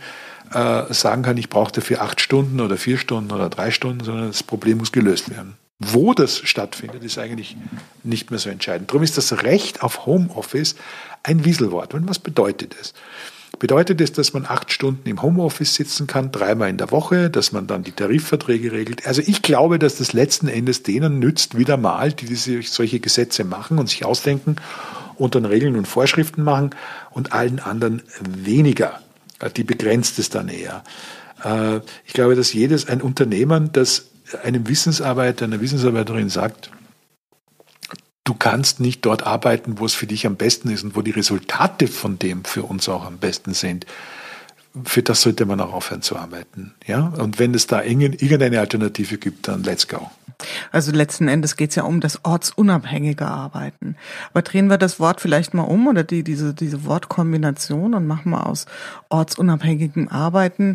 äh, 0.53 0.93
sagen 0.93 1.23
kann, 1.23 1.37
ich 1.37 1.49
brauche 1.49 1.73
dafür 1.73 2.03
acht 2.03 2.21
Stunden 2.21 2.61
oder 2.61 2.77
vier 2.77 2.99
Stunden 2.99 3.33
oder 3.33 3.49
drei 3.49 3.71
Stunden, 3.71 4.05
sondern 4.05 4.29
das 4.29 4.43
Problem 4.43 4.79
muss 4.79 4.93
gelöst 4.93 5.31
werden. 5.31 5.55
Wo 5.79 6.13
das 6.13 6.39
stattfindet, 6.39 7.03
ist 7.05 7.19
eigentlich 7.19 7.57
nicht 8.03 8.31
mehr 8.31 8.39
so 8.39 8.51
entscheidend. 8.51 8.91
Darum 8.91 9.03
ist 9.03 9.17
das 9.17 9.43
Recht 9.43 9.83
auf 9.83 10.05
Homeoffice 10.05 10.77
ein 11.23 11.45
Wieselwort. 11.45 11.95
Und 11.95 12.09
was 12.09 12.19
bedeutet 12.19 12.77
es? 12.79 12.93
Bedeutet 13.59 14.01
es, 14.01 14.13
dass 14.13 14.33
man 14.33 14.47
acht 14.47 14.73
Stunden 14.73 15.09
im 15.09 15.23
Homeoffice 15.23 15.75
sitzen 15.75 16.07
kann, 16.07 16.33
dreimal 16.33 16.71
in 16.71 16.77
der 16.77 16.91
Woche, 16.91 17.31
dass 17.31 17.53
man 17.53 17.67
dann 17.67 17.83
die 17.83 17.93
Tarifverträge 17.93 18.73
regelt? 18.73 19.07
Also 19.07 19.23
ich 19.25 19.43
glaube, 19.43 19.79
dass 19.79 19.97
das 19.97 20.13
letzten 20.13 20.49
Endes 20.49 20.83
denen 20.83 21.19
nützt, 21.19 21.59
wieder 21.59 21.77
mal, 21.77 22.13
die 22.13 22.27
diese, 22.27 22.63
solche 22.63 23.01
Gesetze 23.01 23.45
machen 23.45 23.79
und 23.79 23.89
sich 23.89 24.05
ausdenken 24.05 24.57
und 25.17 25.35
dann 25.35 25.45
Regeln 25.45 25.77
und 25.77 25.87
Vorschriften 25.87 26.43
machen 26.43 26.71
und 27.11 27.33
allen 27.33 27.59
anderen 27.59 28.03
weniger. 28.21 29.01
Die 29.57 29.65
begrenzt 29.65 30.19
es 30.19 30.31
dann 30.31 30.49
eher. 30.49 30.85
Äh, 31.43 31.81
ich 32.05 32.13
glaube, 32.13 32.35
dass 32.35 32.53
jedes, 32.53 32.89
ein 32.89 33.01
Unternehmen, 33.01 33.73
das 33.73 34.07
einem 34.43 34.69
Wissensarbeiter, 34.69 35.45
einer 35.45 35.61
Wissensarbeiterin 35.61 36.29
sagt, 36.29 36.71
du 38.25 38.35
kannst 38.35 38.81
nicht 38.81 39.05
dort 39.05 39.25
arbeiten, 39.25 39.79
wo 39.79 39.87
es 39.87 39.95
für 39.95 40.07
dich 40.07 40.27
am 40.27 40.37
besten 40.37 40.71
ist 40.71 40.85
und 40.85 40.95
wo 40.97 41.03
die 41.03 41.11
Resultate 41.11 41.89
von 41.89 42.19
dem 42.19 42.45
für 42.45 42.63
uns 42.63 42.89
auch 42.89 43.05
am 43.05 43.19
besten 43.19 43.55
sind. 43.55 43.87
Für 44.85 45.03
das 45.03 45.23
sollte 45.23 45.47
man 45.47 45.61
auch 45.61 45.73
aufhören 45.73 46.03
zu 46.03 46.17
arbeiten. 46.17 46.75
Ja? 46.87 47.13
Und 47.19 47.41
wenn 47.41 47.55
es 47.55 47.67
da 47.67 47.83
irgendeine 47.83 48.61
Alternative 48.61 49.19
gibt, 49.19 49.49
dann 49.49 49.65
let's 49.65 49.89
go. 49.89 50.11
Also 50.73 50.93
letzten 50.93 51.29
Endes 51.29 51.57
geht 51.57 51.71
es 51.71 51.77
ja 51.77 51.85
um 51.85 52.01
das 52.01 52.25
ortsunabhängige 52.25 53.27
Arbeiten. 53.27 53.97
Aber 54.31 54.43
drehen 54.43 54.69
wir 54.69 54.79
das 54.79 55.01
Wort 55.01 55.21
vielleicht 55.21 55.55
mal 55.55 55.63
um 55.63 55.87
oder 55.87 56.05
die, 56.05 56.23
diese, 56.23 56.55
diese 56.55 56.85
Wortkombination 56.85 57.95
und 57.95 58.07
machen 58.07 58.31
wir 58.31 58.47
aus 58.47 58.67
ortsunabhängigem 59.09 60.09
Arbeiten 60.09 60.75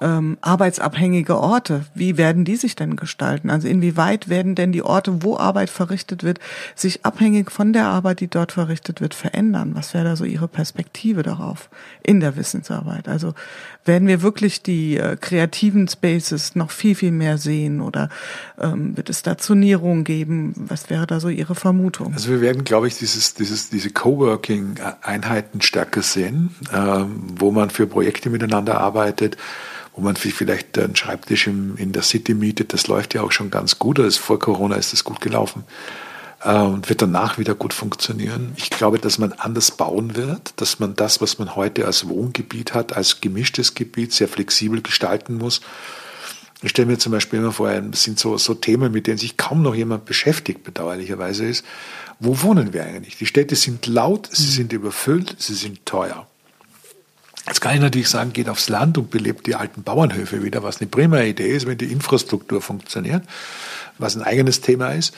ähm, 0.00 0.36
arbeitsabhängige 0.40 1.38
Orte. 1.38 1.86
Wie 1.94 2.16
werden 2.18 2.44
die 2.44 2.56
sich 2.56 2.76
denn 2.76 2.96
gestalten? 2.96 3.50
Also 3.50 3.68
inwieweit 3.68 4.28
werden 4.28 4.54
denn 4.54 4.72
die 4.72 4.82
Orte, 4.82 5.22
wo 5.22 5.36
Arbeit 5.36 5.70
verrichtet 5.70 6.22
wird, 6.22 6.38
sich 6.74 7.04
abhängig 7.04 7.50
von 7.50 7.72
der 7.72 7.86
Arbeit, 7.86 8.20
die 8.20 8.28
dort 8.28 8.52
verrichtet 8.52 9.00
wird, 9.00 9.14
verändern? 9.14 9.72
Was 9.74 9.94
wäre 9.94 10.04
da 10.04 10.16
so 10.16 10.24
Ihre 10.24 10.48
Perspektive 10.48 11.22
darauf 11.22 11.70
in 12.02 12.20
der 12.20 12.36
Wissensarbeit? 12.36 13.08
Also 13.08 13.34
werden 13.86 14.06
wir 14.08 14.20
wirklich 14.20 14.62
die 14.62 14.98
äh, 14.98 15.16
kreativen 15.16 15.88
Spaces 15.88 16.56
noch 16.56 16.70
viel, 16.70 16.94
viel 16.94 17.12
mehr 17.12 17.38
sehen 17.38 17.80
oder 17.80 18.10
ähm, 18.60 18.96
wird 18.96 19.08
es 19.08 19.22
da 19.22 19.38
Zonierungen 19.38 20.04
geben? 20.04 20.54
Was 20.56 20.90
wäre 20.90 21.06
da 21.06 21.20
so 21.20 21.28
Ihre 21.28 21.54
Vermutung? 21.54 22.12
Also 22.12 22.30
wir 22.30 22.40
werden, 22.42 22.64
glaube 22.64 22.88
ich, 22.88 22.98
dieses, 22.98 23.34
dieses, 23.34 23.70
diese 23.70 23.90
Coworking-Einheiten 23.90 25.62
stärker 25.62 26.02
sehen, 26.02 26.54
ähm, 26.74 27.28
wo 27.38 27.50
man 27.50 27.70
für 27.70 27.86
Projekte 27.86 28.28
miteinander 28.28 28.78
arbeitet 28.80 29.36
wo 29.96 30.02
man 30.02 30.14
sich 30.14 30.34
vielleicht 30.34 30.78
einen 30.78 30.94
Schreibtisch 30.94 31.46
in 31.46 31.92
der 31.92 32.02
City 32.02 32.34
mietet. 32.34 32.74
Das 32.74 32.86
läuft 32.86 33.14
ja 33.14 33.22
auch 33.22 33.32
schon 33.32 33.50
ganz 33.50 33.78
gut. 33.78 33.98
Also 33.98 34.20
vor 34.20 34.38
Corona 34.38 34.76
ist 34.76 34.92
das 34.92 35.04
gut 35.04 35.22
gelaufen 35.22 35.64
äh, 36.44 36.58
und 36.58 36.88
wird 36.88 37.00
danach 37.00 37.38
wieder 37.38 37.54
gut 37.54 37.72
funktionieren. 37.72 38.52
Ich 38.56 38.68
glaube, 38.68 38.98
dass 38.98 39.18
man 39.18 39.32
anders 39.32 39.70
bauen 39.70 40.14
wird, 40.14 40.52
dass 40.60 40.78
man 40.78 40.94
das, 40.94 41.22
was 41.22 41.38
man 41.38 41.56
heute 41.56 41.86
als 41.86 42.08
Wohngebiet 42.08 42.74
hat, 42.74 42.94
als 42.94 43.22
gemischtes 43.22 43.74
Gebiet 43.74 44.12
sehr 44.12 44.28
flexibel 44.28 44.82
gestalten 44.82 45.38
muss. 45.38 45.62
Ich 46.62 46.70
stelle 46.70 46.86
mir 46.86 46.98
zum 46.98 47.12
Beispiel 47.12 47.38
immer 47.38 47.52
vor, 47.52 47.70
das 47.70 48.02
sind 48.02 48.18
so, 48.18 48.36
so 48.38 48.54
Themen, 48.54 48.92
mit 48.92 49.06
denen 49.06 49.18
sich 49.18 49.36
kaum 49.36 49.62
noch 49.62 49.74
jemand 49.74 50.04
beschäftigt, 50.04 50.62
bedauerlicherweise 50.62 51.46
ist, 51.46 51.64
wo 52.18 52.42
wohnen 52.42 52.72
wir 52.72 52.84
eigentlich? 52.84 53.16
Die 53.16 53.26
Städte 53.26 53.56
sind 53.56 53.86
laut, 53.86 54.28
sie 54.32 54.50
sind 54.50 54.72
überfüllt, 54.72 55.36
sie 55.38 55.54
sind 55.54 55.84
teuer. 55.84 56.26
Jetzt 57.46 57.60
kann 57.60 57.74
ich 57.74 57.80
natürlich 57.80 58.08
sagen, 58.08 58.32
geht 58.32 58.48
aufs 58.48 58.68
Land 58.68 58.98
und 58.98 59.10
belebt 59.10 59.46
die 59.46 59.54
alten 59.54 59.82
Bauernhöfe 59.82 60.42
wieder, 60.42 60.62
was 60.62 60.80
eine 60.80 60.88
prima 60.88 61.20
Idee 61.20 61.54
ist, 61.54 61.66
wenn 61.66 61.78
die 61.78 61.92
Infrastruktur 61.92 62.60
funktioniert, 62.60 63.22
was 63.98 64.16
ein 64.16 64.22
eigenes 64.22 64.60
Thema 64.60 64.90
ist. 64.90 65.14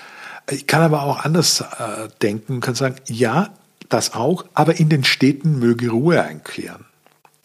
Ich 0.51 0.67
kann 0.67 0.83
aber 0.83 1.03
auch 1.03 1.25
anders 1.25 1.61
äh, 1.61 2.09
denken, 2.21 2.61
kann 2.61 2.75
sagen, 2.75 2.97
ja, 3.07 3.51
das 3.89 4.15
auch, 4.15 4.45
aber 4.55 4.79
in 4.79 4.89
den 4.89 5.05
Städten 5.05 5.59
möge 5.59 5.91
Ruhe 5.91 6.23
einkehren. 6.23 6.85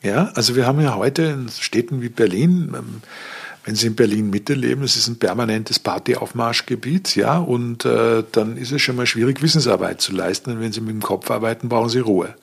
Ja, 0.01 0.31
also 0.35 0.55
wir 0.57 0.67
haben 0.67 0.81
ja 0.81 0.95
heute 0.95 1.23
in 1.23 1.47
Städten 1.47 2.01
wie 2.01 2.09
Berlin, 2.09 2.73
ähm, 2.77 3.01
wenn 3.63 3.75
Sie 3.75 3.87
in 3.87 3.95
Berlin 3.95 4.29
Mitte 4.29 4.53
leben, 4.53 4.83
es 4.83 4.97
ist 4.97 5.07
ein 5.07 5.19
permanentes 5.19 5.79
Partyaufmarschgebiet, 5.79 7.15
ja, 7.15 7.37
und 7.37 7.85
äh, 7.85 8.23
dann 8.29 8.57
ist 8.57 8.73
es 8.73 8.81
schon 8.81 8.97
mal 8.97 9.05
schwierig, 9.05 9.41
Wissensarbeit 9.41 10.01
zu 10.01 10.11
leisten. 10.11 10.51
Und 10.51 10.59
wenn 10.59 10.73
Sie 10.73 10.81
mit 10.81 10.91
dem 10.91 11.01
Kopf 11.01 11.31
arbeiten, 11.31 11.69
brauchen 11.69 11.87
Sie 11.87 11.99
Ruhe. 11.99 12.35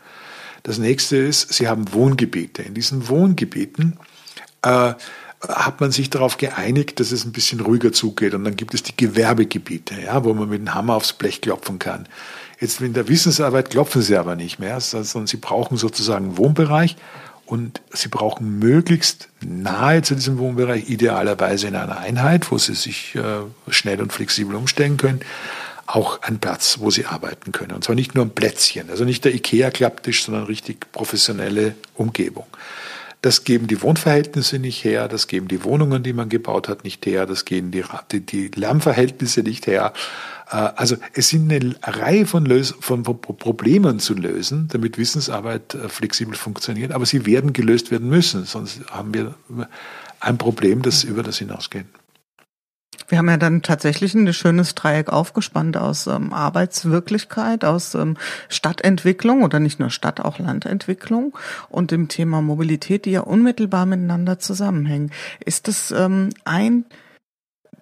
Das 0.62 0.78
nächste 0.78 1.16
ist, 1.16 1.52
Sie 1.52 1.68
haben 1.68 1.92
Wohngebiete. 1.92 2.62
In 2.62 2.74
diesen 2.74 3.08
Wohngebieten 3.08 3.98
äh, 4.62 4.94
hat 5.48 5.80
man 5.80 5.90
sich 5.90 6.10
darauf 6.10 6.36
geeinigt, 6.36 7.00
dass 7.00 7.12
es 7.12 7.24
ein 7.24 7.32
bisschen 7.32 7.60
ruhiger 7.60 7.92
zugeht. 7.92 8.34
Und 8.34 8.44
dann 8.44 8.56
gibt 8.56 8.74
es 8.74 8.82
die 8.82 8.96
Gewerbegebiete, 8.96 9.94
ja, 10.04 10.24
wo 10.24 10.34
man 10.34 10.48
mit 10.48 10.60
dem 10.60 10.74
Hammer 10.74 10.94
aufs 10.94 11.14
Blech 11.14 11.40
klopfen 11.40 11.78
kann. 11.78 12.06
Jetzt 12.60 12.80
in 12.82 12.92
der 12.92 13.08
Wissensarbeit 13.08 13.70
klopfen 13.70 14.02
sie 14.02 14.16
aber 14.16 14.36
nicht 14.36 14.58
mehr, 14.58 14.80
sondern 14.80 15.26
sie 15.26 15.38
brauchen 15.38 15.78
sozusagen 15.78 16.26
einen 16.26 16.36
Wohnbereich 16.36 16.96
und 17.46 17.80
sie 17.90 18.08
brauchen 18.08 18.58
möglichst 18.58 19.28
nahe 19.40 20.02
zu 20.02 20.14
diesem 20.14 20.38
Wohnbereich, 20.38 20.90
idealerweise 20.90 21.68
in 21.68 21.74
einer 21.74 21.98
Einheit, 21.98 22.50
wo 22.52 22.58
sie 22.58 22.74
sich 22.74 23.16
äh, 23.16 23.40
schnell 23.72 24.00
und 24.02 24.12
flexibel 24.12 24.54
umstellen 24.54 24.98
können, 24.98 25.20
auch 25.94 26.22
einen 26.22 26.38
Platz, 26.38 26.78
wo 26.80 26.90
sie 26.90 27.06
arbeiten 27.06 27.52
können. 27.52 27.72
Und 27.72 27.84
zwar 27.84 27.94
nicht 27.94 28.14
nur 28.14 28.24
ein 28.24 28.30
Plätzchen, 28.30 28.90
also 28.90 29.04
nicht 29.04 29.24
der 29.24 29.34
IKEA-Klapptisch, 29.34 30.24
sondern 30.24 30.44
richtig 30.44 30.92
professionelle 30.92 31.74
Umgebung. 31.94 32.46
Das 33.22 33.44
geben 33.44 33.66
die 33.66 33.82
Wohnverhältnisse 33.82 34.58
nicht 34.58 34.82
her, 34.82 35.06
das 35.06 35.26
geben 35.26 35.46
die 35.46 35.62
Wohnungen, 35.62 36.02
die 36.02 36.14
man 36.14 36.30
gebaut 36.30 36.68
hat, 36.68 36.84
nicht 36.84 37.04
her, 37.04 37.26
das 37.26 37.44
geben 37.44 37.70
die, 37.70 37.84
die 38.20 38.48
Lärmverhältnisse 38.48 39.42
nicht 39.42 39.66
her. 39.66 39.92
Äh, 40.50 40.54
also 40.54 40.96
es 41.12 41.28
sind 41.28 41.52
eine 41.52 41.74
Reihe 41.82 42.24
von, 42.24 42.46
Lös 42.46 42.74
von 42.80 43.02
Problemen 43.02 43.98
zu 43.98 44.14
lösen, 44.14 44.68
damit 44.72 44.96
Wissensarbeit 44.96 45.74
äh, 45.74 45.88
flexibel 45.90 46.34
funktioniert, 46.34 46.92
aber 46.92 47.04
sie 47.04 47.26
werden 47.26 47.52
gelöst 47.52 47.90
werden 47.90 48.08
müssen, 48.08 48.46
sonst 48.46 48.80
haben 48.90 49.12
wir 49.12 49.34
ein 50.20 50.38
Problem, 50.38 50.80
das 50.80 51.04
über 51.04 51.22
das 51.22 51.38
hinausgeht. 51.38 51.86
Wir 53.10 53.18
haben 53.18 53.28
ja 53.28 53.36
dann 53.36 53.62
tatsächlich 53.62 54.14
ein 54.14 54.32
schönes 54.32 54.76
Dreieck 54.76 55.08
aufgespannt 55.08 55.76
aus 55.76 56.06
ähm, 56.06 56.32
Arbeitswirklichkeit, 56.32 57.64
aus 57.64 57.94
ähm, 57.96 58.16
Stadtentwicklung 58.48 59.42
oder 59.42 59.58
nicht 59.58 59.80
nur 59.80 59.90
Stadt, 59.90 60.20
auch 60.20 60.38
Landentwicklung 60.38 61.36
und 61.68 61.90
dem 61.90 62.06
Thema 62.06 62.40
Mobilität, 62.40 63.04
die 63.04 63.10
ja 63.10 63.22
unmittelbar 63.22 63.84
miteinander 63.84 64.38
zusammenhängen. 64.38 65.10
Ist 65.44 65.66
das 65.66 65.90
ähm, 65.90 66.30
ein 66.44 66.84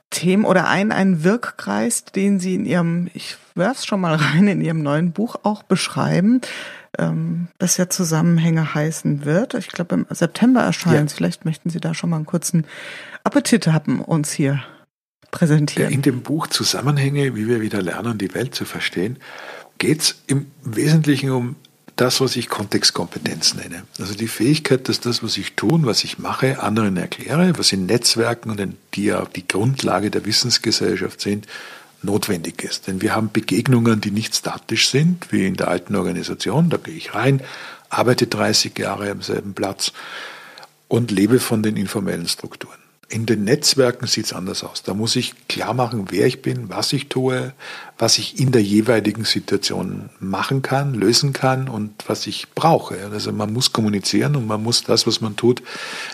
Thema 0.08 0.48
oder 0.48 0.66
ein, 0.68 0.92
ein 0.92 1.22
Wirkkreis, 1.22 2.06
den 2.06 2.40
Sie 2.40 2.54
in 2.54 2.64
Ihrem, 2.64 3.10
ich 3.12 3.36
werf's 3.54 3.84
schon 3.84 4.00
mal 4.00 4.14
rein, 4.16 4.48
in 4.48 4.62
Ihrem 4.62 4.82
neuen 4.82 5.12
Buch 5.12 5.36
auch 5.42 5.62
beschreiben, 5.62 6.40
ähm, 6.98 7.48
das 7.58 7.76
ja 7.76 7.90
Zusammenhänge 7.90 8.74
heißen 8.74 9.26
wird. 9.26 9.52
Ich 9.52 9.68
glaube, 9.68 9.94
im 9.94 10.06
September 10.08 10.62
erscheint 10.62 11.10
ja. 11.10 11.16
Vielleicht 11.16 11.44
möchten 11.44 11.68
Sie 11.68 11.80
da 11.80 11.92
schon 11.92 12.08
mal 12.08 12.16
einen 12.16 12.24
kurzen 12.24 12.64
Appetit 13.24 13.66
haben, 13.66 14.00
uns 14.00 14.32
hier 14.32 14.62
präsentieren. 15.30 15.92
In 15.92 16.02
dem 16.02 16.22
Buch 16.22 16.46
Zusammenhänge, 16.46 17.36
wie 17.36 17.48
wir 17.48 17.60
wieder 17.60 17.82
lernen, 17.82 18.18
die 18.18 18.34
Welt 18.34 18.54
zu 18.54 18.64
verstehen, 18.64 19.18
geht 19.78 20.00
es 20.00 20.14
im 20.26 20.46
Wesentlichen 20.64 21.30
um 21.30 21.56
das, 21.96 22.20
was 22.20 22.36
ich 22.36 22.48
Kontextkompetenz 22.48 23.54
nenne. 23.54 23.82
Also 23.98 24.14
die 24.14 24.28
Fähigkeit, 24.28 24.88
dass 24.88 25.00
das, 25.00 25.22
was 25.22 25.36
ich 25.36 25.54
tue, 25.54 25.84
was 25.84 26.04
ich 26.04 26.18
mache, 26.18 26.62
anderen 26.62 26.96
erkläre, 26.96 27.58
was 27.58 27.72
in 27.72 27.86
Netzwerken 27.86 28.50
und 28.50 28.76
die 28.94 29.04
ja 29.04 29.24
die 29.34 29.46
Grundlage 29.46 30.10
der 30.10 30.24
Wissensgesellschaft 30.24 31.20
sind, 31.20 31.46
notwendig 32.02 32.62
ist. 32.62 32.86
Denn 32.86 33.02
wir 33.02 33.16
haben 33.16 33.32
Begegnungen, 33.32 34.00
die 34.00 34.12
nicht 34.12 34.36
statisch 34.36 34.88
sind, 34.88 35.32
wie 35.32 35.46
in 35.46 35.56
der 35.56 35.68
alten 35.68 35.96
Organisation. 35.96 36.70
Da 36.70 36.76
gehe 36.76 36.94
ich 36.94 37.14
rein, 37.14 37.42
arbeite 37.88 38.28
30 38.28 38.78
Jahre 38.78 39.10
am 39.10 39.22
selben 39.22 39.54
Platz 39.54 39.92
und 40.86 41.10
lebe 41.10 41.40
von 41.40 41.64
den 41.64 41.76
informellen 41.76 42.28
Strukturen. 42.28 42.78
In 43.10 43.24
den 43.24 43.44
Netzwerken 43.44 44.06
sieht 44.06 44.26
es 44.26 44.32
anders 44.34 44.62
aus. 44.62 44.82
Da 44.82 44.92
muss 44.92 45.16
ich 45.16 45.48
klar 45.48 45.72
machen, 45.72 46.06
wer 46.10 46.26
ich 46.26 46.42
bin, 46.42 46.68
was 46.68 46.92
ich 46.92 47.08
tue, 47.08 47.54
was 47.96 48.18
ich 48.18 48.38
in 48.38 48.52
der 48.52 48.62
jeweiligen 48.62 49.24
Situation 49.24 50.10
machen 50.20 50.60
kann, 50.60 50.92
lösen 50.92 51.32
kann 51.32 51.68
und 51.68 52.04
was 52.06 52.26
ich 52.26 52.50
brauche. 52.54 52.98
Also 53.10 53.32
man 53.32 53.52
muss 53.52 53.72
kommunizieren 53.72 54.36
und 54.36 54.46
man 54.46 54.62
muss 54.62 54.84
das, 54.84 55.06
was 55.06 55.22
man 55.22 55.36
tut, 55.36 55.62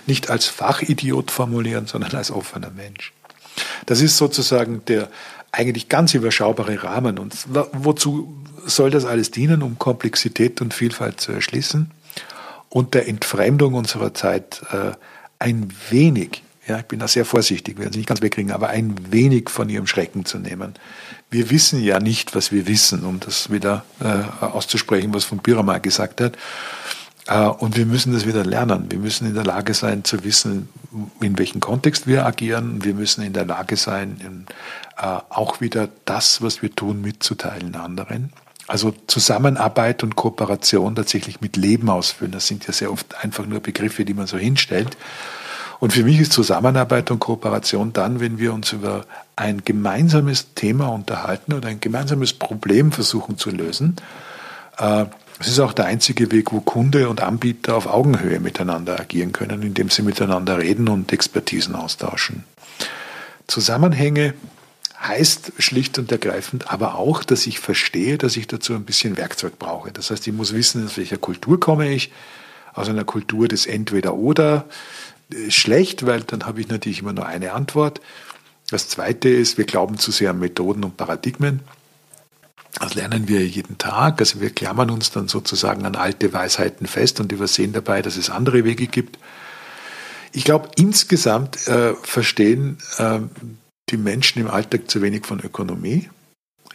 nicht 0.06 0.30
als 0.30 0.46
Fachidiot 0.46 1.32
formulieren, 1.32 1.86
sondern 1.88 2.14
als 2.14 2.30
offener 2.30 2.70
Mensch. 2.70 3.12
Das 3.86 4.00
ist 4.00 4.16
sozusagen 4.16 4.84
der 4.86 5.10
eigentlich 5.50 5.88
ganz 5.88 6.14
überschaubare 6.14 6.82
Rahmen. 6.82 7.18
Und 7.18 7.34
wozu 7.72 8.36
soll 8.66 8.90
das 8.90 9.04
alles 9.04 9.30
dienen, 9.30 9.62
um 9.62 9.78
Komplexität 9.78 10.60
und 10.60 10.74
Vielfalt 10.74 11.20
zu 11.20 11.32
erschließen 11.32 11.90
und 12.68 12.94
der 12.94 13.08
Entfremdung 13.08 13.74
unserer 13.74 14.14
Zeit 14.14 14.62
äh, 14.72 14.92
ein 15.38 15.72
wenig 15.90 16.42
ja, 16.66 16.78
ich 16.78 16.86
bin 16.86 16.98
da 16.98 17.08
sehr 17.08 17.24
vorsichtig, 17.24 17.78
werden 17.78 17.92
Sie 17.92 17.98
nicht 17.98 18.08
ganz 18.08 18.22
wegkriegen, 18.22 18.52
aber 18.52 18.68
ein 18.68 18.94
wenig 19.12 19.50
von 19.50 19.68
Ihrem 19.68 19.86
Schrecken 19.86 20.24
zu 20.24 20.38
nehmen. 20.38 20.74
Wir 21.30 21.50
wissen 21.50 21.82
ja 21.82 22.00
nicht, 22.00 22.34
was 22.34 22.52
wir 22.52 22.66
wissen, 22.66 23.04
um 23.04 23.20
das 23.20 23.50
wieder 23.50 23.84
äh, 24.00 24.44
auszusprechen, 24.44 25.12
was 25.12 25.24
von 25.24 25.38
Birama 25.38 25.78
gesagt 25.78 26.20
hat. 26.20 26.36
Äh, 27.26 27.46
und 27.46 27.76
wir 27.76 27.86
müssen 27.86 28.12
das 28.12 28.26
wieder 28.26 28.44
lernen. 28.44 28.86
Wir 28.90 28.98
müssen 28.98 29.26
in 29.26 29.34
der 29.34 29.44
Lage 29.44 29.74
sein 29.74 30.04
zu 30.04 30.24
wissen, 30.24 30.68
in 31.20 31.38
welchem 31.38 31.60
Kontext 31.60 32.06
wir 32.06 32.24
agieren. 32.24 32.84
Wir 32.84 32.94
müssen 32.94 33.22
in 33.24 33.32
der 33.32 33.44
Lage 33.44 33.76
sein, 33.76 34.16
in, 34.20 34.46
äh, 34.96 35.20
auch 35.28 35.60
wieder 35.60 35.88
das, 36.04 36.42
was 36.42 36.62
wir 36.62 36.74
tun, 36.74 37.00
mitzuteilen 37.02 37.74
anderen. 37.74 38.32
Also 38.66 38.94
Zusammenarbeit 39.06 40.02
und 40.02 40.16
Kooperation 40.16 40.94
tatsächlich 40.94 41.42
mit 41.42 41.56
Leben 41.56 41.90
ausfüllen. 41.90 42.32
Das 42.32 42.46
sind 42.46 42.66
ja 42.66 42.72
sehr 42.72 42.90
oft 42.90 43.22
einfach 43.22 43.44
nur 43.44 43.60
Begriffe, 43.60 44.06
die 44.06 44.14
man 44.14 44.26
so 44.26 44.38
hinstellt. 44.38 44.96
Und 45.80 45.92
für 45.92 46.04
mich 46.04 46.20
ist 46.20 46.32
Zusammenarbeit 46.32 47.10
und 47.10 47.20
Kooperation 47.20 47.92
dann, 47.92 48.20
wenn 48.20 48.38
wir 48.38 48.52
uns 48.52 48.72
über 48.72 49.04
ein 49.36 49.64
gemeinsames 49.64 50.54
Thema 50.54 50.88
unterhalten 50.88 51.52
oder 51.52 51.68
ein 51.68 51.80
gemeinsames 51.80 52.32
Problem 52.32 52.92
versuchen 52.92 53.38
zu 53.38 53.50
lösen. 53.50 53.96
Äh, 54.78 55.06
es 55.40 55.48
ist 55.48 55.58
auch 55.58 55.72
der 55.72 55.86
einzige 55.86 56.30
Weg, 56.30 56.52
wo 56.52 56.60
Kunde 56.60 57.08
und 57.08 57.20
Anbieter 57.20 57.76
auf 57.76 57.86
Augenhöhe 57.86 58.38
miteinander 58.38 59.00
agieren 59.00 59.32
können, 59.32 59.62
indem 59.62 59.90
sie 59.90 60.02
miteinander 60.02 60.58
reden 60.58 60.88
und 60.88 61.12
Expertisen 61.12 61.74
austauschen. 61.74 62.44
Zusammenhänge 63.46 64.34
heißt 65.00 65.52
schlicht 65.58 65.98
und 65.98 66.10
ergreifend 66.10 66.72
aber 66.72 66.94
auch, 66.94 67.24
dass 67.24 67.46
ich 67.46 67.58
verstehe, 67.58 68.16
dass 68.16 68.36
ich 68.36 68.46
dazu 68.46 68.74
ein 68.74 68.84
bisschen 68.84 69.16
Werkzeug 69.16 69.58
brauche. 69.58 69.92
Das 69.92 70.10
heißt, 70.10 70.26
ich 70.26 70.32
muss 70.32 70.54
wissen, 70.54 70.86
aus 70.86 70.96
welcher 70.96 71.18
Kultur 71.18 71.60
komme 71.60 71.90
ich. 71.92 72.10
Aus 72.72 72.88
einer 72.88 73.04
Kultur 73.04 73.46
des 73.46 73.66
Entweder-Oder. 73.66 74.64
Schlecht, 75.48 76.06
weil 76.06 76.22
dann 76.22 76.46
habe 76.46 76.60
ich 76.60 76.68
natürlich 76.68 77.00
immer 77.00 77.12
nur 77.12 77.26
eine 77.26 77.52
Antwort. 77.52 78.00
Das 78.70 78.88
Zweite 78.88 79.28
ist, 79.28 79.58
wir 79.58 79.64
glauben 79.64 79.98
zu 79.98 80.10
sehr 80.10 80.30
an 80.30 80.38
Methoden 80.38 80.84
und 80.84 80.96
Paradigmen. 80.96 81.60
Das 82.80 82.94
lernen 82.94 83.28
wir 83.28 83.46
jeden 83.46 83.78
Tag. 83.78 84.20
Also 84.20 84.40
wir 84.40 84.50
klammern 84.50 84.90
uns 84.90 85.10
dann 85.10 85.28
sozusagen 85.28 85.86
an 85.86 85.94
alte 85.94 86.32
Weisheiten 86.32 86.86
fest 86.86 87.20
und 87.20 87.30
übersehen 87.30 87.72
dabei, 87.72 88.02
dass 88.02 88.16
es 88.16 88.30
andere 88.30 88.64
Wege 88.64 88.86
gibt. 88.86 89.18
Ich 90.32 90.44
glaube, 90.44 90.70
insgesamt 90.76 91.68
äh, 91.68 91.94
verstehen 92.02 92.78
äh, 92.98 93.20
die 93.90 93.96
Menschen 93.96 94.40
im 94.40 94.50
Alltag 94.50 94.90
zu 94.90 95.02
wenig 95.02 95.26
von 95.26 95.40
Ökonomie 95.40 96.08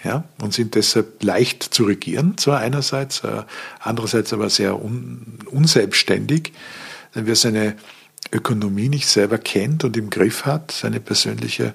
ja, 0.03 0.23
und 0.41 0.53
sind 0.53 0.75
deshalb 0.75 1.21
leicht 1.23 1.63
zu 1.63 1.83
regieren, 1.83 2.37
zwar 2.37 2.59
einerseits, 2.59 3.23
äh, 3.23 3.43
andererseits 3.79 4.31
aber 4.31 4.49
sehr 4.49 4.81
un, 4.81 5.39
unselbstständig, 5.51 6.53
denn 7.15 7.27
wer 7.27 7.35
seine 7.35 7.75
Ökonomie 8.31 8.89
nicht 8.89 9.07
selber 9.07 9.37
kennt 9.37 9.83
und 9.83 9.97
im 9.97 10.09
Griff 10.09 10.45
hat, 10.45 10.71
seine 10.71 10.99
persönliche 10.99 11.73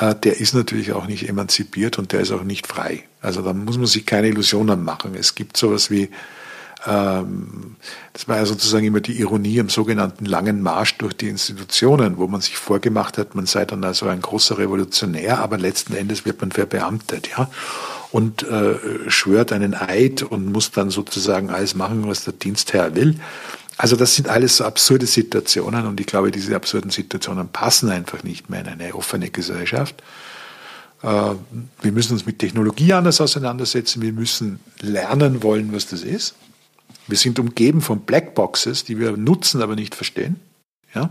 äh, 0.00 0.14
der 0.14 0.38
ist 0.38 0.54
natürlich 0.54 0.92
auch 0.92 1.06
nicht 1.06 1.28
emanzipiert 1.28 1.98
und 1.98 2.12
der 2.12 2.20
ist 2.20 2.30
auch 2.30 2.44
nicht 2.44 2.66
frei. 2.66 3.04
Also 3.20 3.42
da 3.42 3.52
muss 3.52 3.78
man 3.78 3.86
sich 3.86 4.06
keine 4.06 4.28
Illusionen 4.28 4.84
machen. 4.84 5.14
Es 5.14 5.34
gibt 5.34 5.56
sowas 5.56 5.90
wie, 5.90 6.10
ähm, 6.86 7.76
das 8.12 8.28
war 8.28 8.36
ja 8.36 8.46
sozusagen 8.46 8.84
immer 8.84 9.00
die 9.00 9.18
Ironie 9.18 9.60
am 9.60 9.68
sogenannten 9.68 10.24
langen 10.24 10.62
Marsch 10.62 10.96
durch 10.98 11.14
die 11.14 11.28
Institutionen, 11.28 12.18
wo 12.18 12.28
man 12.28 12.40
sich 12.40 12.56
vorgemacht 12.56 13.18
hat, 13.18 13.34
man 13.34 13.46
sei 13.46 13.64
dann 13.64 13.82
also 13.82 14.06
ein 14.06 14.20
großer 14.20 14.58
Revolutionär, 14.58 15.38
aber 15.38 15.58
letzten 15.58 15.94
Endes 15.94 16.24
wird 16.24 16.40
man 16.40 16.52
verbeamtet, 16.52 17.28
ja 17.36 17.50
und 18.10 18.42
äh, 18.42 18.76
schwört 19.08 19.52
einen 19.52 19.74
Eid 19.74 20.22
und 20.22 20.50
muss 20.50 20.70
dann 20.70 20.90
sozusagen 20.90 21.50
alles 21.50 21.74
machen, 21.74 22.08
was 22.08 22.24
der 22.24 22.32
Dienstherr 22.32 22.94
will. 22.94 23.16
Also 23.78 23.94
das 23.94 24.16
sind 24.16 24.28
alles 24.28 24.56
so 24.56 24.64
absurde 24.64 25.06
Situationen 25.06 25.86
und 25.86 26.00
ich 26.00 26.06
glaube, 26.06 26.32
diese 26.32 26.54
absurden 26.56 26.90
Situationen 26.90 27.48
passen 27.48 27.90
einfach 27.90 28.24
nicht 28.24 28.50
mehr 28.50 28.60
in 28.60 28.66
eine 28.66 28.94
offene 28.94 29.30
Gesellschaft. 29.30 30.02
Äh, 31.02 31.06
wir 31.80 31.92
müssen 31.92 32.14
uns 32.14 32.26
mit 32.26 32.40
Technologie 32.40 32.92
anders 32.92 33.20
auseinandersetzen. 33.20 34.02
Wir 34.02 34.12
müssen 34.12 34.58
lernen 34.80 35.44
wollen, 35.44 35.72
was 35.72 35.86
das 35.86 36.02
ist. 36.02 36.34
Wir 37.06 37.16
sind 37.16 37.38
umgeben 37.38 37.80
von 37.80 38.00
Blackboxes, 38.00 38.84
die 38.84 38.98
wir 38.98 39.16
nutzen, 39.16 39.62
aber 39.62 39.76
nicht 39.76 39.94
verstehen. 39.94 40.40
Ja? 40.92 41.10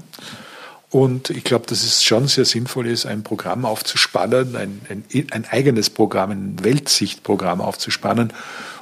Und 0.90 1.30
ich 1.30 1.46
glaube, 1.46 1.66
dass 1.68 1.84
es 1.84 2.04
schon 2.04 2.28
sehr 2.28 2.46
sinnvoll 2.46 2.88
ist, 2.88 3.06
ein 3.06 3.24
Programm 3.24 3.64
aufzuspannen, 3.64 4.56
ein, 4.58 4.82
ein, 4.90 5.04
ein 5.32 5.46
eigenes 5.46 5.90
Programm, 5.90 6.32
ein 6.32 6.64
Weltsichtprogramm 6.64 7.62
aufzuspannen, 7.62 8.34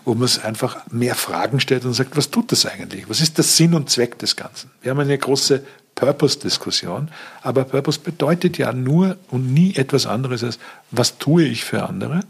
wo 0.06 0.14
man 0.14 0.26
es 0.26 0.44
einfach 0.44 0.86
mehr 0.92 1.16
Fragen 1.16 1.60
stellt 1.60 1.84
und 1.84 1.94
sagt, 1.94 2.16
was 2.16 2.30
tut 2.30 2.52
das 2.52 2.66
eigentlich? 2.66 3.10
Was 3.10 3.22
ist 3.22 3.38
der 3.38 3.44
Sinn 3.44 3.74
und 3.74 3.90
Zweck 3.90 4.20
des 4.20 4.36
Ganzen? 4.36 4.72
Wir 4.82 4.92
haben 4.92 5.00
eine 5.00 5.18
große 5.18 5.64
Purpose-Diskussion, 5.96 7.10
aber 7.42 7.64
Purpose 7.64 8.00
bedeutet 8.00 8.58
ja 8.58 8.72
nur 8.72 9.18
und 9.32 9.54
nie 9.54 9.76
etwas 9.76 10.06
anderes 10.06 10.44
als, 10.44 10.60
was 10.92 11.18
tue 11.18 11.44
ich 11.46 11.64
für 11.64 11.84
andere? 11.84 12.22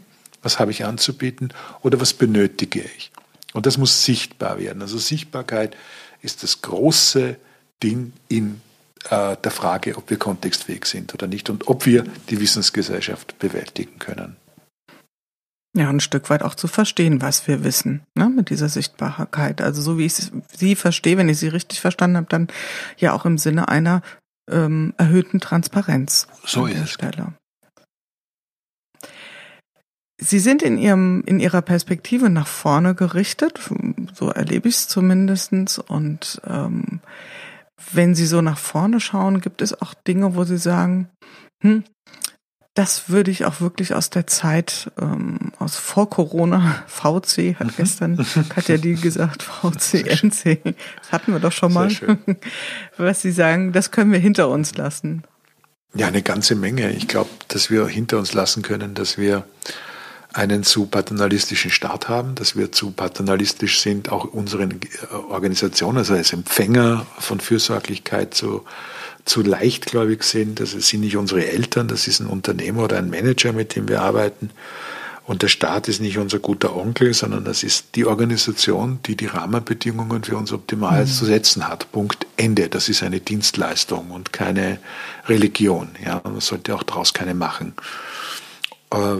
Was 0.42 0.58
habe 0.58 0.70
ich 0.70 0.84
anzubieten? 0.84 1.52
Oder 1.82 2.00
was 2.00 2.14
benötige 2.14 2.82
ich? 2.96 3.10
Und 3.52 3.66
das 3.66 3.78
muss 3.78 4.04
sichtbar 4.04 4.58
werden. 4.58 4.82
Also 4.82 4.98
Sichtbarkeit 4.98 5.76
ist 6.22 6.42
das 6.42 6.62
große 6.62 7.36
Ding 7.82 8.12
in 8.28 8.60
äh, 9.10 9.36
der 9.36 9.50
Frage, 9.50 9.96
ob 9.96 10.08
wir 10.08 10.18
kontextfähig 10.18 10.86
sind 10.86 11.12
oder 11.14 11.26
nicht 11.26 11.50
und 11.50 11.68
ob 11.68 11.86
wir 11.86 12.04
die 12.30 12.40
Wissensgesellschaft 12.40 13.38
bewältigen 13.38 13.98
können. 13.98 14.36
Ja, 15.76 15.90
ein 15.90 16.00
Stück 16.00 16.30
weit 16.30 16.42
auch 16.42 16.54
zu 16.54 16.68
verstehen, 16.68 17.20
was 17.20 17.46
wir 17.46 17.62
wissen, 17.62 18.00
ne, 18.14 18.30
mit 18.30 18.48
dieser 18.48 18.70
Sichtbarkeit. 18.70 19.60
Also 19.60 19.82
so 19.82 19.98
wie 19.98 20.06
ich 20.06 20.14
sie 20.14 20.74
verstehe, 20.74 21.18
wenn 21.18 21.28
ich 21.28 21.38
sie 21.38 21.48
richtig 21.48 21.82
verstanden 21.82 22.16
habe, 22.16 22.28
dann 22.30 22.48
ja 22.96 23.12
auch 23.12 23.26
im 23.26 23.36
Sinne 23.36 23.68
einer 23.68 24.00
ähm, 24.50 24.94
erhöhten 24.96 25.38
Transparenz. 25.38 26.28
So 26.46 26.64
ist 26.64 26.80
es. 26.80 26.90
Stelle. 26.90 27.34
Sie 30.18 30.38
sind 30.38 30.62
in 30.62 30.78
ihrem, 30.78 31.22
in 31.26 31.40
ihrer 31.40 31.60
Perspektive 31.60 32.30
nach 32.30 32.46
vorne 32.46 32.94
gerichtet, 32.94 33.60
so 34.14 34.30
erlebe 34.30 34.68
ich 34.70 34.76
es 34.76 34.88
zumindestens. 34.88 35.78
Und 35.78 36.40
ähm, 36.46 37.00
wenn 37.92 38.14
Sie 38.14 38.24
so 38.24 38.40
nach 38.40 38.56
vorne 38.56 38.98
schauen, 38.98 39.42
gibt 39.42 39.60
es 39.60 39.78
auch 39.82 39.92
Dinge, 39.92 40.34
wo 40.34 40.44
Sie 40.44 40.56
sagen, 40.56 41.10
hm, 41.62 41.84
das 42.76 43.08
würde 43.08 43.30
ich 43.30 43.46
auch 43.46 43.62
wirklich 43.62 43.94
aus 43.94 44.10
der 44.10 44.26
Zeit, 44.26 44.92
ähm, 45.00 45.52
aus 45.58 45.76
vor 45.76 46.10
Corona, 46.10 46.84
VC, 46.86 47.56
hat 47.58 47.68
mhm. 47.68 47.72
gestern 47.76 48.26
Katja 48.50 48.76
die 48.76 48.94
gesagt, 48.94 49.42
VC, 49.62 50.22
NC, 50.22 50.60
das 50.62 51.10
hatten 51.10 51.32
wir 51.32 51.40
doch 51.40 51.52
schon 51.52 51.72
mal. 51.72 51.90
Was 52.98 53.22
Sie 53.22 53.32
sagen, 53.32 53.72
das 53.72 53.90
können 53.90 54.12
wir 54.12 54.18
hinter 54.18 54.50
uns 54.50 54.76
lassen. 54.76 55.24
Ja, 55.94 56.08
eine 56.08 56.20
ganze 56.20 56.54
Menge. 56.54 56.92
Ich 56.92 57.08
glaube, 57.08 57.30
dass 57.48 57.70
wir 57.70 57.86
hinter 57.88 58.18
uns 58.18 58.34
lassen 58.34 58.62
können, 58.62 58.94
dass 58.94 59.16
wir 59.16 59.44
einen 60.36 60.64
zu 60.64 60.86
paternalistischen 60.86 61.70
Staat 61.70 62.08
haben, 62.08 62.34
dass 62.34 62.56
wir 62.56 62.70
zu 62.70 62.90
paternalistisch 62.90 63.80
sind, 63.80 64.12
auch 64.12 64.24
unseren 64.24 64.72
äh, 64.72 65.14
Organisationen, 65.30 65.98
also 65.98 66.12
als 66.12 66.32
Empfänger 66.32 67.06
von 67.18 67.40
Fürsorglichkeit 67.40 68.34
zu, 68.34 68.64
zu 69.24 69.40
leichtgläubig 69.40 70.22
sind. 70.22 70.60
Das 70.60 70.72
sind 70.72 71.00
nicht 71.00 71.16
unsere 71.16 71.46
Eltern, 71.46 71.88
das 71.88 72.06
ist 72.06 72.20
ein 72.20 72.26
Unternehmer 72.26 72.84
oder 72.84 72.98
ein 72.98 73.08
Manager, 73.08 73.54
mit 73.54 73.76
dem 73.76 73.88
wir 73.88 74.02
arbeiten. 74.02 74.50
Und 75.24 75.42
der 75.42 75.48
Staat 75.48 75.88
ist 75.88 76.00
nicht 76.00 76.18
unser 76.18 76.38
guter 76.38 76.76
Onkel, 76.76 77.14
sondern 77.14 77.44
das 77.44 77.62
ist 77.62 77.96
die 77.96 78.04
Organisation, 78.04 79.00
die 79.06 79.16
die 79.16 79.26
Rahmenbedingungen 79.26 80.22
für 80.22 80.36
uns 80.36 80.52
optimal 80.52 81.00
mhm. 81.02 81.08
zu 81.08 81.24
setzen 81.24 81.66
hat. 81.66 81.90
Punkt 81.92 82.26
Ende. 82.36 82.68
Das 82.68 82.90
ist 82.90 83.02
eine 83.02 83.20
Dienstleistung 83.20 84.10
und 84.10 84.34
keine 84.34 84.78
Religion. 85.28 85.88
Ja, 86.04 86.20
man 86.22 86.40
sollte 86.40 86.74
auch 86.74 86.82
daraus 86.82 87.14
keine 87.14 87.34
machen. 87.34 87.72
Äh, 88.90 89.16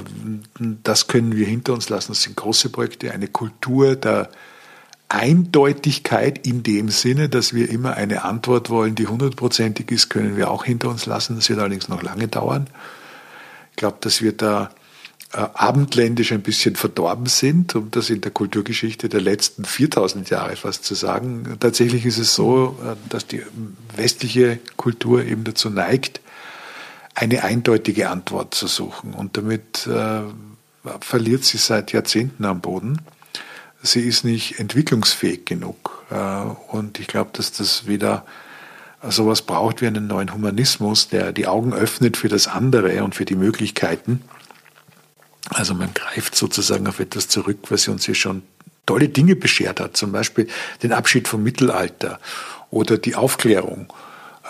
das 0.58 1.08
können 1.08 1.36
wir 1.36 1.46
hinter 1.46 1.72
uns 1.72 1.88
lassen. 1.88 2.12
Das 2.12 2.22
sind 2.22 2.36
große 2.36 2.70
Projekte, 2.70 3.12
eine 3.12 3.28
Kultur 3.28 3.96
der 3.96 4.30
Eindeutigkeit 5.08 6.46
in 6.46 6.62
dem 6.62 6.88
Sinne, 6.88 7.28
dass 7.28 7.54
wir 7.54 7.70
immer 7.70 7.94
eine 7.94 8.24
Antwort 8.24 8.70
wollen, 8.70 8.96
die 8.96 9.06
hundertprozentig 9.06 9.90
ist, 9.92 10.08
können 10.08 10.36
wir 10.36 10.50
auch 10.50 10.64
hinter 10.64 10.88
uns 10.88 11.06
lassen. 11.06 11.36
Das 11.36 11.48
wird 11.48 11.60
allerdings 11.60 11.88
noch 11.88 12.02
lange 12.02 12.26
dauern. 12.26 12.68
Ich 13.70 13.76
glaube, 13.76 13.98
dass 14.00 14.20
wir 14.20 14.32
da 14.32 14.70
äh, 15.32 15.38
abendländisch 15.54 16.32
ein 16.32 16.42
bisschen 16.42 16.74
verdorben 16.76 17.26
sind, 17.26 17.76
um 17.76 17.90
das 17.90 18.10
in 18.10 18.20
der 18.20 18.32
Kulturgeschichte 18.32 19.08
der 19.08 19.20
letzten 19.20 19.64
4000 19.64 20.30
Jahre 20.30 20.56
fast 20.56 20.84
zu 20.84 20.94
sagen. 20.94 21.56
Tatsächlich 21.60 22.04
ist 22.04 22.18
es 22.18 22.34
so, 22.34 22.76
äh, 22.82 22.96
dass 23.08 23.26
die 23.26 23.42
westliche 23.94 24.58
Kultur 24.76 25.24
eben 25.24 25.44
dazu 25.44 25.70
neigt, 25.70 26.20
eine 27.16 27.42
eindeutige 27.42 28.10
Antwort 28.10 28.54
zu 28.54 28.66
suchen. 28.66 29.14
Und 29.14 29.36
damit 29.36 29.86
äh, 29.86 30.20
verliert 31.00 31.44
sie 31.44 31.56
seit 31.56 31.92
Jahrzehnten 31.92 32.44
am 32.44 32.60
Boden. 32.60 33.00
Sie 33.82 34.02
ist 34.02 34.24
nicht 34.24 34.60
entwicklungsfähig 34.60 35.46
genug. 35.46 36.04
Äh, 36.10 36.16
und 36.68 37.00
ich 37.00 37.06
glaube, 37.06 37.30
dass 37.32 37.52
das 37.52 37.86
wieder 37.86 38.24
sowas 39.02 39.42
braucht 39.42 39.80
wie 39.80 39.86
einen 39.86 40.06
neuen 40.06 40.32
Humanismus, 40.32 41.08
der 41.08 41.32
die 41.32 41.46
Augen 41.46 41.72
öffnet 41.72 42.16
für 42.18 42.28
das 42.28 42.48
andere 42.48 43.02
und 43.02 43.14
für 43.14 43.24
die 43.24 43.34
Möglichkeiten. 43.34 44.22
Also 45.48 45.74
man 45.74 45.94
greift 45.94 46.34
sozusagen 46.34 46.86
auf 46.86 47.00
etwas 47.00 47.28
zurück, 47.28 47.58
was 47.70 47.88
uns 47.88 48.04
hier 48.04 48.14
schon 48.14 48.42
tolle 48.84 49.08
Dinge 49.08 49.36
beschert 49.36 49.80
hat, 49.80 49.96
zum 49.96 50.12
Beispiel 50.12 50.48
den 50.82 50.92
Abschied 50.92 51.28
vom 51.28 51.42
Mittelalter 51.42 52.20
oder 52.70 52.98
die 52.98 53.14
Aufklärung 53.14 53.92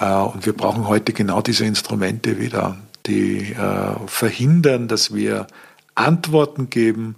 und 0.01 0.47
wir 0.47 0.53
brauchen 0.53 0.89
heute 0.89 1.13
genau 1.13 1.41
diese 1.41 1.65
Instrumente 1.65 2.39
wieder, 2.39 2.77
die 3.07 3.53
äh, 3.53 3.95
verhindern, 4.07 4.89
dass 4.89 5.15
wir 5.15 5.47
Antworten 5.95 6.69
geben, 6.71 7.17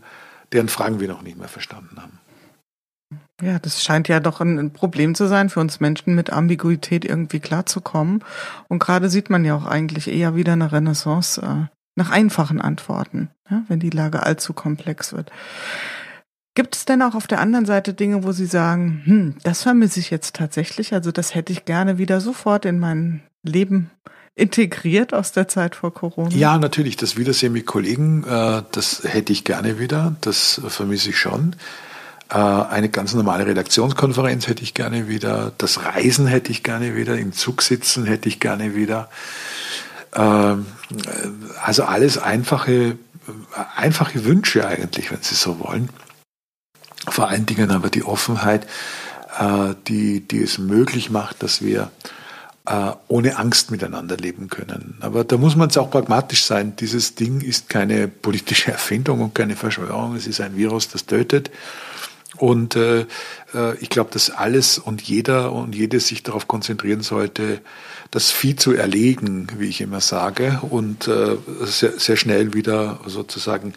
deren 0.52 0.68
Fragen 0.68 1.00
wir 1.00 1.08
noch 1.08 1.22
nicht 1.22 1.38
mehr 1.38 1.48
verstanden 1.48 2.00
haben. 2.00 2.18
Ja, 3.40 3.58
das 3.58 3.82
scheint 3.82 4.08
ja 4.08 4.20
doch 4.20 4.40
ein 4.40 4.72
Problem 4.72 5.14
zu 5.14 5.28
sein 5.28 5.48
für 5.48 5.60
uns 5.60 5.80
Menschen, 5.80 6.14
mit 6.14 6.32
Ambiguität 6.32 7.04
irgendwie 7.04 7.38
klarzukommen. 7.40 8.24
Und 8.68 8.80
gerade 8.80 9.08
sieht 9.08 9.30
man 9.30 9.44
ja 9.44 9.56
auch 9.56 9.66
eigentlich 9.66 10.08
eher 10.08 10.34
wieder 10.34 10.54
eine 10.54 10.72
Renaissance 10.72 11.40
äh, 11.40 11.66
nach 11.94 12.10
einfachen 12.10 12.60
Antworten, 12.60 13.30
wenn 13.66 13.80
die 13.80 13.90
Lage 13.90 14.22
allzu 14.22 14.52
komplex 14.52 15.12
wird. 15.12 15.32
Gibt 16.58 16.74
es 16.74 16.84
denn 16.86 17.02
auch 17.02 17.14
auf 17.14 17.28
der 17.28 17.38
anderen 17.38 17.66
Seite 17.66 17.94
Dinge, 17.94 18.24
wo 18.24 18.32
Sie 18.32 18.46
sagen, 18.46 19.02
hm, 19.04 19.34
das 19.44 19.62
vermisse 19.62 20.00
ich 20.00 20.10
jetzt 20.10 20.34
tatsächlich, 20.34 20.92
also 20.92 21.12
das 21.12 21.32
hätte 21.32 21.52
ich 21.52 21.66
gerne 21.66 21.98
wieder 21.98 22.20
sofort 22.20 22.64
in 22.64 22.80
mein 22.80 23.22
Leben 23.44 23.92
integriert 24.34 25.14
aus 25.14 25.30
der 25.30 25.46
Zeit 25.46 25.76
vor 25.76 25.94
Corona? 25.94 26.34
Ja, 26.34 26.58
natürlich. 26.58 26.96
Das 26.96 27.16
Wiedersehen 27.16 27.52
mit 27.52 27.64
Kollegen, 27.64 28.24
äh, 28.24 28.62
das 28.72 29.04
hätte 29.04 29.32
ich 29.32 29.44
gerne 29.44 29.78
wieder. 29.78 30.16
Das 30.20 30.60
vermisse 30.66 31.10
ich 31.10 31.18
schon. 31.18 31.54
Äh, 32.28 32.34
eine 32.34 32.88
ganz 32.88 33.14
normale 33.14 33.46
Redaktionskonferenz 33.46 34.48
hätte 34.48 34.64
ich 34.64 34.74
gerne 34.74 35.06
wieder. 35.06 35.52
Das 35.58 35.84
Reisen 35.84 36.26
hätte 36.26 36.50
ich 36.50 36.64
gerne 36.64 36.96
wieder. 36.96 37.16
Im 37.16 37.32
Zug 37.32 37.62
sitzen 37.62 38.04
hätte 38.04 38.28
ich 38.28 38.40
gerne 38.40 38.74
wieder. 38.74 39.08
Ähm, 40.12 40.66
also 41.62 41.84
alles 41.84 42.18
einfache, 42.18 42.98
einfache 43.76 44.24
Wünsche 44.24 44.66
eigentlich, 44.66 45.12
wenn 45.12 45.22
Sie 45.22 45.36
so 45.36 45.60
wollen. 45.60 45.88
Vor 47.10 47.28
allen 47.28 47.46
Dingen 47.46 47.70
aber 47.70 47.90
die 47.90 48.04
Offenheit, 48.04 48.66
äh, 49.38 49.74
die, 49.86 50.20
die 50.20 50.42
es 50.42 50.58
möglich 50.58 51.10
macht, 51.10 51.42
dass 51.42 51.62
wir 51.62 51.90
äh, 52.66 52.92
ohne 53.08 53.38
Angst 53.38 53.70
miteinander 53.70 54.16
leben 54.16 54.48
können. 54.48 54.98
Aber 55.00 55.24
da 55.24 55.36
muss 55.36 55.56
man 55.56 55.68
jetzt 55.68 55.78
auch 55.78 55.90
pragmatisch 55.90 56.44
sein. 56.44 56.76
Dieses 56.76 57.14
Ding 57.14 57.40
ist 57.40 57.68
keine 57.68 58.08
politische 58.08 58.72
Erfindung 58.72 59.20
und 59.20 59.34
keine 59.34 59.56
Verschwörung. 59.56 60.14
Es 60.16 60.26
ist 60.26 60.40
ein 60.40 60.56
Virus, 60.56 60.88
das 60.88 61.06
tötet. 61.06 61.50
Und 62.36 62.76
äh, 62.76 63.06
äh, 63.54 63.76
ich 63.80 63.88
glaube, 63.88 64.10
dass 64.12 64.30
alles 64.30 64.78
und 64.78 65.02
jeder 65.02 65.52
und 65.52 65.74
jede 65.74 65.98
sich 65.98 66.22
darauf 66.22 66.46
konzentrieren 66.46 67.00
sollte, 67.00 67.60
das 68.10 68.30
Vieh 68.30 68.54
zu 68.54 68.72
erlegen, 68.74 69.48
wie 69.58 69.66
ich 69.66 69.80
immer 69.80 70.00
sage, 70.00 70.60
und 70.62 71.08
äh, 71.08 71.36
sehr, 71.62 71.98
sehr 71.98 72.16
schnell 72.16 72.54
wieder 72.54 73.00
sozusagen 73.06 73.74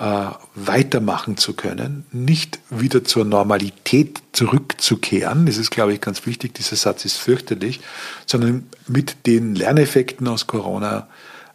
äh, 0.00 0.30
weitermachen 0.54 1.36
zu 1.36 1.52
können, 1.52 2.06
nicht 2.10 2.58
wieder 2.70 3.04
zur 3.04 3.26
Normalität 3.26 4.22
zurückzukehren. 4.32 5.44
Das 5.44 5.58
ist, 5.58 5.70
glaube 5.70 5.92
ich, 5.92 6.00
ganz 6.00 6.24
wichtig. 6.24 6.54
Dieser 6.54 6.76
Satz 6.76 7.04
ist 7.04 7.18
fürchterlich, 7.18 7.80
sondern 8.24 8.66
mit 8.88 9.26
den 9.26 9.54
Lerneffekten 9.54 10.26
aus 10.26 10.46
Corona 10.46 11.06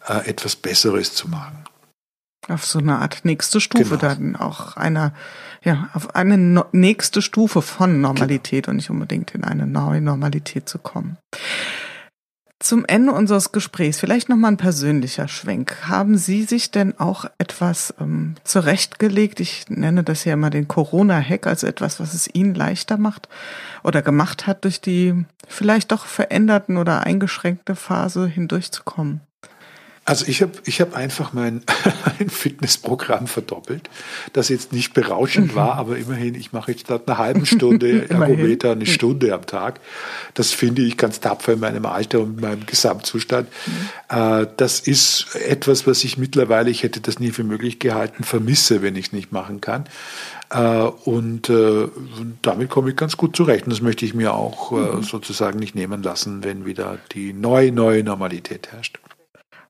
äh, 0.06 0.28
etwas 0.28 0.54
Besseres 0.54 1.12
zu 1.12 1.28
machen. 1.28 1.64
Auf 2.48 2.64
so 2.64 2.78
eine 2.78 2.98
Art 2.98 3.24
nächste 3.24 3.60
Stufe 3.60 3.98
genau. 3.98 4.14
dann 4.14 4.36
auch 4.36 4.76
einer, 4.76 5.12
ja, 5.64 5.88
auf 5.94 6.14
eine 6.14 6.38
no 6.38 6.66
nächste 6.70 7.22
Stufe 7.22 7.62
von 7.62 8.00
Normalität 8.00 8.66
genau. 8.66 8.70
und 8.70 8.76
nicht 8.76 8.90
unbedingt 8.90 9.32
in 9.34 9.42
eine 9.42 9.66
neue 9.66 10.00
Normalität 10.00 10.68
zu 10.68 10.78
kommen. 10.78 11.16
Zum 12.66 12.84
Ende 12.84 13.12
unseres 13.12 13.52
Gesprächs 13.52 14.00
vielleicht 14.00 14.28
noch 14.28 14.34
mal 14.34 14.48
ein 14.48 14.56
persönlicher 14.56 15.28
Schwenk. 15.28 15.76
Haben 15.86 16.18
Sie 16.18 16.42
sich 16.42 16.72
denn 16.72 16.98
auch 16.98 17.26
etwas 17.38 17.94
ähm, 18.00 18.34
zurechtgelegt? 18.42 19.38
Ich 19.38 19.66
nenne 19.68 20.02
das 20.02 20.24
ja 20.24 20.32
immer 20.32 20.50
den 20.50 20.66
Corona-Hack, 20.66 21.46
also 21.46 21.68
etwas, 21.68 22.00
was 22.00 22.12
es 22.12 22.28
Ihnen 22.34 22.56
leichter 22.56 22.98
macht 22.98 23.28
oder 23.84 24.02
gemacht 24.02 24.48
hat, 24.48 24.64
durch 24.64 24.80
die 24.80 25.26
vielleicht 25.46 25.92
doch 25.92 26.06
veränderten 26.06 26.76
oder 26.76 27.04
eingeschränkte 27.04 27.76
Phase 27.76 28.26
hindurchzukommen. 28.26 29.20
Also 30.06 30.24
ich 30.28 30.40
habe 30.40 30.52
ich 30.64 30.80
hab 30.80 30.94
einfach 30.94 31.32
mein, 31.32 31.62
mein 32.18 32.30
Fitnessprogramm 32.30 33.26
verdoppelt, 33.26 33.90
das 34.32 34.48
jetzt 34.48 34.72
nicht 34.72 34.94
berauschend 34.94 35.52
mhm. 35.52 35.56
war, 35.56 35.74
aber 35.74 35.98
immerhin, 35.98 36.36
ich 36.36 36.52
mache 36.52 36.70
jetzt 36.70 36.82
statt 36.82 37.02
einer 37.06 37.18
halben 37.18 37.44
Stunde 37.44 38.08
Ergometer 38.08 38.70
eine 38.72 38.86
Stunde 38.86 39.34
am 39.34 39.46
Tag. 39.46 39.80
Das 40.34 40.52
finde 40.52 40.82
ich 40.82 40.96
ganz 40.96 41.18
tapfer 41.18 41.54
in 41.54 41.60
meinem 41.60 41.84
Alter 41.86 42.20
und 42.20 42.40
meinem 42.40 42.64
Gesamtzustand. 42.66 43.48
Mhm. 43.66 44.16
Äh, 44.16 44.46
das 44.56 44.78
ist 44.78 45.34
etwas, 45.34 45.88
was 45.88 46.04
ich 46.04 46.16
mittlerweile, 46.16 46.70
ich 46.70 46.84
hätte 46.84 47.00
das 47.00 47.18
nie 47.18 47.32
für 47.32 47.44
möglich 47.44 47.80
gehalten, 47.80 48.22
vermisse, 48.22 48.82
wenn 48.82 48.94
ich 48.94 49.06
es 49.06 49.12
nicht 49.12 49.32
machen 49.32 49.60
kann. 49.60 49.86
Äh, 50.50 50.82
und 51.04 51.50
äh, 51.50 51.88
damit 52.42 52.70
komme 52.70 52.90
ich 52.90 52.96
ganz 52.96 53.16
gut 53.16 53.34
zurecht. 53.34 53.64
Und 53.64 53.72
das 53.72 53.80
möchte 53.80 54.04
ich 54.04 54.14
mir 54.14 54.34
auch 54.34 54.70
mhm. 54.70 55.02
sozusagen 55.02 55.58
nicht 55.58 55.74
nehmen 55.74 56.04
lassen, 56.04 56.44
wenn 56.44 56.64
wieder 56.64 56.98
die 57.10 57.32
neue, 57.32 57.72
neue 57.72 58.04
Normalität 58.04 58.68
herrscht. 58.70 59.00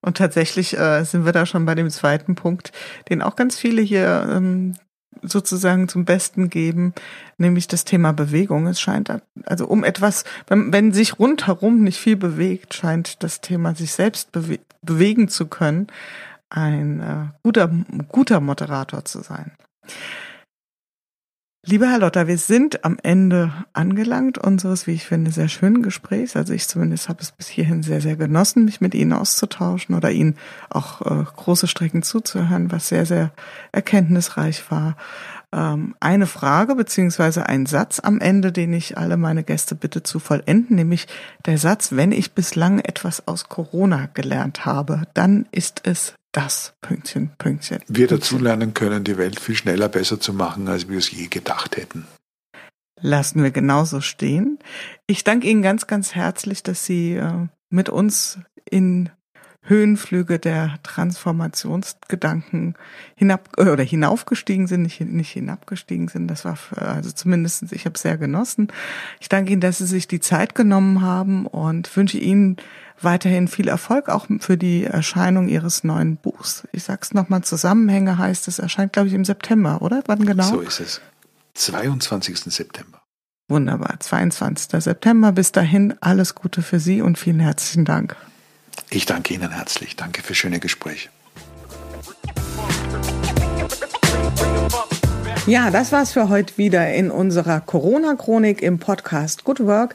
Und 0.00 0.16
tatsächlich 0.16 0.78
äh, 0.78 1.04
sind 1.04 1.24
wir 1.24 1.32
da 1.32 1.46
schon 1.46 1.66
bei 1.66 1.74
dem 1.74 1.90
zweiten 1.90 2.34
Punkt, 2.34 2.72
den 3.08 3.22
auch 3.22 3.36
ganz 3.36 3.56
viele 3.56 3.82
hier 3.82 4.28
ähm, 4.30 4.74
sozusagen 5.22 5.88
zum 5.88 6.04
Besten 6.04 6.50
geben, 6.50 6.94
nämlich 7.38 7.68
das 7.68 7.84
Thema 7.84 8.12
Bewegung. 8.12 8.66
Es 8.66 8.80
scheint, 8.80 9.12
also 9.44 9.66
um 9.66 9.84
etwas, 9.84 10.24
wenn, 10.46 10.72
wenn 10.72 10.92
sich 10.92 11.18
rundherum 11.18 11.82
nicht 11.82 11.98
viel 11.98 12.16
bewegt, 12.16 12.74
scheint 12.74 13.22
das 13.22 13.40
Thema 13.40 13.74
sich 13.74 13.92
selbst 13.92 14.32
bewe 14.32 14.58
bewegen 14.82 15.26
zu 15.26 15.46
können, 15.46 15.88
ein 16.48 17.00
äh, 17.00 17.38
guter, 17.42 17.68
guter 18.08 18.40
Moderator 18.40 19.04
zu 19.04 19.20
sein. 19.20 19.50
Lieber 21.68 21.90
Herr 21.90 21.98
Lotter, 21.98 22.28
wir 22.28 22.38
sind 22.38 22.84
am 22.84 22.96
Ende 23.02 23.52
angelangt 23.72 24.38
unseres, 24.38 24.86
wie 24.86 24.92
ich 24.92 25.04
finde, 25.04 25.32
sehr 25.32 25.48
schönen 25.48 25.82
Gesprächs. 25.82 26.36
Also 26.36 26.52
ich 26.52 26.68
zumindest 26.68 27.08
habe 27.08 27.20
es 27.22 27.32
bis 27.32 27.48
hierhin 27.48 27.82
sehr, 27.82 28.00
sehr 28.00 28.14
genossen, 28.14 28.64
mich 28.64 28.80
mit 28.80 28.94
Ihnen 28.94 29.12
auszutauschen 29.12 29.96
oder 29.96 30.12
Ihnen 30.12 30.36
auch 30.70 31.00
äh, 31.02 31.24
große 31.24 31.66
Strecken 31.66 32.04
zuzuhören, 32.04 32.70
was 32.70 32.86
sehr, 32.86 33.04
sehr 33.04 33.32
erkenntnisreich 33.72 34.70
war. 34.70 34.96
Ähm, 35.52 35.96
eine 35.98 36.28
Frage 36.28 36.76
beziehungsweise 36.76 37.46
ein 37.46 37.66
Satz 37.66 37.98
am 37.98 38.20
Ende, 38.20 38.52
den 38.52 38.72
ich 38.72 38.96
alle 38.96 39.16
meine 39.16 39.42
Gäste 39.42 39.74
bitte 39.74 40.04
zu 40.04 40.20
vollenden, 40.20 40.76
nämlich 40.76 41.08
der 41.46 41.58
Satz, 41.58 41.90
wenn 41.90 42.12
ich 42.12 42.30
bislang 42.30 42.78
etwas 42.78 43.26
aus 43.26 43.48
Corona 43.48 44.08
gelernt 44.14 44.66
habe, 44.66 45.02
dann 45.14 45.48
ist 45.50 45.80
es 45.82 46.14
das 46.36 46.74
Pünktchen, 46.82 47.30
Pünktchen. 47.38 47.78
Wir 47.88 48.08
dazulernen 48.08 48.74
können, 48.74 49.04
die 49.04 49.16
Welt 49.16 49.40
viel 49.40 49.56
schneller 49.56 49.88
besser 49.88 50.20
zu 50.20 50.34
machen, 50.34 50.68
als 50.68 50.86
wir 50.88 50.98
es 50.98 51.10
je 51.10 51.28
gedacht 51.28 51.78
hätten. 51.78 52.06
Lassen 53.00 53.42
wir 53.42 53.50
genauso 53.50 54.02
stehen. 54.02 54.58
Ich 55.06 55.24
danke 55.24 55.48
Ihnen 55.48 55.62
ganz, 55.62 55.86
ganz 55.86 56.14
herzlich, 56.14 56.62
dass 56.62 56.84
Sie 56.84 57.14
äh, 57.14 57.46
mit 57.70 57.88
uns 57.88 58.38
in 58.68 59.10
Höhenflüge 59.62 60.38
der 60.38 60.78
Transformationsgedanken 60.82 62.74
hinab 63.16 63.48
äh, 63.56 63.70
oder 63.70 63.82
hinaufgestiegen 63.82 64.66
sind, 64.66 64.82
nicht, 64.82 65.00
nicht 65.00 65.32
hinabgestiegen 65.32 66.08
sind. 66.08 66.28
Das 66.28 66.44
war 66.44 66.58
also 66.76 67.10
zumindest 67.12 67.72
ich 67.72 67.86
habe 67.86 67.98
sehr 67.98 68.18
genossen. 68.18 68.68
Ich 69.20 69.28
danke 69.28 69.52
Ihnen, 69.52 69.60
dass 69.60 69.78
Sie 69.78 69.86
sich 69.86 70.06
die 70.06 70.20
Zeit 70.20 70.54
genommen 70.54 71.00
haben 71.00 71.46
und 71.46 71.94
wünsche 71.96 72.18
Ihnen 72.18 72.56
weiterhin 73.00 73.48
viel 73.48 73.68
Erfolg 73.68 74.08
auch 74.08 74.26
für 74.40 74.56
die 74.56 74.84
Erscheinung 74.84 75.48
Ihres 75.48 75.84
neuen 75.84 76.16
Buchs. 76.16 76.66
Ich 76.72 76.84
sag's 76.84 77.14
nochmal, 77.14 77.42
Zusammenhänge 77.42 78.18
heißt 78.18 78.48
es, 78.48 78.58
erscheint 78.58 78.92
glaube 78.92 79.08
ich 79.08 79.14
im 79.14 79.24
September, 79.24 79.82
oder? 79.82 80.02
Wann 80.06 80.24
genau? 80.24 80.48
So 80.48 80.60
ist 80.60 80.80
es. 80.80 81.00
22. 81.54 82.38
September. 82.38 83.02
Wunderbar, 83.48 84.00
22. 84.00 84.82
September. 84.82 85.32
Bis 85.32 85.52
dahin 85.52 85.94
alles 86.00 86.34
Gute 86.34 86.62
für 86.62 86.80
Sie 86.80 87.00
und 87.00 87.16
vielen 87.18 87.40
herzlichen 87.40 87.84
Dank. 87.84 88.16
Ich 88.90 89.06
danke 89.06 89.34
Ihnen 89.34 89.50
herzlich. 89.50 89.96
Danke 89.96 90.22
für 90.22 90.34
schöne 90.34 90.60
Gespräche. 90.60 91.08
Ja, 95.46 95.70
das 95.70 95.92
war's 95.92 96.12
für 96.12 96.28
heute 96.28 96.58
wieder 96.58 96.92
in 96.92 97.08
unserer 97.08 97.60
Corona-Chronik 97.60 98.62
im 98.62 98.80
Podcast 98.80 99.44
Good 99.44 99.60
Work, 99.60 99.94